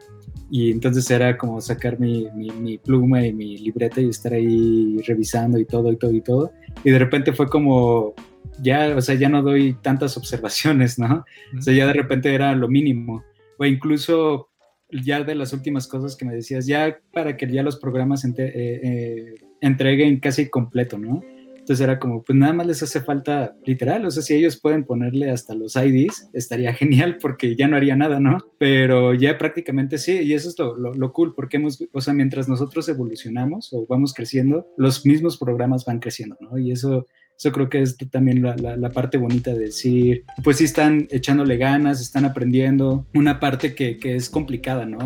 Y 0.56 0.70
entonces 0.70 1.10
era 1.10 1.36
como 1.36 1.60
sacar 1.62 2.00
mi, 2.00 2.28
mi, 2.36 2.78
pluma 2.78 3.26
y 3.26 3.34
mi 3.34 3.58
libreta 3.58 4.00
y 4.00 4.10
estar 4.10 4.34
ahí 4.34 4.98
revisando 5.00 5.58
y 5.58 5.66
todo 5.66 5.92
y 5.92 5.98
todo 5.98 6.14
y 6.14 6.22
todo. 6.22 6.52
Y 6.84 6.92
de 6.92 7.00
repente 7.00 7.34
fue 7.34 7.48
como, 7.48 8.14
ya, 8.62 8.96
o 8.96 9.02
sea, 9.02 9.16
ya 9.16 9.30
no 9.30 9.42
doy 9.42 9.74
tantas 9.82 10.16
observaciones, 10.18 11.00
¿no? 11.00 11.26
O 11.58 11.62
sea, 11.64 11.74
ya 11.74 11.88
de 11.88 11.94
repente 11.94 12.32
era 12.32 12.54
lo 12.54 12.68
mínimo. 12.68 13.24
O 13.58 13.66
incluso 13.66 14.50
ya 14.92 15.24
de 15.24 15.34
las 15.34 15.54
últimas 15.54 15.88
cosas 15.88 16.16
que 16.16 16.26
me 16.26 16.36
decías, 16.36 16.68
ya 16.68 17.00
para 17.12 17.36
que 17.36 17.52
ya 17.52 17.64
los 17.64 17.78
programas 17.78 18.24
eh, 18.24 18.32
eh, 18.38 19.34
entreguen 19.60 20.20
casi 20.20 20.52
completo, 20.52 21.00
¿no? 21.00 21.24
Entonces 21.64 21.82
era 21.82 21.98
como, 21.98 22.24
pues 22.24 22.38
nada 22.38 22.52
más 22.52 22.68
les 22.68 22.84
hace 22.84 23.00
falta 23.00 23.56
literal, 23.66 24.06
o 24.06 24.12
sea, 24.12 24.22
si 24.22 24.34
ellos 24.34 24.60
pueden 24.60 24.84
ponerle 24.84 25.32
hasta 25.32 25.56
los 25.56 25.78
IDs, 25.78 26.30
estaría 26.34 26.74
genial 26.74 27.18
porque 27.22 27.56
ya 27.56 27.70
no 27.70 27.78
haría 27.78 27.96
nada, 27.96 28.20
¿no? 28.20 28.38
Pero 28.58 29.14
ya 29.14 29.38
prácticamente 29.38 29.98
sí, 29.98 30.12
y 30.24 30.34
eso 30.34 30.50
es 30.50 30.60
lo, 30.60 30.76
lo, 30.76 31.14
cool, 31.14 31.34
porque 31.34 31.56
hemos, 31.56 31.82
o 31.94 32.02
sea, 32.02 32.14
mientras 32.14 32.50
nosotros 32.50 32.90
evolucionamos 32.90 33.72
o 33.72 33.86
vamos 33.88 34.14
creciendo, 34.14 34.68
los 34.76 35.06
mismos 35.06 35.38
programas 35.38 35.86
van 35.86 36.00
creciendo, 36.00 36.36
¿no? 36.42 36.58
Y 36.58 36.72
eso, 36.72 37.08
eso 37.38 37.54
creo 37.54 37.70
que 37.70 37.82
es 37.82 37.96
también 38.12 38.42
la, 38.42 38.58
la, 38.58 38.90
parte 38.90 39.18
bonita 39.18 39.54
de 39.54 39.60
decir, 39.60 40.26
pues 40.44 40.58
sí 40.58 40.66
están 40.66 41.08
echándole 41.12 41.56
ganas, 41.56 42.02
están 42.02 42.26
aprendiendo. 42.26 43.08
Una 43.14 43.40
parte 43.40 43.74
que, 43.74 43.98
que 43.98 44.16
es 44.16 44.30
complicada, 44.30 44.86
¿no? 44.86 45.00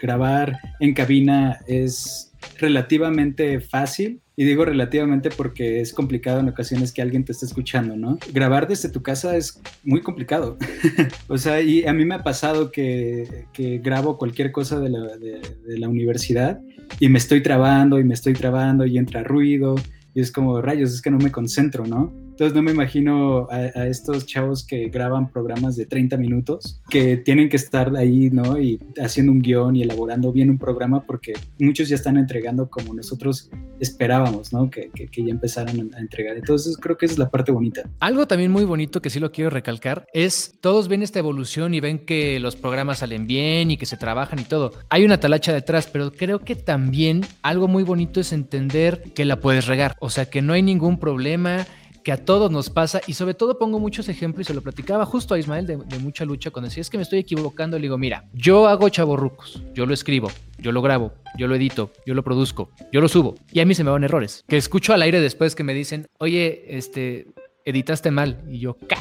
Grabar 0.00 0.58
en 0.80 0.92
cabina 0.92 1.60
es 1.68 2.32
relativamente 2.58 3.60
fácil, 3.60 4.20
y 4.40 4.44
digo 4.44 4.64
relativamente 4.64 5.28
porque 5.28 5.82
es 5.82 5.92
complicado 5.92 6.40
en 6.40 6.48
ocasiones 6.48 6.92
que 6.92 7.02
alguien 7.02 7.26
te 7.26 7.32
esté 7.32 7.44
escuchando, 7.44 7.94
¿no? 7.94 8.18
Grabar 8.32 8.66
desde 8.66 8.88
tu 8.88 9.02
casa 9.02 9.36
es 9.36 9.60
muy 9.84 10.00
complicado. 10.00 10.56
o 11.28 11.36
sea, 11.36 11.60
y 11.60 11.84
a 11.84 11.92
mí 11.92 12.06
me 12.06 12.14
ha 12.14 12.22
pasado 12.22 12.72
que, 12.72 13.44
que 13.52 13.80
grabo 13.80 14.16
cualquier 14.16 14.50
cosa 14.50 14.80
de 14.80 14.88
la, 14.88 15.18
de, 15.18 15.42
de 15.66 15.78
la 15.78 15.90
universidad 15.90 16.58
y 16.98 17.10
me 17.10 17.18
estoy 17.18 17.42
trabando 17.42 17.98
y 17.98 18.04
me 18.04 18.14
estoy 18.14 18.32
trabando 18.32 18.86
y 18.86 18.96
entra 18.96 19.22
ruido 19.22 19.74
y 20.14 20.22
es 20.22 20.32
como, 20.32 20.62
rayos, 20.62 20.94
es 20.94 21.02
que 21.02 21.10
no 21.10 21.18
me 21.18 21.30
concentro, 21.30 21.86
¿no? 21.86 22.10
Entonces 22.40 22.56
no 22.56 22.62
me 22.62 22.70
imagino 22.70 23.48
a, 23.50 23.86
estos 23.86 24.24
chavos 24.24 24.64
que 24.66 24.88
graban 24.88 25.30
programas 25.30 25.76
de 25.76 25.84
30 25.84 26.16
minutos, 26.16 26.80
que 26.88 27.18
tienen 27.18 27.50
que 27.50 27.58
estar 27.58 27.94
ahí, 27.94 28.30
¿no? 28.30 28.58
Y 28.58 28.80
haciendo 28.98 29.30
un 29.30 29.42
guion 29.42 29.76
y 29.76 29.82
elaborando 29.82 30.32
bien 30.32 30.48
un 30.48 30.56
programa 30.56 31.02
porque 31.04 31.34
muchos 31.58 31.90
ya 31.90 31.96
están 31.96 32.16
entregando 32.16 32.70
como 32.70 32.94
nosotros 32.94 33.50
esperábamos, 33.78 34.54
¿no? 34.54 34.70
Que, 34.70 34.88
que, 34.88 35.22
ya 35.22 35.30
empezaran 35.30 35.90
a 35.94 36.00
entregar. 36.00 36.38
Entonces 36.38 36.78
creo 36.78 36.96
que 36.96 37.04
esa 37.04 37.12
es 37.12 37.18
la 37.18 37.28
parte 37.28 37.52
bonita. 37.52 37.82
Algo 37.98 38.26
también 38.26 38.50
muy 38.50 38.64
bonito 38.64 39.02
que 39.02 39.10
sí 39.10 39.20
lo 39.20 39.32
quiero 39.32 39.50
recalcar 39.50 40.06
es, 40.14 40.54
todos 40.62 40.88
ven 40.88 41.02
esta 41.02 41.18
evolución 41.18 41.74
y 41.74 41.80
ven 41.80 41.98
que 41.98 42.40
los 42.40 42.56
programas 42.56 43.00
salen 43.00 43.26
bien 43.26 43.70
y 43.70 43.76
que 43.76 43.84
se 43.84 43.98
trabajan 43.98 44.38
y 44.38 44.44
todo. 44.44 44.72
Hay 44.88 45.04
una 45.04 45.20
talacha 45.20 45.52
detrás, 45.52 45.90
pero 45.92 46.10
creo 46.10 46.38
que 46.38 46.56
también 46.56 47.20
algo 47.42 47.68
muy 47.68 47.82
bonito 47.82 48.18
es 48.18 48.32
entender 48.32 49.12
que 49.14 49.26
la 49.26 49.40
puedes 49.40 49.66
regar. 49.66 49.96
O 50.00 50.08
sea, 50.08 50.24
que 50.24 50.40
no 50.40 50.54
hay 50.54 50.62
ningún 50.62 50.98
problema 50.98 51.66
que 52.02 52.12
a 52.12 52.24
todos 52.24 52.50
nos 52.50 52.70
pasa 52.70 53.00
y 53.06 53.14
sobre 53.14 53.34
todo 53.34 53.58
pongo 53.58 53.78
muchos 53.78 54.08
ejemplos 54.08 54.46
y 54.46 54.48
se 54.48 54.54
lo 54.54 54.62
platicaba 54.62 55.04
justo 55.04 55.34
a 55.34 55.38
Ismael 55.38 55.66
de, 55.66 55.76
mucha 55.98 56.24
lucha 56.24 56.50
cuando 56.50 56.68
decía 56.68 56.80
es 56.80 56.90
que 56.90 56.96
me 56.96 57.02
estoy 57.02 57.20
equivocando, 57.20 57.76
le 57.76 57.82
digo, 57.82 57.98
mira, 57.98 58.24
yo 58.32 58.66
hago 58.68 58.88
chaborrucos, 58.88 59.62
yo 59.74 59.86
lo 59.86 59.94
escribo, 59.94 60.30
yo 60.58 60.72
lo 60.72 60.82
grabo, 60.82 61.12
yo 61.36 61.46
lo 61.46 61.54
edito, 61.54 61.92
yo 62.06 62.14
lo 62.14 62.24
produzco, 62.24 62.70
yo 62.92 63.00
lo 63.00 63.08
subo 63.08 63.34
y 63.52 63.60
a 63.60 63.66
mí 63.66 63.74
se 63.74 63.84
me 63.84 63.90
van 63.90 64.04
errores. 64.04 64.44
Que 64.48 64.56
escucho 64.56 64.92
al 64.92 65.02
aire 65.02 65.20
después 65.20 65.54
que 65.54 65.64
me 65.64 65.74
dicen, 65.74 66.06
oye, 66.18 66.64
este, 66.76 67.28
editaste 67.64 68.10
mal 68.10 68.42
y 68.48 68.60
yo, 68.60 68.76
¿qué? 68.76 68.96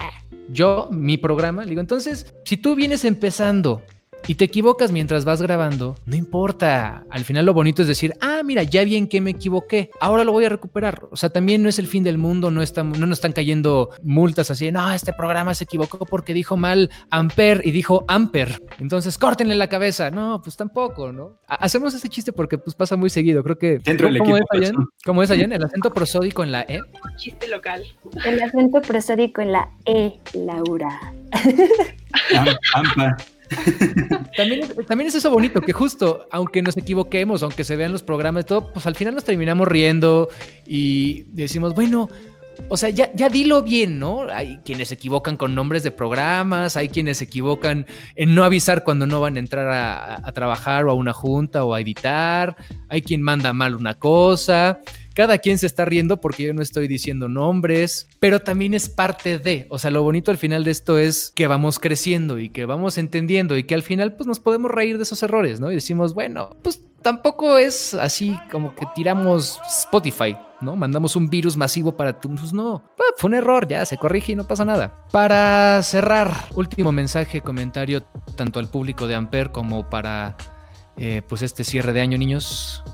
Yo, 0.51 0.89
mi 0.91 1.17
programa, 1.17 1.63
le 1.63 1.69
digo, 1.69 1.81
entonces, 1.81 2.33
si 2.43 2.57
tú 2.57 2.75
vienes 2.75 3.05
empezando 3.05 3.83
y 4.27 4.35
te 4.35 4.45
equivocas 4.45 4.91
mientras 4.91 5.25
vas 5.25 5.41
grabando, 5.41 5.95
no 6.05 6.15
importa. 6.15 7.03
Al 7.09 7.25
final 7.25 7.45
lo 7.45 7.53
bonito 7.53 7.81
es 7.81 7.87
decir, 7.87 8.13
ah, 8.21 8.41
mira, 8.43 8.63
ya 8.63 8.83
bien 8.83 9.07
que 9.07 9.21
me 9.21 9.31
equivoqué, 9.31 9.89
ahora 9.99 10.23
lo 10.23 10.31
voy 10.31 10.45
a 10.45 10.49
recuperar. 10.49 11.07
O 11.11 11.17
sea, 11.17 11.29
también 11.29 11.63
no 11.63 11.69
es 11.69 11.79
el 11.79 11.87
fin 11.87 12.03
del 12.03 12.17
mundo, 12.17 12.51
no, 12.51 12.61
está, 12.61 12.83
no 12.83 13.05
nos 13.05 13.17
están 13.17 13.33
cayendo 13.33 13.89
multas 14.03 14.51
así, 14.51 14.71
no, 14.71 14.91
este 14.91 15.13
programa 15.13 15.53
se 15.53 15.63
equivocó 15.63 16.05
porque 16.05 16.33
dijo 16.33 16.57
mal 16.57 16.89
Amper 17.09 17.61
y 17.63 17.71
dijo 17.71 18.05
Amper. 18.07 18.61
Entonces, 18.79 19.17
córtenle 19.17 19.55
la 19.55 19.67
cabeza. 19.67 20.11
No, 20.11 20.41
pues 20.41 20.55
tampoco, 20.55 21.11
¿no? 21.11 21.39
Hacemos 21.47 21.93
ese 21.93 22.09
chiste 22.09 22.33
porque 22.33 22.57
pues 22.57 22.75
pasa 22.75 22.95
muy 22.95 23.09
seguido. 23.09 23.43
Creo 23.43 23.57
que... 23.57 23.79
Dentro 23.79 24.07
del 24.07 24.17
equipo. 24.17 24.37
Es 24.37 24.43
allá? 24.51 24.71
¿Cómo 25.05 25.23
es 25.23 25.31
allá? 25.31 25.45
¿El 25.45 25.63
acento 25.63 25.93
prosódico 25.93 26.43
en 26.43 26.51
la 26.51 26.61
E? 26.61 26.81
Chiste 27.17 27.47
local. 27.47 27.83
El 28.25 28.41
acento 28.41 28.81
prosódico 28.81 29.41
en 29.41 29.51
la 29.51 29.69
E, 29.85 30.19
Laura. 30.33 31.13
Ampa. 32.73 33.17
también, 34.37 34.67
también 34.87 35.07
es 35.07 35.15
eso 35.15 35.29
bonito, 35.29 35.61
que 35.61 35.73
justo, 35.73 36.27
aunque 36.31 36.61
nos 36.61 36.77
equivoquemos, 36.77 37.43
aunque 37.43 37.63
se 37.63 37.75
vean 37.75 37.91
los 37.91 38.03
programas 38.03 38.43
y 38.43 38.47
todo, 38.47 38.71
pues 38.71 38.85
al 38.85 38.95
final 38.95 39.15
nos 39.15 39.23
terminamos 39.23 39.67
riendo 39.67 40.29
y 40.65 41.23
decimos, 41.31 41.73
bueno, 41.73 42.09
o 42.67 42.77
sea, 42.77 42.89
ya, 42.89 43.09
ya 43.13 43.29
dilo 43.29 43.63
bien, 43.63 43.99
¿no? 43.99 44.23
Hay 44.29 44.59
quienes 44.65 44.89
se 44.89 44.95
equivocan 44.95 45.37
con 45.37 45.55
nombres 45.55 45.83
de 45.83 45.91
programas, 45.91 46.75
hay 46.75 46.89
quienes 46.89 47.17
se 47.19 47.23
equivocan 47.23 47.87
en 48.15 48.35
no 48.35 48.43
avisar 48.43 48.83
cuando 48.83 49.07
no 49.07 49.21
van 49.21 49.37
a 49.37 49.39
entrar 49.39 50.19
a 50.23 50.31
trabajar 50.33 50.85
o 50.85 50.91
a 50.91 50.93
una 50.93 51.13
junta 51.13 51.63
o 51.63 51.73
a 51.73 51.81
editar, 51.81 52.57
hay 52.89 53.01
quien 53.01 53.21
manda 53.21 53.53
mal 53.53 53.75
una 53.75 53.95
cosa 53.95 54.81
cada 55.19 55.39
quien 55.39 55.57
se 55.57 55.65
está 55.67 55.83
riendo 55.83 56.21
porque 56.21 56.43
yo 56.43 56.53
no 56.53 56.61
estoy 56.61 56.87
diciendo 56.87 57.27
nombres, 57.27 58.07
pero 58.21 58.39
también 58.39 58.73
es 58.73 58.87
parte 58.87 59.37
de, 59.37 59.67
o 59.69 59.77
sea, 59.77 59.91
lo 59.91 60.01
bonito 60.01 60.31
al 60.31 60.37
final 60.37 60.63
de 60.63 60.71
esto 60.71 60.97
es 60.97 61.33
que 61.35 61.45
vamos 61.45 61.77
creciendo 61.77 62.39
y 62.39 62.47
que 62.47 62.63
vamos 62.65 62.97
entendiendo 62.97 63.57
y 63.57 63.65
que 63.65 63.75
al 63.75 63.83
final 63.83 64.15
pues 64.15 64.27
nos 64.27 64.39
podemos 64.39 64.71
reír 64.71 64.95
de 64.95 65.03
esos 65.03 65.21
errores, 65.21 65.59
¿no? 65.59 65.73
Y 65.73 65.75
decimos, 65.75 66.13
bueno, 66.13 66.55
pues 66.63 66.85
tampoco 67.01 67.57
es 67.57 67.95
así 67.95 68.39
como 68.49 68.73
que 68.73 68.85
tiramos 68.95 69.59
Spotify, 69.67 70.37
¿no? 70.61 70.77
Mandamos 70.77 71.17
un 71.17 71.29
virus 71.29 71.57
masivo 71.57 71.97
para 71.97 72.17
tu... 72.17 72.33
Pues 72.33 72.53
no, 72.53 72.81
fue 73.17 73.27
un 73.27 73.33
error, 73.33 73.67
ya 73.67 73.85
se 73.85 73.97
corrige 73.97 74.31
y 74.31 74.35
no 74.37 74.47
pasa 74.47 74.63
nada. 74.63 75.03
Para 75.11 75.83
cerrar, 75.83 76.31
último 76.55 76.93
mensaje, 76.93 77.41
comentario 77.41 78.03
tanto 78.37 78.59
al 78.59 78.69
público 78.69 79.05
de 79.05 79.15
Amper 79.15 79.51
como 79.51 79.89
para 79.89 80.37
eh, 80.95 81.23
pues 81.27 81.41
este 81.41 81.65
cierre 81.65 81.91
de 81.91 81.99
año, 81.99 82.17
niños. 82.17 82.85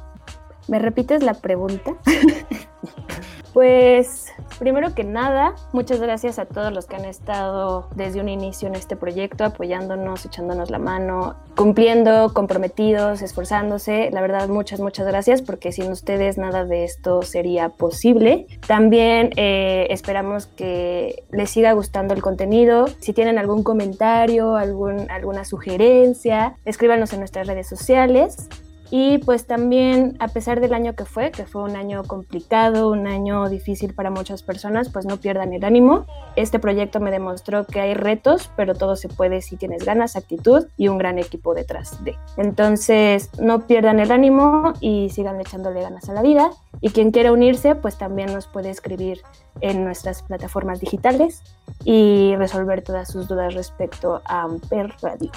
¿Me 0.67 0.80
repites 0.80 1.21
la 1.21 1.36
pregunta? 1.36 1.93
pues, 3.54 4.34
primero 4.58 4.95
que 4.95 5.04
nada, 5.04 5.54
muchas 5.73 6.01
gracias 6.01 6.39
a 6.39 6.45
todos 6.45 6.73
los 6.73 6.88
que 6.88 6.95
han 6.95 7.06
estado 7.06 7.88
desde 7.95 8.19
un 8.19 8.30
inicio 8.30 8.67
en 8.67 8.73
este 8.73 8.95
proyecto, 8.95 9.45
apoyándonos, 9.45 10.25
echándonos 10.25 10.71
la 10.71 10.80
mano, 10.80 11.36
cumpliendo, 11.56 12.34
comprometidos, 12.34 13.21
esforzándose. 13.21 14.10
La 14.12 14.21
verdad, 14.21 14.49
muchas, 14.49 14.80
muchas 14.80 15.06
gracias, 15.06 15.44
porque 15.44 15.71
sin 15.71 15.92
ustedes 15.92 16.40
nada 16.40 16.65
de 16.65 16.83
esto 16.83 17.21
sería 17.21 17.69
posible. 17.69 18.48
También 18.65 19.29
eh, 19.35 19.85
esperamos 19.92 20.48
que 20.48 21.23
les 21.31 21.52
siga 21.52 21.73
gustando 21.73 22.15
el 22.15 22.23
contenido. 22.23 22.87
Si 23.00 23.13
tienen 23.13 23.37
algún 23.37 23.62
comentario, 23.62 24.56
algún, 24.56 25.12
alguna 25.12 25.46
sugerencia, 25.46 26.56
escríbanos 26.65 27.13
en 27.13 27.19
nuestras 27.19 27.46
redes 27.46 27.67
sociales. 27.67 28.50
Y 28.92 29.17
pues 29.19 29.48
también, 29.48 30.15
a 30.19 30.27
pesar 30.27 30.62
del 30.62 30.73
año 30.73 30.94
que 30.96 31.06
fue, 31.06 31.31
que 31.31 31.46
fue 31.46 31.63
un 31.63 31.75
año 31.75 32.04
complicado, 32.04 32.90
un 32.90 33.08
año 33.08 33.50
difícil 33.50 33.94
para 33.94 34.12
muchas 34.12 34.44
personas, 34.44 34.90
pues 34.90 35.06
no 35.06 35.17
pierdan 35.17 35.54
el 35.54 35.63
ánimo. 35.63 36.06
Este 36.36 36.60
proyecto 36.60 37.00
me 37.00 37.12
demostró 37.12 37.65
que 37.65 37.81
hay 37.81 37.94
retos, 37.94 38.52
pero 38.56 38.75
todo 38.75 38.96
se 38.96 39.10
puede 39.10 39.42
si 39.42 39.58
tienes 39.58 39.86
ganas, 39.86 40.15
actitud 40.15 40.67
y 40.77 40.88
un 40.88 40.98
gran 40.98 41.17
equipo 41.17 41.54
detrás 41.54 42.04
de. 42.04 42.15
Entonces, 42.38 43.29
no 43.40 43.65
pierdan 43.65 44.00
el 44.00 44.12
ánimo 44.12 44.73
y 44.79 45.10
sigan 45.10 45.42
echándole 45.42 45.81
ganas 45.81 46.08
a 46.10 46.13
la 46.13 46.21
vida. 46.21 46.52
Y 46.81 46.90
quien 46.90 47.12
quiera 47.12 47.31
unirse, 47.31 47.75
pues 47.75 47.98
también 47.98 48.33
nos 48.33 48.48
puede 48.48 48.69
escribir 48.69 49.21
en 49.62 49.83
nuestras 49.83 50.21
plataformas 50.23 50.79
digitales 50.79 51.42
y 51.83 52.36
resolver 52.36 52.81
todas 52.83 53.10
sus 53.10 53.27
dudas 53.27 53.54
respecto 53.54 54.21
a 54.25 54.44
Amper 54.44 54.94
Radio. 55.02 55.31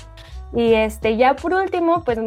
Y 0.52 0.74
este, 0.74 1.16
ya 1.16 1.36
por 1.36 1.54
último, 1.54 2.02
pues 2.04 2.18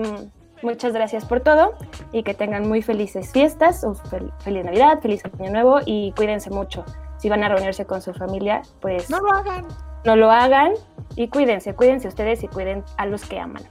muchas 0.64 0.94
gracias 0.94 1.26
por 1.26 1.42
todo 1.42 1.74
y 2.12 2.24
que 2.24 2.34
tengan 2.34 2.68
muy 2.68 2.82
felices 2.82 3.32
fiestas, 3.32 3.84
o 3.84 3.96
feliz 3.96 4.66
Navidad, 4.66 5.00
feliz 5.02 5.22
Año 5.40 5.52
Nuevo 5.52 5.80
y 5.86 6.12
cuídense 6.14 6.50
mucho. 6.50 6.86
Si 7.18 7.30
van 7.30 7.44
a 7.44 7.50
reunirse 7.50 7.86
con 7.86 8.02
su 8.02 8.14
familia, 8.14 8.62
pues 8.80 9.10
no 9.10 9.20
lo 9.20 9.32
hagan. 9.32 9.66
No 10.06 10.16
lo 10.16 10.32
hagan 10.32 10.74
y 11.16 11.28
cuídense, 11.28 11.76
cuídense 11.76 12.08
ustedes 12.08 12.44
y 12.44 12.48
cuiden 12.48 12.84
a 12.98 13.06
los 13.06 13.26
que 13.26 13.40
aman. 13.40 13.64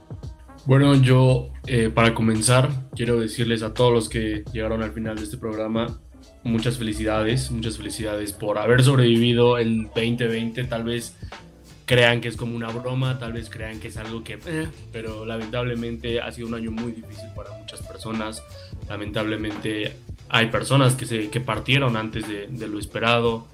Bueno, 0.65 0.95
yo 0.95 1.47
eh, 1.67 1.89
para 1.89 2.13
comenzar 2.13 2.69
quiero 2.95 3.19
decirles 3.19 3.63
a 3.63 3.73
todos 3.73 3.91
los 3.91 4.09
que 4.09 4.43
llegaron 4.53 4.83
al 4.83 4.91
final 4.91 5.17
de 5.17 5.23
este 5.23 5.37
programa 5.37 5.99
muchas 6.43 6.77
felicidades, 6.77 7.51
muchas 7.51 7.77
felicidades 7.77 8.33
por 8.33 8.57
haber 8.57 8.83
sobrevivido 8.83 9.57
el 9.57 9.85
2020. 9.87 10.63
Tal 10.65 10.83
vez 10.83 11.17
crean 11.85 12.21
que 12.21 12.27
es 12.27 12.37
como 12.37 12.55
una 12.55 12.69
broma, 12.69 13.19
tal 13.19 13.33
vez 13.33 13.49
crean 13.49 13.79
que 13.79 13.89
es 13.89 13.97
algo 13.97 14.23
que... 14.23 14.39
Eh, 14.45 14.67
pero 14.91 15.25
lamentablemente 15.25 16.21
ha 16.21 16.31
sido 16.31 16.47
un 16.47 16.53
año 16.53 16.71
muy 16.71 16.91
difícil 16.91 17.29
para 17.35 17.51
muchas 17.57 17.81
personas. 17.81 18.43
Lamentablemente 18.89 19.93
hay 20.29 20.47
personas 20.47 20.95
que, 20.95 21.05
se, 21.05 21.29
que 21.29 21.41
partieron 21.41 21.97
antes 21.97 22.25
de, 22.27 22.67
lo 22.67 22.79
esperado. 22.79 23.47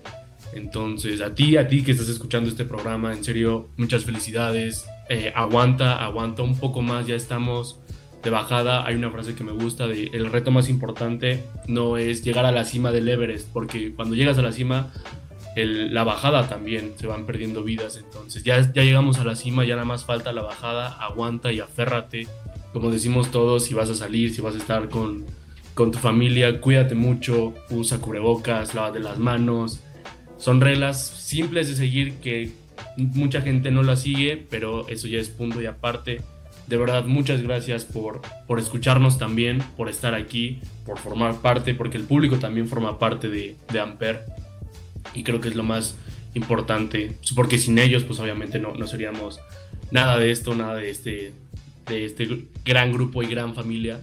Entonces, 0.53 1.21
a 1.21 1.33
ti, 1.33 1.57
a 1.57 1.67
ti 1.67 1.83
que 1.83 1.91
estás 1.91 2.09
escuchando 2.09 2.49
este 2.49 2.65
programa, 2.65 3.13
en 3.13 3.23
serio, 3.23 3.69
muchas 3.77 4.05
felicidades. 4.05 4.85
Eh, 5.09 5.31
aguanta, 5.35 6.03
aguanta 6.03 6.43
un 6.43 6.57
poco 6.59 6.81
más, 6.81 7.07
ya 7.07 7.15
estamos 7.15 7.79
de 8.23 8.29
bajada. 8.29 8.85
Hay 8.85 8.95
una 8.95 9.09
frase 9.09 9.35
que 9.35 9.43
me 9.43 9.51
gusta 9.51 9.87
de 9.87 10.11
el 10.13 10.31
reto 10.31 10.51
más 10.51 10.69
importante 10.69 11.43
no 11.67 11.97
es 11.97 12.23
llegar 12.23 12.45
a 12.45 12.51
la 12.51 12.65
cima 12.65 12.91
del 12.91 13.07
Everest, 13.09 13.47
porque 13.51 13.93
cuando 13.93 14.15
llegas 14.15 14.37
a 14.37 14.41
la 14.41 14.51
cima, 14.51 14.91
la 15.65 16.03
bajada 16.03 16.47
también 16.47 16.93
se 16.97 17.07
van 17.07 17.25
perdiendo 17.25 17.63
vidas. 17.63 17.97
Entonces, 17.97 18.43
ya, 18.43 18.61
ya 18.73 18.83
llegamos 18.83 19.19
a 19.19 19.23
la 19.23 19.35
cima, 19.35 19.65
ya 19.65 19.75
nada 19.75 19.85
más 19.85 20.05
falta 20.05 20.31
la 20.31 20.41
bajada, 20.41 20.89
aguanta 20.99 21.51
y 21.51 21.59
aférrate. 21.59 22.27
Como 22.73 22.91
decimos 22.91 23.31
todos, 23.31 23.65
si 23.65 23.73
vas 23.73 23.89
a 23.89 23.95
salir, 23.95 24.33
si 24.33 24.41
vas 24.41 24.55
a 24.55 24.59
estar 24.59 24.89
con, 24.89 25.25
con 25.73 25.91
tu 25.91 25.97
familia, 25.97 26.61
cuídate 26.61 26.95
mucho, 26.95 27.53
usa 27.69 27.99
cubrebocas, 27.99 28.75
lávate 28.75 28.99
las 28.99 29.17
manos 29.17 29.81
son 30.37 30.61
reglas 30.61 31.03
simples 31.05 31.67
de 31.67 31.75
seguir 31.75 32.15
que 32.15 32.51
mucha 32.97 33.41
gente 33.41 33.71
no 33.71 33.83
las 33.83 34.01
sigue, 34.01 34.45
pero 34.49 34.87
eso 34.87 35.07
ya 35.07 35.19
es 35.19 35.29
punto 35.29 35.61
y 35.61 35.65
aparte. 35.65 36.21
De 36.67 36.77
verdad, 36.77 37.05
muchas 37.05 37.41
gracias 37.41 37.85
por, 37.85 38.21
por 38.45 38.59
escucharnos 38.59 39.17
también, 39.17 39.63
por 39.77 39.89
estar 39.89 40.13
aquí, 40.13 40.59
por 40.85 40.99
formar 40.99 41.35
parte, 41.37 41.73
porque 41.73 41.97
el 41.97 42.03
público 42.03 42.37
también 42.37 42.67
forma 42.67 42.99
parte 42.99 43.29
de, 43.29 43.55
de 43.71 43.79
Amper. 43.79 44.25
Y 45.13 45.23
creo 45.23 45.41
que 45.41 45.49
es 45.49 45.55
lo 45.55 45.63
más 45.63 45.95
importante, 46.33 47.17
porque 47.35 47.57
sin 47.57 47.79
ellos, 47.79 48.03
pues 48.03 48.19
obviamente 48.19 48.59
no, 48.59 48.73
no 48.73 48.87
seríamos 48.87 49.39
nada 49.91 50.17
de 50.17 50.31
esto, 50.31 50.55
nada 50.55 50.75
de 50.75 50.89
este, 50.89 51.33
de 51.87 52.05
este 52.05 52.47
gran 52.63 52.91
grupo 52.93 53.23
y 53.23 53.27
gran 53.27 53.55
familia. 53.55 54.01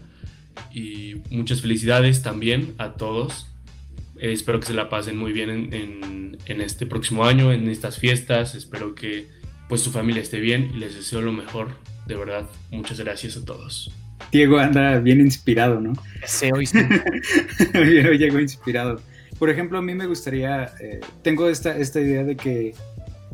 Y 0.73 1.17
muchas 1.31 1.61
felicidades 1.61 2.23
también 2.23 2.75
a 2.79 2.93
todos 2.93 3.47
eh, 4.19 4.33
espero 4.33 4.61
que 4.61 4.67
se 4.67 4.75
la 4.75 4.89
pasen 4.89 5.19
muy 5.19 5.33
bien 5.33 5.51
en, 5.51 6.39
en, 6.47 6.61
este 6.61 6.87
próximo 6.87 7.25
año, 7.25 7.53
en 7.53 7.69
estas 7.69 7.99
fiestas. 7.99 8.55
Espero 8.55 8.95
que 8.95 9.29
pues 9.69 9.81
su 9.81 9.91
familia 9.91 10.23
esté 10.23 10.41
bien 10.41 10.71
y 10.75 10.79
les 10.79 10.95
deseo 10.95 11.21
lo 11.21 11.33
mejor. 11.33 11.77
De 12.07 12.17
verdad, 12.17 12.49
muchas 12.71 13.01
gracias 13.01 13.37
a 13.37 13.45
todos. 13.45 13.93
Diego 14.31 14.59
anda 14.59 14.99
bien 15.01 15.21
inspirado, 15.21 15.81
¿no? 15.81 15.93
Sí, 16.25 16.49
hoy 16.55 16.67
sí. 16.67 16.79
hoy 17.75 18.19
llegó 18.19 18.41
inspirado. 18.41 19.01
Por 19.39 19.51
ejemplo, 19.51 19.79
a 19.79 19.83
mí 19.83 19.95
me 19.95 20.07
gustaría, 20.07 20.73
eh, 20.81 21.01
tengo 21.23 21.49
esta, 21.49 21.77
esta 21.77 22.01
idea 22.01 22.25
de 22.25 22.37
que, 22.37 22.75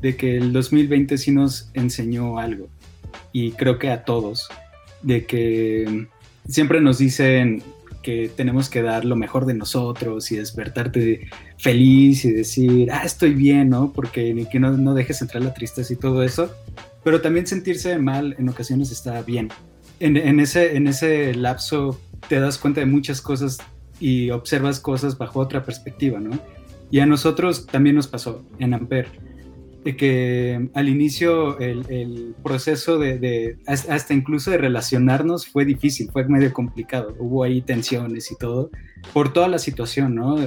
de 0.00 0.16
que 0.16 0.36
el 0.36 0.52
2020 0.52 1.18
sí 1.18 1.30
nos 1.30 1.70
enseñó 1.74 2.38
algo, 2.38 2.68
y 3.32 3.52
creo 3.52 3.78
que 3.78 3.90
a 3.90 4.04
todos, 4.04 4.48
de 5.02 5.26
que 5.26 6.06
siempre 6.48 6.80
nos 6.80 6.98
dicen, 6.98 7.62
que 8.02 8.30
tenemos 8.34 8.68
que 8.68 8.82
dar 8.82 9.04
lo 9.04 9.16
mejor 9.16 9.46
de 9.46 9.54
nosotros 9.54 10.30
y 10.32 10.36
despertarte 10.36 11.28
feliz 11.58 12.24
y 12.24 12.32
decir, 12.32 12.90
ah, 12.92 13.02
estoy 13.04 13.34
bien, 13.34 13.70
¿no? 13.70 13.92
Porque 13.92 14.46
que 14.50 14.58
no, 14.58 14.72
no 14.72 14.94
dejes 14.94 15.20
entrar 15.20 15.42
la 15.42 15.54
tristeza 15.54 15.92
y 15.92 15.96
todo 15.96 16.22
eso. 16.22 16.50
Pero 17.04 17.20
también 17.20 17.46
sentirse 17.46 17.98
mal 17.98 18.34
en 18.38 18.48
ocasiones 18.48 18.90
está 18.90 19.20
bien. 19.22 19.48
En, 19.98 20.40
ese, 20.40 20.76
en 20.76 20.86
ese 20.86 21.34
lapso 21.34 22.00
te 22.28 22.40
das 22.40 22.56
cuenta 22.56 22.80
de 22.80 22.86
muchas 22.86 23.20
cosas 23.20 23.58
y 24.00 24.30
observas 24.30 24.80
cosas 24.80 25.16
bajo 25.16 25.38
otra 25.38 25.62
perspectiva, 25.62 26.18
¿no? 26.18 26.38
Y 26.90 26.98
a 26.98 27.06
nosotros 27.06 27.66
también 27.66 27.94
nos 27.94 28.08
pasó 28.08 28.42
en 28.58 28.74
Amper 28.74 29.06
de 29.84 29.96
que 29.96 30.68
al 30.74 30.88
inicio 30.88 31.58
el, 31.58 32.34
proceso 32.42 32.98
de, 32.98 33.56
hasta 33.66 34.12
incluso 34.12 34.50
de 34.50 34.58
relacionarnos 34.58 35.46
fue 35.46 35.64
difícil, 35.64 36.10
fue 36.12 36.24
medio 36.24 36.52
complicado, 36.52 37.14
hubo 37.18 37.44
ahí 37.44 37.62
tensiones 37.62 38.30
y 38.30 38.36
todo, 38.36 38.70
por 39.12 39.32
toda 39.32 39.48
la 39.48 39.58
situación, 39.58 40.14
¿no? 40.14 40.38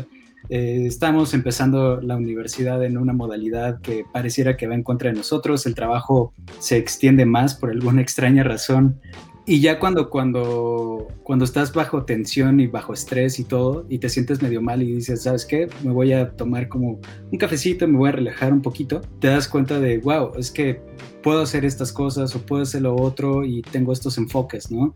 Eh, 0.50 0.86
estamos 0.86 1.34
empezando 1.34 2.02
la 2.02 2.18
universidad 2.18 2.84
en 2.84 2.98
una 2.98 3.14
modalidad 3.14 3.80
que 3.82 4.04
pareciera 4.12 4.58
que 4.58 4.68
va 4.68 4.76
en 4.76 4.84
contra 4.84 5.10
de 5.10 5.18
nosotros, 5.18 5.66
el 5.66 5.74
trabajo 5.74 6.34
se 6.60 6.78
extiende 6.78 7.26
más 7.26 7.56
por 7.56 7.72
alguna 7.72 8.02
extraña 8.02 8.44
razón 8.44 9.00
y 9.46 9.60
ya 9.60 9.78
cuando, 9.78 10.10
cuando, 10.10 11.08
cuando 11.24 11.44
estás 11.44 11.74
bajo 11.74 12.06
tensión 12.06 12.62
y 12.62 12.68
bajo 12.68 12.94
estrés 12.94 13.40
y 13.40 13.44
todo, 13.44 13.86
y 13.90 13.98
te 13.98 14.08
sientes 14.08 14.42
medio 14.42 14.62
mal 14.62 14.82
y 14.82 14.94
dices, 14.94 15.24
¿sabes 15.24 15.46
qué? 15.46 15.68
Me 15.84 15.92
voy 15.92 16.14
a 16.14 16.32
tomar 16.32 16.70
como 16.70 17.02
un 17.30 17.38
cafecito, 17.38 17.86
me 17.86 17.98
voy 17.98 18.10
a 18.10 18.14
relajar 18.14 18.54
un 18.54 18.62
poquito, 18.62 19.02
te 19.20 19.28
das 19.28 19.50
cuenta 19.50 19.82
de, 19.82 19.98
wow, 19.98 20.32
es 20.38 20.50
que 20.50 20.80
puedo 21.22 21.42
hacer 21.42 21.66
estas 21.66 21.92
cosas 21.92 22.34
o 22.36 22.42
puedo 22.46 22.64
hacer 22.64 22.84
lo 22.84 22.96
otro 22.96 23.44
y 23.44 23.62
tengo 23.64 23.92
estos 23.92 24.18
enfoques, 24.18 24.72
¿no? 24.72 24.94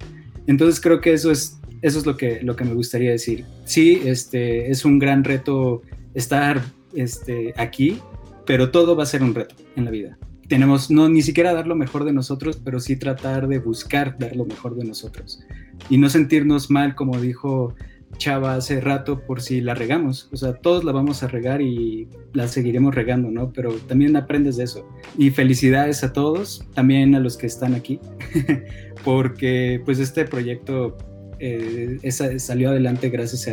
Entonces 0.48 0.80
creo 0.80 1.02
que 1.02 1.12
eso 1.12 1.30
es, 1.30 1.60
eso 1.82 2.00
es 2.00 2.06
lo, 2.06 2.16
que, 2.16 2.42
lo 2.42 2.56
que 2.56 2.64
me 2.64 2.74
gustaría 2.74 3.12
decir. 3.12 3.44
Sí, 3.66 4.02
este, 4.06 4.72
es 4.72 4.86
un 4.86 4.98
gran 4.98 5.26
reto 5.26 5.82
estar 6.14 6.62
este, 6.94 7.54
aquí, 7.58 8.00
pero 8.46 8.72
todo 8.72 8.96
va 8.96 9.04
a 9.04 9.08
ser 9.08 9.24
un 9.24 9.36
reto 9.36 9.56
en 9.76 9.84
la 9.84 9.92
vida 9.92 10.18
tenemos 10.48 10.90
no 10.90 11.10
ni 11.10 11.22
siquiera 11.22 11.54
dar 11.54 11.68
lo 11.68 11.76
mejor 11.76 12.06
de 12.06 12.14
nosotros, 12.14 12.60
pero 12.64 12.80
sí 12.80 12.96
tratar 12.96 13.48
de 13.48 13.60
buscar 13.60 14.18
dar 14.18 14.36
lo 14.36 14.46
mejor 14.46 14.76
de 14.76 14.86
nosotros 14.86 15.42
y 15.90 15.98
no 15.98 16.10
sentirnos 16.10 16.70
mal, 16.70 16.96
como 16.96 17.20
dijo 17.20 17.76
Chava 18.18 18.56
hace 18.56 18.82
rato, 18.82 19.22
por 19.26 19.42
si 19.42 19.62
la 19.62 19.76
regamos. 19.76 20.30
O 20.32 20.38
sea, 20.38 20.54
todos 20.54 20.84
la 20.84 20.92
vamos 20.92 21.24
a 21.24 21.28
regar 21.28 21.62
y 21.62 22.08
la 22.34 22.48
seguiremos 22.48 22.96
regando, 22.96 23.30
¿no? 23.30 23.52
Pero 23.52 23.74
también 23.88 24.16
aprendes 24.16 24.58
de 24.58 24.64
eso. 24.64 24.88
Y 25.18 25.30
felicidades 25.30 26.04
a 26.04 26.14
todos, 26.14 26.66
también 26.74 27.16
a 27.16 27.20
los 27.20 27.38
que 27.38 27.48
están 27.48 27.74
aquí, 27.76 28.00
porque 29.04 29.82
pues 29.86 30.00
este 30.00 30.26
proyecto 30.26 30.98
eh, 31.40 32.00
salió 32.40 32.70
adelante 32.70 33.10
gracias 33.10 33.48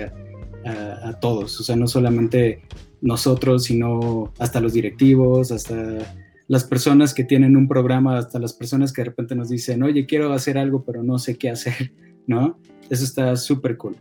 a, 0.65 1.09
a 1.09 1.21
todos. 1.21 1.61
O 1.61 1.65
sea, 1.65 1.77
no 1.77 1.87
solamente 1.87 2.63
nosotros, 3.03 3.65
sino 3.65 4.33
hasta 4.39 4.61
los 4.61 4.73
directivos, 4.73 5.53
hasta 5.53 6.17
las 6.49 6.65
personas 6.65 7.15
que 7.15 7.25
tienen 7.25 7.57
un 7.57 7.69
programa, 7.69 8.19
hasta 8.19 8.39
las 8.39 8.53
personas 8.53 8.93
que 8.93 9.03
de 9.03 9.07
repente 9.07 9.35
nos 9.35 9.49
dicen, 9.49 9.83
oye, 9.83 10.07
quiero 10.07 10.33
hacer 10.33 10.59
algo, 10.59 10.85
pero 10.85 11.03
no 11.03 11.19
sé 11.19 11.37
qué 11.37 11.51
hacer, 11.51 11.93
¿no? 12.27 12.59
Eso 12.91 13.05
está 13.05 13.37
súper 13.37 13.77
cool. 13.77 13.97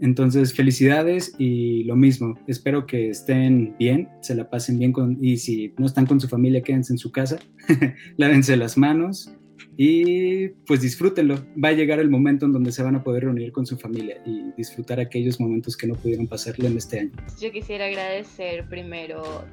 Entonces, 0.00 0.54
felicidades 0.54 1.34
y 1.38 1.82
lo 1.84 1.96
mismo, 1.96 2.38
espero 2.46 2.86
que 2.86 3.10
estén 3.10 3.74
bien, 3.78 4.08
se 4.20 4.36
la 4.36 4.48
pasen 4.48 4.78
bien 4.78 4.92
con, 4.92 5.18
y 5.20 5.38
si 5.38 5.74
no 5.76 5.86
están 5.86 6.06
con 6.06 6.20
su 6.20 6.28
familia, 6.28 6.62
quédense 6.62 6.92
en 6.92 6.98
su 6.98 7.10
casa, 7.10 7.38
lávense 8.16 8.56
las 8.56 8.78
manos 8.78 9.32
y 9.80 10.48
pues 10.66 10.80
disfrútenlo. 10.80 11.36
Va 11.62 11.68
a 11.68 11.72
llegar 11.72 12.00
el 12.00 12.10
momento 12.10 12.44
en 12.44 12.52
donde 12.52 12.72
se 12.72 12.82
van 12.82 12.96
a 12.96 13.04
poder 13.04 13.22
reunir 13.22 13.52
con 13.52 13.64
su 13.64 13.78
familia 13.78 14.20
y 14.26 14.50
disfrutar 14.56 14.98
aquellos 14.98 15.38
momentos 15.38 15.76
que 15.76 15.86
no 15.86 15.94
pudieron 15.94 16.26
pasarle 16.26 16.66
en 16.66 16.76
este 16.76 16.98
año. 16.98 17.12
Yo 17.40 17.52
quisiera 17.52 17.86
agradecer 17.86 18.68
primero 18.68 19.44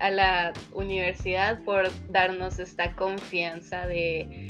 a 0.00 0.10
la 0.10 0.54
universidad 0.72 1.62
por 1.64 1.90
darnos 2.10 2.58
esta 2.58 2.96
confianza 2.96 3.86
de, 3.86 4.46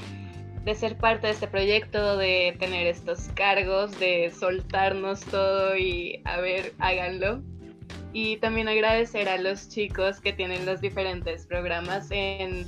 ser 0.77 0.97
parte 0.97 1.27
de 1.27 1.33
este 1.33 1.49
proyecto, 1.49 2.17
de 2.17 2.55
tener 2.61 2.87
estos 2.87 3.23
cargos, 3.35 3.99
de 3.99 4.31
soltarnos 4.31 5.23
todo 5.23 5.77
y 5.77 6.21
a 6.25 6.41
ver, 6.41 6.73
háganlo. 6.79 7.43
Y 8.13 8.37
también 8.37 8.69
agradecer 8.69 9.29
a 9.29 9.39
los 9.39 9.69
chicos 9.71 10.21
que 10.21 10.33
tienen 10.33 10.65
los 10.67 10.81
diferentes 10.81 11.47
programas 11.47 12.13
en 12.13 12.65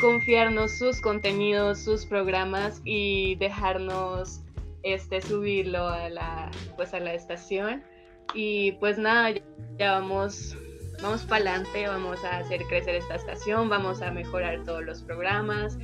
confiarnos 0.00 0.72
sus 0.78 1.00
contenidos, 1.00 1.78
sus 1.78 2.06
programas 2.06 2.80
y 2.84 3.36
dejarnos 3.36 4.40
este 4.82 5.20
subirlo 5.20 5.86
a 5.86 6.08
la 6.08 6.50
pues 6.76 6.92
a 6.92 7.00
la 7.00 7.14
estación 7.14 7.84
y 8.34 8.72
pues 8.72 8.98
nada 8.98 9.30
ya 9.78 9.92
vamos 9.92 10.56
vamos 11.02 11.22
para 11.22 11.50
adelante, 11.50 11.86
vamos 11.86 12.24
a 12.24 12.38
hacer 12.38 12.62
crecer 12.64 12.94
esta 12.94 13.16
estación, 13.16 13.68
vamos 13.68 14.02
a 14.02 14.10
mejorar 14.10 14.64
todos 14.64 14.84
los 14.84 15.02
programas. 15.02 15.76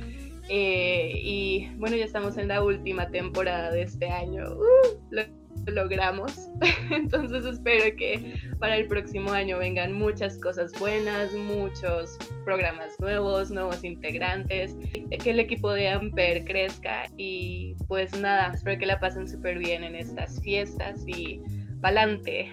Eh, 0.47 1.11
y 1.15 1.69
bueno, 1.75 1.95
ya 1.95 2.05
estamos 2.05 2.37
en 2.37 2.47
la 2.47 2.63
última 2.63 3.09
temporada 3.09 3.69
de 3.69 3.83
este 3.83 4.09
año. 4.09 4.45
Uh, 4.53 5.38
logramos. 5.67 6.49
Entonces 6.89 7.45
espero 7.45 7.95
que 7.95 8.39
para 8.59 8.77
el 8.77 8.87
próximo 8.87 9.31
año 9.31 9.57
vengan 9.59 9.93
muchas 9.93 10.37
cosas 10.39 10.71
buenas, 10.79 11.33
muchos 11.33 12.17
programas 12.45 12.99
nuevos, 12.99 13.51
nuevos 13.51 13.83
integrantes, 13.83 14.75
que 15.21 15.29
el 15.29 15.39
equipo 15.39 15.71
de 15.71 15.89
Amper 15.89 16.45
crezca 16.45 17.05
y 17.17 17.75
pues 17.87 18.19
nada, 18.19 18.51
espero 18.53 18.79
que 18.79 18.85
la 18.85 18.99
pasen 18.99 19.27
súper 19.27 19.57
bien 19.57 19.83
en 19.83 19.95
estas 19.95 20.41
fiestas 20.41 21.03
y 21.07 21.41
pa'lante. 21.81 22.51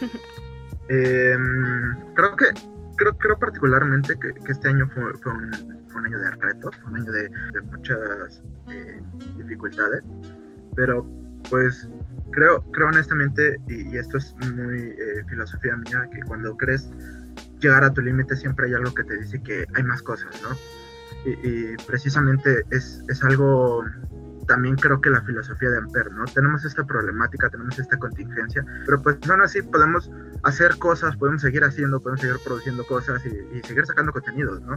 Em, 0.90 2.14
creo 2.14 2.34
que 2.34 2.46
creo, 2.96 3.16
creo 3.18 3.38
particularmente 3.38 4.18
que, 4.18 4.32
este 4.50 4.68
año 4.68 4.88
fue, 4.94 5.04
un, 5.04 6.04
año 6.04 6.18
de 6.18 6.30
retos, 6.30 6.74
un 6.86 6.96
año 6.96 7.12
de, 7.12 7.30
muchas 7.70 8.42
eh, 8.70 9.00
dificultades, 9.36 10.02
pero 10.74 11.06
pues 11.50 11.88
creo, 12.30 12.62
creo 12.72 12.88
honestamente, 12.88 13.60
y, 13.68 13.96
esto 13.96 14.18
es 14.18 14.34
muy 14.54 14.80
eh, 14.80 15.24
filosofía 15.28 15.76
mía, 15.76 16.08
que 16.12 16.20
cuando 16.22 16.56
crees 16.56 16.90
llegar 17.60 17.84
a 17.84 17.92
tu 17.92 18.00
límite 18.00 18.36
siempre 18.36 18.66
hay 18.66 18.74
algo 18.74 18.94
que 18.94 19.04
te 19.04 19.18
dice 19.18 19.42
que 19.42 19.66
hay 19.74 19.82
más 19.82 20.02
cosas, 20.02 20.30
¿no? 20.42 20.56
Y, 21.24 21.76
precisamente 21.86 22.64
es, 22.70 23.02
es 23.08 23.22
algo 23.24 23.84
también 24.48 24.74
creo 24.76 25.00
que 25.00 25.10
la 25.10 25.22
filosofía 25.22 25.70
de 25.70 25.78
Amper, 25.78 26.10
¿no? 26.12 26.24
Tenemos 26.24 26.64
esta 26.64 26.84
problemática, 26.84 27.48
tenemos 27.50 27.78
esta 27.78 27.96
contingencia, 27.98 28.64
pero 28.86 29.00
pues 29.00 29.16
aún 29.28 29.42
así 29.42 29.62
podemos 29.62 30.10
hacer 30.42 30.76
cosas, 30.78 31.16
podemos 31.16 31.42
seguir 31.42 31.62
haciendo, 31.62 32.00
podemos 32.00 32.22
seguir 32.22 32.36
produciendo 32.44 32.84
cosas 32.86 33.22
y, 33.24 33.60
seguir 33.68 33.86
sacando 33.86 34.12
contenidos, 34.12 34.60
¿no? 34.62 34.76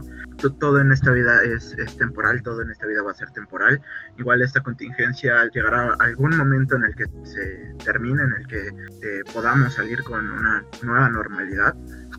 Todo 0.60 0.78
en 0.78 0.92
esta 0.92 1.10
vida 1.10 1.42
es, 1.42 1.74
es, 1.78 1.96
temporal, 1.96 2.42
todo 2.42 2.62
en 2.62 2.70
esta 2.70 2.86
vida 2.86 3.02
va 3.02 3.12
a 3.12 3.14
ser 3.14 3.30
temporal. 3.30 3.80
Igual 4.18 4.42
esta 4.42 4.60
contingencia 4.60 5.48
llegará 5.52 5.94
a 5.94 6.04
algún 6.04 6.36
momento 6.36 6.76
en 6.76 6.84
el 6.84 6.94
que 6.94 7.06
se 7.24 7.74
termine, 7.84 8.22
en 8.22 8.32
el 8.32 8.46
que 8.46 8.68
eh, 8.68 9.22
podamos 9.32 9.74
salir 9.74 10.02
con 10.02 10.30
una 10.30 10.64
nueva 10.82 11.08
normalidad, 11.08 11.74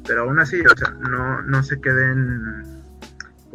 pero 0.08 0.24
aún 0.24 0.40
así, 0.40 0.60
o 0.62 0.76
sea, 0.76 0.92
no, 1.10 1.42
no 1.44 1.62
se 1.62 1.80
queden 1.80 2.83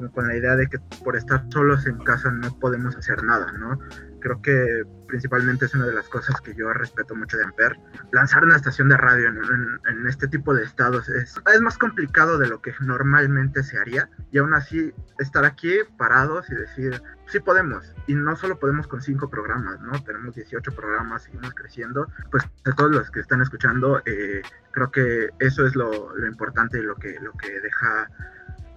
con 0.07 0.29
la 0.29 0.37
idea 0.37 0.55
de 0.57 0.69
que 0.69 0.79
por 1.05 1.17
estar 1.17 1.45
solos 1.51 1.87
en 1.87 1.99
casa 1.99 2.31
no 2.31 2.57
podemos 2.59 2.97
hacer 2.97 3.23
nada, 3.25 3.51
¿no? 3.53 3.79
Creo 4.21 4.41
que 4.41 4.85
principalmente 5.07 5.65
es 5.65 5.75
una 5.75 5.87
de 5.87 5.95
las 5.95 6.09
cosas 6.09 6.41
que 6.41 6.55
yo 6.55 6.73
respeto 6.73 7.15
mucho 7.15 7.37
de 7.37 7.45
Amper. 7.45 7.77
Lanzar 8.13 8.45
una 8.45 8.57
estación 8.57 8.89
de 8.89 8.97
radio 8.97 9.29
en, 9.29 10.07
este 10.07 10.29
tipo 10.29 10.55
de 10.55 10.65
estados 10.65 11.09
es, 11.09 11.35
es, 11.53 11.61
más 11.61 11.79
complicado 11.79 12.39
de 12.39 12.49
lo 12.49 12.61
que 12.61 12.73
normalmente 12.81 13.63
se 13.63 13.79
haría 13.79 14.09
y 14.31 14.39
aún 14.39 14.55
así 14.55 14.93
estar 15.19 15.45
aquí 15.45 15.73
parados 15.97 16.49
y 16.51 16.55
decir, 16.55 17.03
sí 17.27 17.41
podemos. 17.41 17.95
Y 18.07 18.15
no 18.15 18.37
solo 18.37 18.59
podemos 18.59 18.87
con 18.87 19.03
cinco 19.03 19.29
programas, 19.29 19.81
¿no? 19.81 19.93
Tenemos 20.03 20.35
18 20.35 20.73
programas, 20.73 21.25
seguimos 21.25 21.55
creciendo. 21.55 22.07
Pues 22.31 22.45
de 22.65 22.73
todos 22.73 22.91
los 22.91 23.11
que 23.11 23.21
están 23.21 23.43
escuchando, 23.43 24.01
eh, 24.05 24.43
creo 24.73 24.91
que 24.91 25.31
eso 25.39 25.67
es 25.67 25.75
lo, 25.75 26.17
lo 26.17 26.27
importante 26.27 26.79
y 26.79 26.83
lo 26.83 26.97
que, 26.97 27.19
lo 27.21 27.33
que 27.33 27.61
deja 27.61 28.09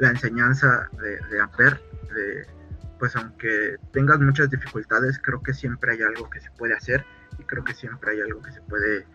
la 0.02 0.10
enseñanza 0.10 0.90
de, 1.00 1.20
de 1.30 1.40
Amper, 1.40 1.80
de, 2.12 2.48
pues 2.98 3.16
aunque 3.16 3.78
tengas 3.94 4.20
muchas 4.20 4.50
dificultades, 4.50 5.20
creo 5.20 5.44
que 5.44 5.54
siempre 5.54 5.94
hay 5.94 6.02
algo 6.02 6.28
que 6.28 6.40
se 6.40 6.50
puede 6.58 6.74
hacer 6.74 7.06
y 7.38 7.44
creo 7.44 7.64
que 7.64 7.76
siempre 7.76 8.14
hay 8.14 8.22
algo 8.22 8.42
que 8.42 8.52
se 8.52 8.62
puede 8.62 9.06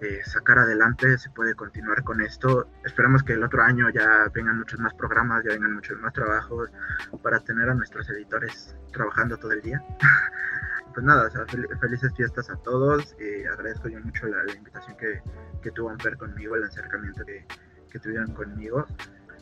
eh, 0.00 0.22
sacar 0.24 0.58
adelante, 0.58 1.18
se 1.18 1.30
puede 1.30 1.54
continuar 1.54 2.02
con 2.02 2.20
esto. 2.20 2.68
Esperamos 2.84 3.22
que 3.22 3.34
el 3.34 3.44
otro 3.44 3.62
año 3.62 3.90
ya 3.90 4.28
vengan 4.34 4.58
muchos 4.58 4.80
más 4.80 4.92
programas, 4.94 5.44
ya 5.44 5.52
vengan 5.52 5.74
muchos 5.74 6.00
más 6.00 6.12
trabajos 6.12 6.68
para 7.22 7.38
tener 7.38 7.70
a 7.70 7.74
nuestros 7.74 8.10
editores 8.10 8.76
trabajando 8.92 9.36
todo 9.36 9.52
el 9.52 9.62
día. 9.62 9.84
pues 10.94 11.06
nada, 11.06 11.30
felices 11.80 12.12
fiestas 12.16 12.50
a 12.50 12.56
todos. 12.56 13.14
y 13.20 13.44
agradezco 13.46 13.86
yo 13.88 14.00
mucho 14.00 14.26
la, 14.26 14.52
invitación 14.52 14.96
que, 14.96 15.70
tuvo 15.70 15.90
Amper 15.90 16.16
conmigo, 16.16 16.56
el 16.56 16.64
acercamiento 16.64 17.24
que 17.24 17.98
tuvieron 18.00 18.32
conmigo 18.34 18.84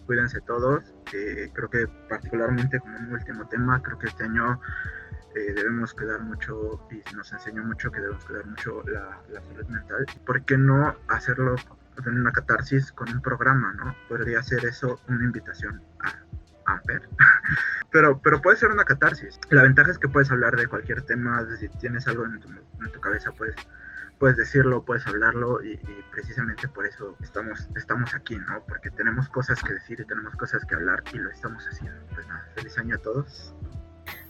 cuídense 0.06 0.40
todos. 0.40 0.94
creo 1.10 1.70
que 1.70 1.88
particularmente 2.08 2.80
como 2.80 2.98
un 2.98 3.12
último 3.12 3.46
tema, 3.48 3.82
creo 3.82 3.98
que 3.98 4.06
este 4.08 4.24
año 4.24 4.60
eh, 5.34 5.52
debemos 5.54 5.94
cuidar 5.94 6.20
mucho 6.20 6.86
y 6.90 7.02
nos 7.14 7.32
enseñó 7.32 7.64
mucho 7.64 7.90
que 7.90 8.00
debemos 8.00 8.24
cuidar 8.24 8.44
mucho 8.46 8.82
la, 8.86 9.18
salud 9.40 9.66
mental. 9.68 10.04
¿Por 10.26 10.44
qué 10.44 10.58
no 10.58 10.94
hacerlo 11.08 11.56
en 12.04 12.18
una 12.20 12.32
catarsis 12.32 12.92
con 12.92 13.08
un 13.10 13.22
programa, 13.22 13.72
no? 13.74 13.94
Podría 14.08 14.42
ser 14.42 14.64
eso 14.66 15.00
una 15.08 15.24
invitación 15.24 15.82
a 16.00 16.72
Amper. 16.74 17.08
pero, 17.90 18.20
pero 18.20 18.42
puede 18.42 18.58
ser 18.58 18.70
una 18.70 18.84
catarsis. 18.84 19.38
La 19.48 19.62
ventaja 19.62 19.90
es 19.90 19.98
que 19.98 20.08
puedes 20.08 20.30
hablar 20.30 20.56
de 20.56 20.66
cualquier 20.66 21.02
tema, 21.02 21.46
si 21.58 21.68
tienes 21.68 22.06
algo 22.08 22.26
en 22.26 22.38
tu, 22.38 22.48
en 22.48 22.92
tu 22.92 23.00
cabeza, 23.00 23.32
puedes 23.32 23.56
puedes 24.22 24.36
decirlo, 24.36 24.84
puedes 24.84 25.04
hablarlo 25.08 25.64
y, 25.64 25.80
precisamente 26.12 26.68
por 26.68 26.86
eso 26.86 27.16
estamos, 27.24 27.68
estamos 27.74 28.14
aquí, 28.14 28.36
¿no? 28.36 28.62
Porque 28.68 28.88
tenemos 28.90 29.28
cosas 29.28 29.60
que 29.60 29.74
decir 29.74 29.98
y 29.98 30.04
tenemos 30.04 30.36
cosas 30.36 30.64
que 30.64 30.76
hablar 30.76 31.02
y 31.12 31.18
lo 31.18 31.28
estamos 31.28 31.64
haciendo. 31.66 31.98
Pues 32.14 32.28
nada, 32.28 32.46
feliz 32.54 32.78
año 32.78 32.94
a 32.94 32.98
todos. 32.98 33.52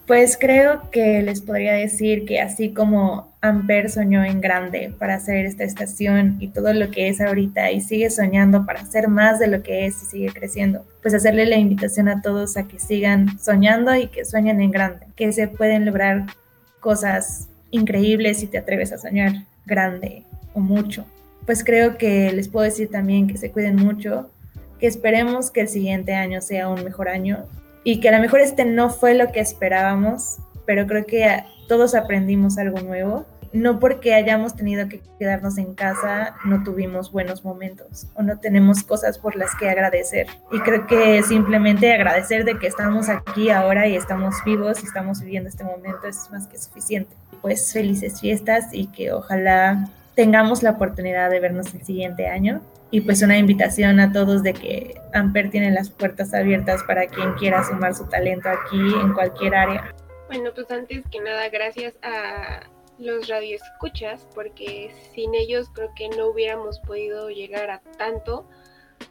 Pues 0.07 0.39
creo 0.41 0.91
que 0.91 1.21
les 1.21 1.43
podría 1.43 1.75
decir 1.75 2.25
que 2.25 2.41
así 2.41 2.73
como 2.73 3.37
Amper 3.43 3.91
soñó 3.91 4.25
en 4.25 4.41
grande 4.41 4.95
para 4.99 5.17
hacer 5.17 5.45
esta 5.45 5.65
estación 5.65 6.39
y 6.41 6.49
todo 6.49 6.73
lo 6.73 6.91
que 6.91 7.09
es 7.09 7.21
ahorita 7.21 7.71
y 7.71 7.83
sigue 7.83 8.09
soñando 8.09 8.65
para 8.65 8.81
hacer 8.81 9.09
más 9.09 9.41
de 9.41 9.49
lo 9.49 9.63
que 9.63 9.85
es 9.85 10.03
y 10.05 10.07
sigue 10.07 10.33
creciendo, 10.33 10.87
pues 11.03 11.13
hacerle 11.13 11.45
la 11.45 11.57
invitación 11.57 12.09
a 12.09 12.23
todos 12.23 12.57
a 12.57 12.67
que 12.67 12.79
sigan 12.79 13.39
soñando 13.39 13.95
y 13.95 14.07
que 14.07 14.25
sueñen 14.25 14.63
en 14.63 14.71
grande, 14.71 15.07
que 15.17 15.31
se 15.33 15.49
pueden 15.49 15.85
lograr 15.85 16.25
cosas 16.81 17.51
increíbles 17.71 18.41
si 18.41 18.47
te 18.47 18.57
atreves 18.57 18.91
a 18.95 18.97
soñar 18.97 19.52
grande 19.67 20.25
o 20.55 20.61
mucho. 20.61 21.05
Pues 21.47 21.65
creo 21.65 21.99
que 21.99 22.33
les 22.33 22.49
puedo 22.49 22.65
decir 22.65 22.91
también 22.91 23.27
que 23.27 23.37
se 23.37 23.51
cuiden 23.51 23.77
mucho, 23.77 24.31
que 24.79 24.87
esperemos 24.87 25.51
que 25.51 25.63
el 25.63 25.69
siguiente 25.69 26.15
año 26.15 26.41
sea 26.41 26.69
un 26.69 26.85
mejor 26.85 27.09
año 27.09 27.47
y 27.85 28.01
que 28.01 28.09
a 28.09 28.13
lo 28.13 28.21
mejor 28.21 28.41
este 28.41 28.65
no 28.65 28.91
fue 28.91 29.15
lo 29.15 29.33
que 29.33 29.41
esperábamos, 29.41 30.39
pero 30.67 30.87
creo 30.87 31.05
que 31.05 31.45
todos 31.69 31.95
aprendimos 31.95 32.59
algo 32.59 32.81
nuevo. 32.81 33.27
No 33.53 33.79
porque 33.79 34.15
hayamos 34.15 34.57
tenido 34.57 34.89
que 34.89 35.03
quedarnos 35.19 35.59
en 35.59 35.75
casa, 35.75 36.37
no 36.45 36.63
tuvimos 36.63 37.13
buenos 37.13 37.45
momentos 37.45 38.07
o 38.15 38.23
no 38.23 38.39
tenemos 38.39 38.83
cosas 38.83 39.19
por 39.19 39.37
las 39.37 39.55
que 39.57 39.69
agradecer. 39.69 40.27
Y 40.51 40.61
creo 40.61 40.87
que 40.87 41.23
simplemente 41.23 41.93
agradecer 41.93 42.45
de 42.45 42.59
que 42.59 42.67
estamos 42.67 43.09
aquí 43.09 43.51
ahora 43.51 43.87
y 43.87 43.97
estamos 43.97 44.37
vivos 44.45 44.83
y 44.83 44.87
estamos 44.87 45.21
viviendo 45.21 45.49
este 45.49 45.65
momento 45.65 46.07
es 46.07 46.31
más 46.31 46.47
que 46.47 46.59
suficiente 46.59 47.15
pues 47.43 47.73
felices 47.73 48.21
fiestas 48.21 48.69
y 48.73 48.87
que 48.87 49.13
ojalá 49.13 49.89
tengamos 50.15 50.63
la 50.63 50.71
oportunidad 50.71 51.29
de 51.29 51.41
vernos 51.41 51.75
el 51.75 51.85
siguiente 51.85 52.29
año. 52.29 52.63
Y 52.91 53.01
pues 53.01 53.23
una 53.23 53.39
invitación 53.39 54.01
a 54.01 54.13
todos 54.13 54.43
de 54.43 54.53
que 54.53 54.95
Amper 55.15 55.51
tiene 55.51 55.71
las 55.71 55.91
puertas 55.91 56.33
abiertas 56.35 56.83
para 56.85 57.07
quien 57.07 57.33
quiera 57.35 57.65
sumar 57.65 57.95
su 57.95 58.05
talento 58.07 58.49
aquí 58.49 58.79
en 59.01 59.15
cualquier 59.15 59.55
área. 59.55 59.95
Bueno, 60.29 60.51
pues 60.55 60.71
antes 60.71 61.03
que 61.11 61.21
nada, 61.21 61.49
gracias 61.49 61.95
a 62.03 62.61
los 62.99 63.29
radioescuchas, 63.29 64.27
porque 64.35 64.95
sin 65.13 65.35
ellos 65.35 65.69
creo 65.73 65.93
que 65.95 66.09
no 66.11 66.29
hubiéramos 66.29 66.81
podido 66.81 67.31
llegar 67.31 67.71
a 67.71 67.81
tanto 67.99 68.47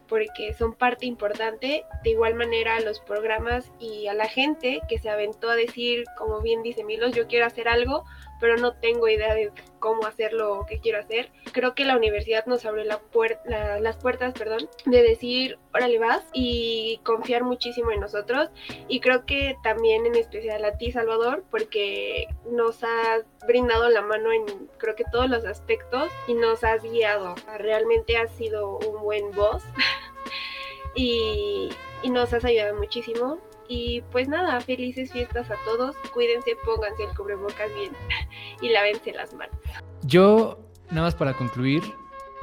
porque 0.07 0.53
son 0.53 0.73
parte 0.73 1.05
importante. 1.05 1.86
De 2.03 2.09
igual 2.11 2.36
manera 2.36 2.75
a 2.75 2.82
los 2.82 2.99
programas 2.99 3.71
y 3.79 4.07
a 4.07 4.13
la 4.13 4.27
gente 4.27 4.82
que 4.89 4.99
se 4.99 5.09
aventó 5.09 5.49
a 5.49 5.55
decir, 5.55 6.03
como 6.17 6.41
bien 6.41 6.63
dice 6.63 6.84
Milos, 6.84 7.15
yo 7.15 7.27
quiero 7.27 7.45
hacer 7.45 7.67
algo, 7.67 8.03
pero 8.39 8.57
no 8.57 8.73
tengo 8.73 9.07
idea 9.07 9.34
de 9.34 9.51
cómo 9.82 10.05
hacerlo 10.05 10.53
o 10.53 10.65
qué 10.65 10.79
quiero 10.79 10.99
hacer. 10.99 11.29
Creo 11.51 11.75
que 11.75 11.84
la 11.84 11.97
universidad 11.97 12.45
nos 12.45 12.65
abrió 12.65 12.86
la 12.86 13.01
las 13.82 13.97
puertas 13.97 14.34
perdón, 14.34 14.69
de 14.86 15.03
decir, 15.03 15.57
órale 15.73 15.99
vas 15.99 16.23
y 16.32 17.01
confiar 17.03 17.43
muchísimo 17.43 17.91
en 17.91 17.99
nosotros. 17.99 18.49
Y 18.88 19.01
creo 19.01 19.25
que 19.25 19.57
también 19.63 20.05
en 20.05 20.15
especial 20.15 20.63
a 20.63 20.77
ti, 20.77 20.91
Salvador, 20.91 21.43
porque 21.51 22.27
nos 22.49 22.84
has 22.84 23.25
brindado 23.45 23.89
la 23.89 24.01
mano 24.01 24.32
en 24.32 24.45
creo 24.77 24.95
que 24.95 25.03
todos 25.11 25.29
los 25.29 25.43
aspectos 25.43 26.09
y 26.27 26.36
nos 26.36 26.63
has 26.63 26.84
guiado. 26.84 27.36
Realmente 27.57 28.15
has 28.17 28.32
sido 28.36 28.77
un 28.77 29.01
buen 29.01 29.32
voz 29.32 29.63
y, 30.95 31.69
y 32.03 32.09
nos 32.09 32.32
has 32.34 32.45
ayudado 32.45 32.75
muchísimo. 32.75 33.39
Y 33.72 34.03
pues 34.11 34.28
nada, 34.28 34.59
felices 34.59 35.13
fiestas 35.13 35.49
a 35.49 35.55
todos. 35.63 35.95
Cuídense, 36.13 36.57
pónganse 36.65 37.03
el 37.03 37.15
cubrebocas 37.15 37.74
bien 37.74 37.93
y 38.61 38.67
lávense 38.67 39.13
las 39.13 39.34
manos. 39.34 39.55
Yo, 40.03 40.59
nada 40.89 41.03
más 41.03 41.15
para 41.15 41.34
concluir, 41.36 41.82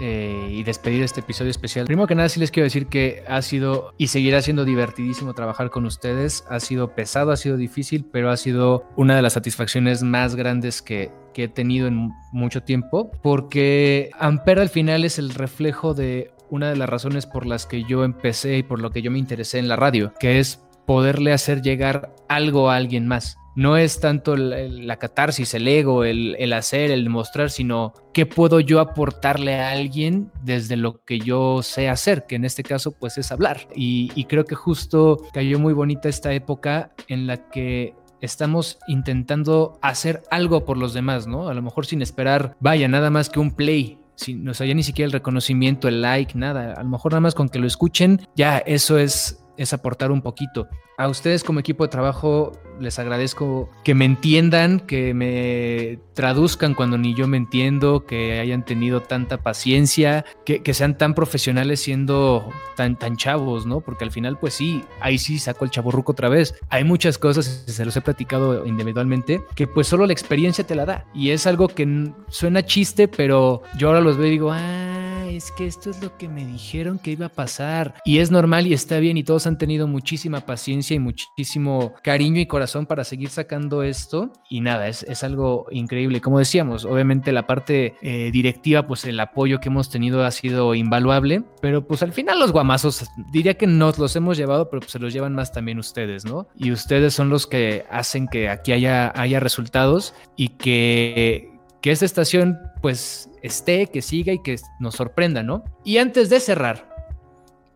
eh, 0.00 0.48
y 0.50 0.62
despedir 0.62 1.02
este 1.02 1.20
episodio 1.20 1.50
especial. 1.50 1.84
Primero 1.84 2.06
que 2.06 2.14
nada, 2.14 2.30
sí 2.30 2.40
les 2.40 2.50
quiero 2.50 2.64
decir 2.64 2.86
que 2.86 3.24
ha 3.28 3.42
sido 3.42 3.92
y 3.98 4.06
seguirá 4.06 4.40
siendo 4.40 4.64
divertidísimo 4.64 5.34
trabajar 5.34 5.68
con 5.68 5.84
ustedes. 5.84 6.44
Ha 6.48 6.60
sido 6.60 6.94
pesado, 6.94 7.30
ha 7.30 7.36
sido 7.36 7.58
difícil, 7.58 8.06
pero 8.10 8.30
ha 8.30 8.36
sido 8.38 8.86
una 8.96 9.14
de 9.14 9.20
las 9.20 9.34
satisfacciones 9.34 10.02
más 10.02 10.34
grandes 10.34 10.80
que, 10.80 11.10
he 11.34 11.46
tenido 11.46 11.86
en 11.86 12.10
mucho 12.32 12.64
tiempo, 12.64 13.12
porque 13.22 14.10
Amper 14.18 14.58
al 14.58 14.70
final 14.70 15.04
es 15.04 15.20
el 15.20 15.30
reflejo 15.30 15.94
de 15.94 16.32
una 16.50 16.68
de 16.68 16.74
las 16.74 16.88
razones 16.88 17.26
por 17.26 17.46
las 17.46 17.64
que 17.64 17.84
yo 17.84 18.02
empecé 18.02 18.58
y 18.58 18.64
por 18.64 18.80
lo 18.80 18.90
que 18.90 19.02
yo 19.02 19.12
me 19.12 19.20
interesé 19.20 19.60
en 19.60 19.68
la 19.68 19.76
radio, 19.76 20.12
que 20.18 20.40
es 20.40 20.67
poderle 20.88 21.34
hacer 21.34 21.60
llegar 21.60 22.14
algo 22.30 22.70
a 22.70 22.76
alguien 22.76 23.06
más. 23.06 23.36
no 23.54 23.76
es 23.76 24.00
tanto 24.00 24.36
la, 24.36 24.96
catarsis, 24.96 25.52
el 25.52 25.68
ego, 25.68 26.04
el, 26.04 26.52
hacer, 26.54 26.92
el 26.92 27.04
demostrar, 27.04 27.50
sino 27.50 27.92
qué 28.14 28.24
puedo 28.24 28.60
yo 28.60 28.80
aportarle 28.80 29.56
a 29.56 29.72
alguien 29.72 30.30
desde 30.42 30.76
lo 30.76 31.04
que 31.04 31.18
yo 31.18 31.62
sé 31.62 31.88
hacer, 31.88 32.24
que 32.26 32.36
en 32.36 32.44
este 32.44 32.62
caso 32.62 32.92
pues 32.92 33.18
es 33.18 33.32
hablar. 33.32 33.68
Y, 33.74 34.24
creo 34.24 34.44
que 34.44 34.54
justo 34.54 35.18
cayó 35.34 35.58
muy 35.58 35.74
bonita 35.74 36.08
esta 36.08 36.32
época 36.32 36.92
en 37.08 37.26
la 37.26 37.48
que 37.50 37.94
estamos 38.22 38.78
intentando 38.86 39.78
hacer 39.82 40.22
algo 40.30 40.64
por 40.64 40.78
los 40.78 40.94
demás, 40.94 41.26
¿no? 41.26 41.48
A 41.48 41.54
lo 41.54 41.60
mejor 41.60 41.84
sin 41.84 42.00
esperar, 42.00 42.56
vaya, 42.60 42.88
nada 42.88 43.10
más 43.10 43.28
que 43.28 43.40
un 43.40 43.50
play. 43.50 43.98
Sin, 44.14 44.42
no 44.42 44.54
sé, 44.54 44.66
ya 44.66 44.74
ni 44.74 44.84
siquiera 44.84 45.06
el 45.06 45.12
reconocimiento, 45.12 45.86
el 45.88 46.00
like, 46.00 46.38
nada. 46.38 46.72
A 46.72 46.82
lo 46.82 46.88
mejor 46.88 47.12
nada 47.12 47.20
más 47.20 47.34
con 47.34 47.48
que 47.50 47.58
lo 47.58 47.66
escuchen, 47.66 48.26
ya 48.36 48.58
eso 48.58 48.98
es 48.98 49.44
es 49.58 49.72
aportar 49.74 50.10
un 50.10 50.22
poquito. 50.22 50.68
A 50.96 51.08
ustedes 51.08 51.44
como 51.44 51.60
equipo 51.60 51.84
de 51.84 51.90
trabajo 51.90 52.52
les 52.80 52.98
agradezco 52.98 53.70
que 53.84 53.94
me 53.94 54.04
entiendan, 54.04 54.80
que 54.80 55.12
me 55.14 55.98
traduzcan 56.14 56.74
cuando 56.74 56.96
ni 56.96 57.14
yo 57.14 57.26
me 57.26 57.36
entiendo, 57.36 58.06
que 58.06 58.40
hayan 58.40 58.64
tenido 58.64 59.02
tanta 59.02 59.38
paciencia, 59.38 60.24
que, 60.44 60.74
sean 60.74 60.96
tan 60.96 61.14
profesionales 61.14 61.80
siendo 61.80 62.48
tan, 62.76 62.96
tan 62.96 63.16
chavos, 63.16 63.66
¿no? 63.66 63.80
Porque 63.80 64.04
al 64.04 64.12
final, 64.12 64.38
pues 64.38 64.54
sí, 64.54 64.84
ahí 65.00 65.18
sí 65.18 65.38
saco 65.38 65.64
el 65.64 65.70
chaborruco 65.70 66.12
otra 66.12 66.28
vez. 66.28 66.54
Hay 66.68 66.84
muchas 66.84 67.18
cosas, 67.18 67.64
se 67.66 67.84
los 67.84 67.96
he 67.96 68.00
platicado 68.00 68.64
individualmente, 68.64 69.42
que 69.54 69.66
pues 69.66 69.86
solo 69.88 70.06
la 70.06 70.12
experiencia 70.12 70.64
te 70.64 70.74
la 70.74 70.84
da. 70.84 71.04
Y 71.14 71.30
es 71.30 71.46
algo 71.46 71.68
que 71.68 72.12
suena 72.28 72.64
chiste, 72.64 73.08
pero 73.08 73.62
yo 73.76 73.88
ahora 73.88 74.00
los 74.00 74.16
veo 74.16 74.26
y 74.26 74.30
digo, 74.30 74.50
ah 74.52 74.97
es 75.28 75.52
que 75.52 75.66
esto 75.66 75.90
es 75.90 76.02
lo 76.02 76.16
que 76.16 76.28
me 76.28 76.44
dijeron 76.44 76.98
que 76.98 77.12
iba 77.12 77.26
a 77.26 77.30
pasar. 77.30 77.94
Y 78.04 78.18
es 78.18 78.30
normal 78.30 78.66
y 78.66 78.72
está 78.72 78.98
bien 78.98 79.16
y 79.16 79.24
todos 79.24 79.46
han 79.46 79.58
tenido 79.58 79.86
muchísima 79.86 80.40
paciencia 80.40 80.94
y 80.94 80.98
muchísimo 80.98 81.94
cariño 82.02 82.40
y 82.40 82.46
corazón 82.46 82.86
para 82.86 83.04
seguir 83.04 83.28
sacando 83.30 83.82
esto. 83.82 84.32
Y 84.48 84.60
nada, 84.60 84.88
es, 84.88 85.02
es 85.04 85.24
algo 85.24 85.66
increíble. 85.70 86.20
Como 86.20 86.38
decíamos, 86.38 86.84
obviamente 86.84 87.32
la 87.32 87.46
parte 87.46 87.96
eh, 88.02 88.30
directiva, 88.32 88.86
pues 88.86 89.04
el 89.04 89.18
apoyo 89.20 89.60
que 89.60 89.68
hemos 89.68 89.90
tenido 89.90 90.24
ha 90.24 90.30
sido 90.30 90.74
invaluable, 90.74 91.42
pero 91.60 91.86
pues 91.86 92.02
al 92.02 92.12
final 92.12 92.38
los 92.38 92.52
guamazos, 92.52 93.06
diría 93.32 93.54
que 93.54 93.66
nos 93.66 93.98
los 93.98 94.16
hemos 94.16 94.36
llevado, 94.36 94.70
pero 94.70 94.80
pues 94.80 94.92
se 94.92 94.98
los 94.98 95.12
llevan 95.12 95.34
más 95.34 95.52
también 95.52 95.78
ustedes, 95.78 96.24
¿no? 96.24 96.48
Y 96.56 96.72
ustedes 96.72 97.14
son 97.14 97.28
los 97.28 97.46
que 97.46 97.84
hacen 97.90 98.28
que 98.28 98.48
aquí 98.48 98.72
haya, 98.72 99.12
haya 99.14 99.40
resultados 99.40 100.14
y 100.36 100.48
que 100.50 101.58
que 101.80 101.92
esta 101.92 102.04
estación 102.04 102.58
pues 102.80 103.27
esté, 103.42 103.86
que 103.86 104.02
siga 104.02 104.32
y 104.32 104.42
que 104.42 104.56
nos 104.80 104.94
sorprenda, 104.94 105.42
¿no? 105.42 105.64
Y 105.84 105.98
antes 105.98 106.30
de 106.30 106.40
cerrar, 106.40 106.88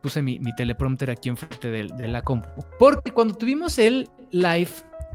puse 0.01 0.23
mi, 0.23 0.41
teleprompter 0.57 1.11
aquí 1.11 1.29
enfrente 1.29 1.71
de, 1.71 1.89
de 1.89 2.09
la 2.09 2.23
compu, 2.23 2.49
porque 2.79 3.13
cuando 3.13 3.35
tuvimos 3.35 3.79
el 3.79 4.09
live 4.31 4.71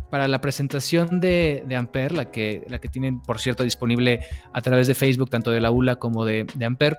para 0.10 0.28
la 0.28 0.40
presentación 0.40 1.20
de, 1.20 1.64
de, 1.68 1.76
Ampere, 1.76 2.16
la 2.16 2.32
que, 2.32 2.64
la 2.70 2.80
que 2.80 2.88
tienen, 2.88 3.22
por 3.22 3.40
cierto, 3.40 3.64
disponible 3.64 4.22
a 4.54 4.62
través 4.62 4.88
de 4.88 4.96
Facebook, 4.96 5.30
tanto 5.30 5.52
de 5.52 5.60
la 5.60 5.72
ULA 5.72 5.98
como 5.98 6.26
de, 6.26 6.46
de 6.56 6.66
Ampere, 6.66 6.98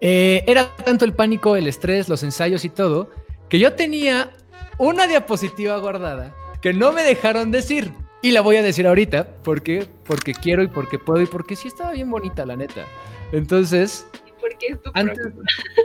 eh, 0.00 0.44
era 0.46 0.68
tanto 0.84 1.04
el 1.04 1.12
pánico, 1.12 1.56
el 1.56 1.66
estrés, 1.66 2.08
los 2.08 2.22
ensayos 2.22 2.64
y 2.64 2.68
todo, 2.68 3.10
que 3.48 3.58
yo 3.58 3.74
tenía 3.74 4.30
una 4.78 5.06
diapositiva 5.06 5.76
guardada 5.78 6.34
que 6.60 6.72
no 6.72 6.92
me 6.92 7.02
dejaron 7.02 7.50
decir. 7.50 7.92
Y 8.24 8.30
la 8.30 8.40
voy 8.40 8.54
a 8.54 8.62
decir 8.62 8.86
ahorita, 8.86 9.26
porque 9.42 9.88
porque 10.04 10.32
quiero 10.32 10.62
y 10.62 10.68
porque 10.68 10.96
puedo 10.96 11.20
y 11.20 11.26
porque 11.26 11.56
sí 11.56 11.66
estaba 11.66 11.90
bien 11.90 12.08
bonita, 12.08 12.46
la 12.46 12.54
neta. 12.54 12.86
Entonces, 13.32 14.06
porque 14.40 14.66
es 14.68 14.80
tu 14.80 14.92
antes, 14.94 15.18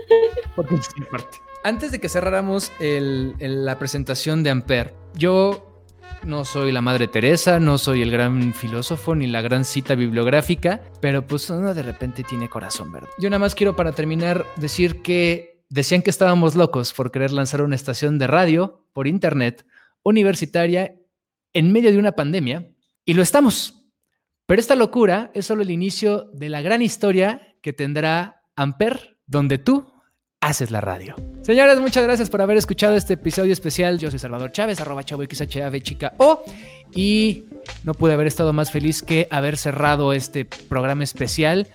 porque 0.55 0.75
es 0.75 0.87
parte. 1.09 1.37
Antes 1.63 1.91
de 1.91 1.99
que 1.99 2.07
cerráramos 2.07 2.71
el, 2.79 3.35
la 3.39 3.79
presentación 3.79 4.43
de 4.43 4.51
Ampere, 4.51 4.93
yo 5.15 5.83
no 6.23 6.45
soy 6.45 6.71
la 6.71 6.81
Madre 6.81 7.07
Teresa, 7.07 7.59
no 7.59 7.79
soy 7.79 8.03
el 8.03 8.11
gran 8.11 8.53
filósofo 8.53 9.15
ni 9.15 9.25
la 9.25 9.41
gran 9.41 9.65
cita 9.65 9.95
bibliográfica, 9.95 10.81
pero 11.01 11.25
pues 11.25 11.49
uno 11.49 11.73
de 11.73 11.81
repente 11.81 12.23
tiene 12.23 12.49
corazón, 12.49 12.91
¿verdad? 12.91 13.09
Yo 13.17 13.31
nada 13.31 13.39
más 13.39 13.55
quiero 13.55 13.75
para 13.75 13.93
terminar 13.93 14.45
decir 14.57 15.01
que 15.01 15.63
decían 15.69 16.03
que 16.03 16.11
estábamos 16.11 16.55
locos 16.55 16.93
por 16.93 17.11
querer 17.11 17.31
lanzar 17.31 17.63
una 17.63 17.75
estación 17.75 18.19
de 18.19 18.27
radio 18.27 18.85
por 18.93 19.07
internet 19.07 19.65
universitaria 20.03 20.93
en 21.57 21.71
medio 21.71 21.91
de 21.91 21.97
una 21.97 22.11
pandemia, 22.11 22.69
y 23.03 23.15
lo 23.15 23.23
estamos. 23.23 23.73
Pero 24.45 24.59
esta 24.61 24.75
locura 24.75 25.31
es 25.33 25.47
solo 25.47 25.63
el 25.63 25.71
inicio 25.71 26.29
de 26.33 26.49
la 26.49 26.61
gran 26.61 26.83
historia 26.83 27.55
que 27.63 27.73
tendrá 27.73 28.43
Amper, 28.55 29.17
donde 29.25 29.57
tú 29.57 29.91
haces 30.39 30.69
la 30.69 30.81
radio. 30.81 31.15
Señores, 31.41 31.79
muchas 31.79 32.03
gracias 32.03 32.29
por 32.29 32.43
haber 32.43 32.57
escuchado 32.57 32.95
este 32.95 33.15
episodio 33.15 33.53
especial. 33.53 33.97
Yo 33.97 34.11
soy 34.11 34.19
Salvador 34.19 34.51
Chávez, 34.51 34.79
arroba 34.79 35.03
chavo 35.03 35.23
XHAV 35.23 35.81
chica 35.81 36.13
O. 36.17 36.43
Y 36.93 37.45
no 37.83 37.95
pude 37.95 38.13
haber 38.13 38.27
estado 38.27 38.53
más 38.53 38.71
feliz 38.71 39.01
que 39.01 39.27
haber 39.31 39.57
cerrado 39.57 40.13
este 40.13 40.45
programa 40.45 41.03
especial, 41.03 41.69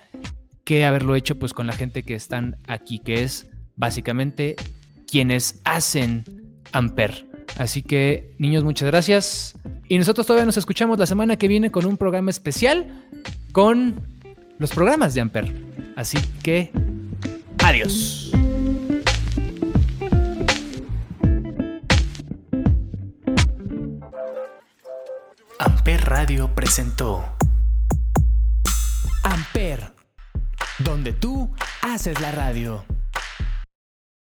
que 0.63 0.85
haberlo 0.85 1.17
hecho 1.17 1.41
pues 1.41 1.53
con 1.53 1.67
la 1.67 1.73
gente 1.73 2.05
que 2.05 2.15
están 2.15 2.57
aquí, 2.69 3.01
que 3.01 3.25
es 3.25 3.49
básicamente 3.75 4.55
quienes 5.09 5.61
hacen 5.65 6.25
Amper. 6.71 7.32
Así 7.59 7.83
que, 7.83 8.35
niños, 8.39 8.65
muchas 8.65 8.89
gracias. 8.89 9.55
Y 9.89 9.99
nosotros 9.99 10.27
todavía 10.27 10.47
nos 10.47 10.57
escuchamos 10.57 10.99
la 10.99 11.07
semana 11.07 11.37
que 11.37 11.49
viene 11.49 11.71
con 11.71 11.85
un 11.87 11.97
programa 11.97 12.31
especial 12.31 12.87
con 13.53 14.01
los 14.59 14.71
programas 14.71 15.15
de 15.15 15.21
Amper. 15.21 15.53
Así 15.97 16.19
que, 16.43 16.73
adiós. 17.63 18.33
Amper 25.59 26.05
Radio 26.05 26.55
presentó 26.55 27.25
Amper, 29.23 29.93
donde 30.79 31.13
tú 31.13 31.55
haces 31.83 32.21
la 32.21 32.33
radio. 32.33 32.85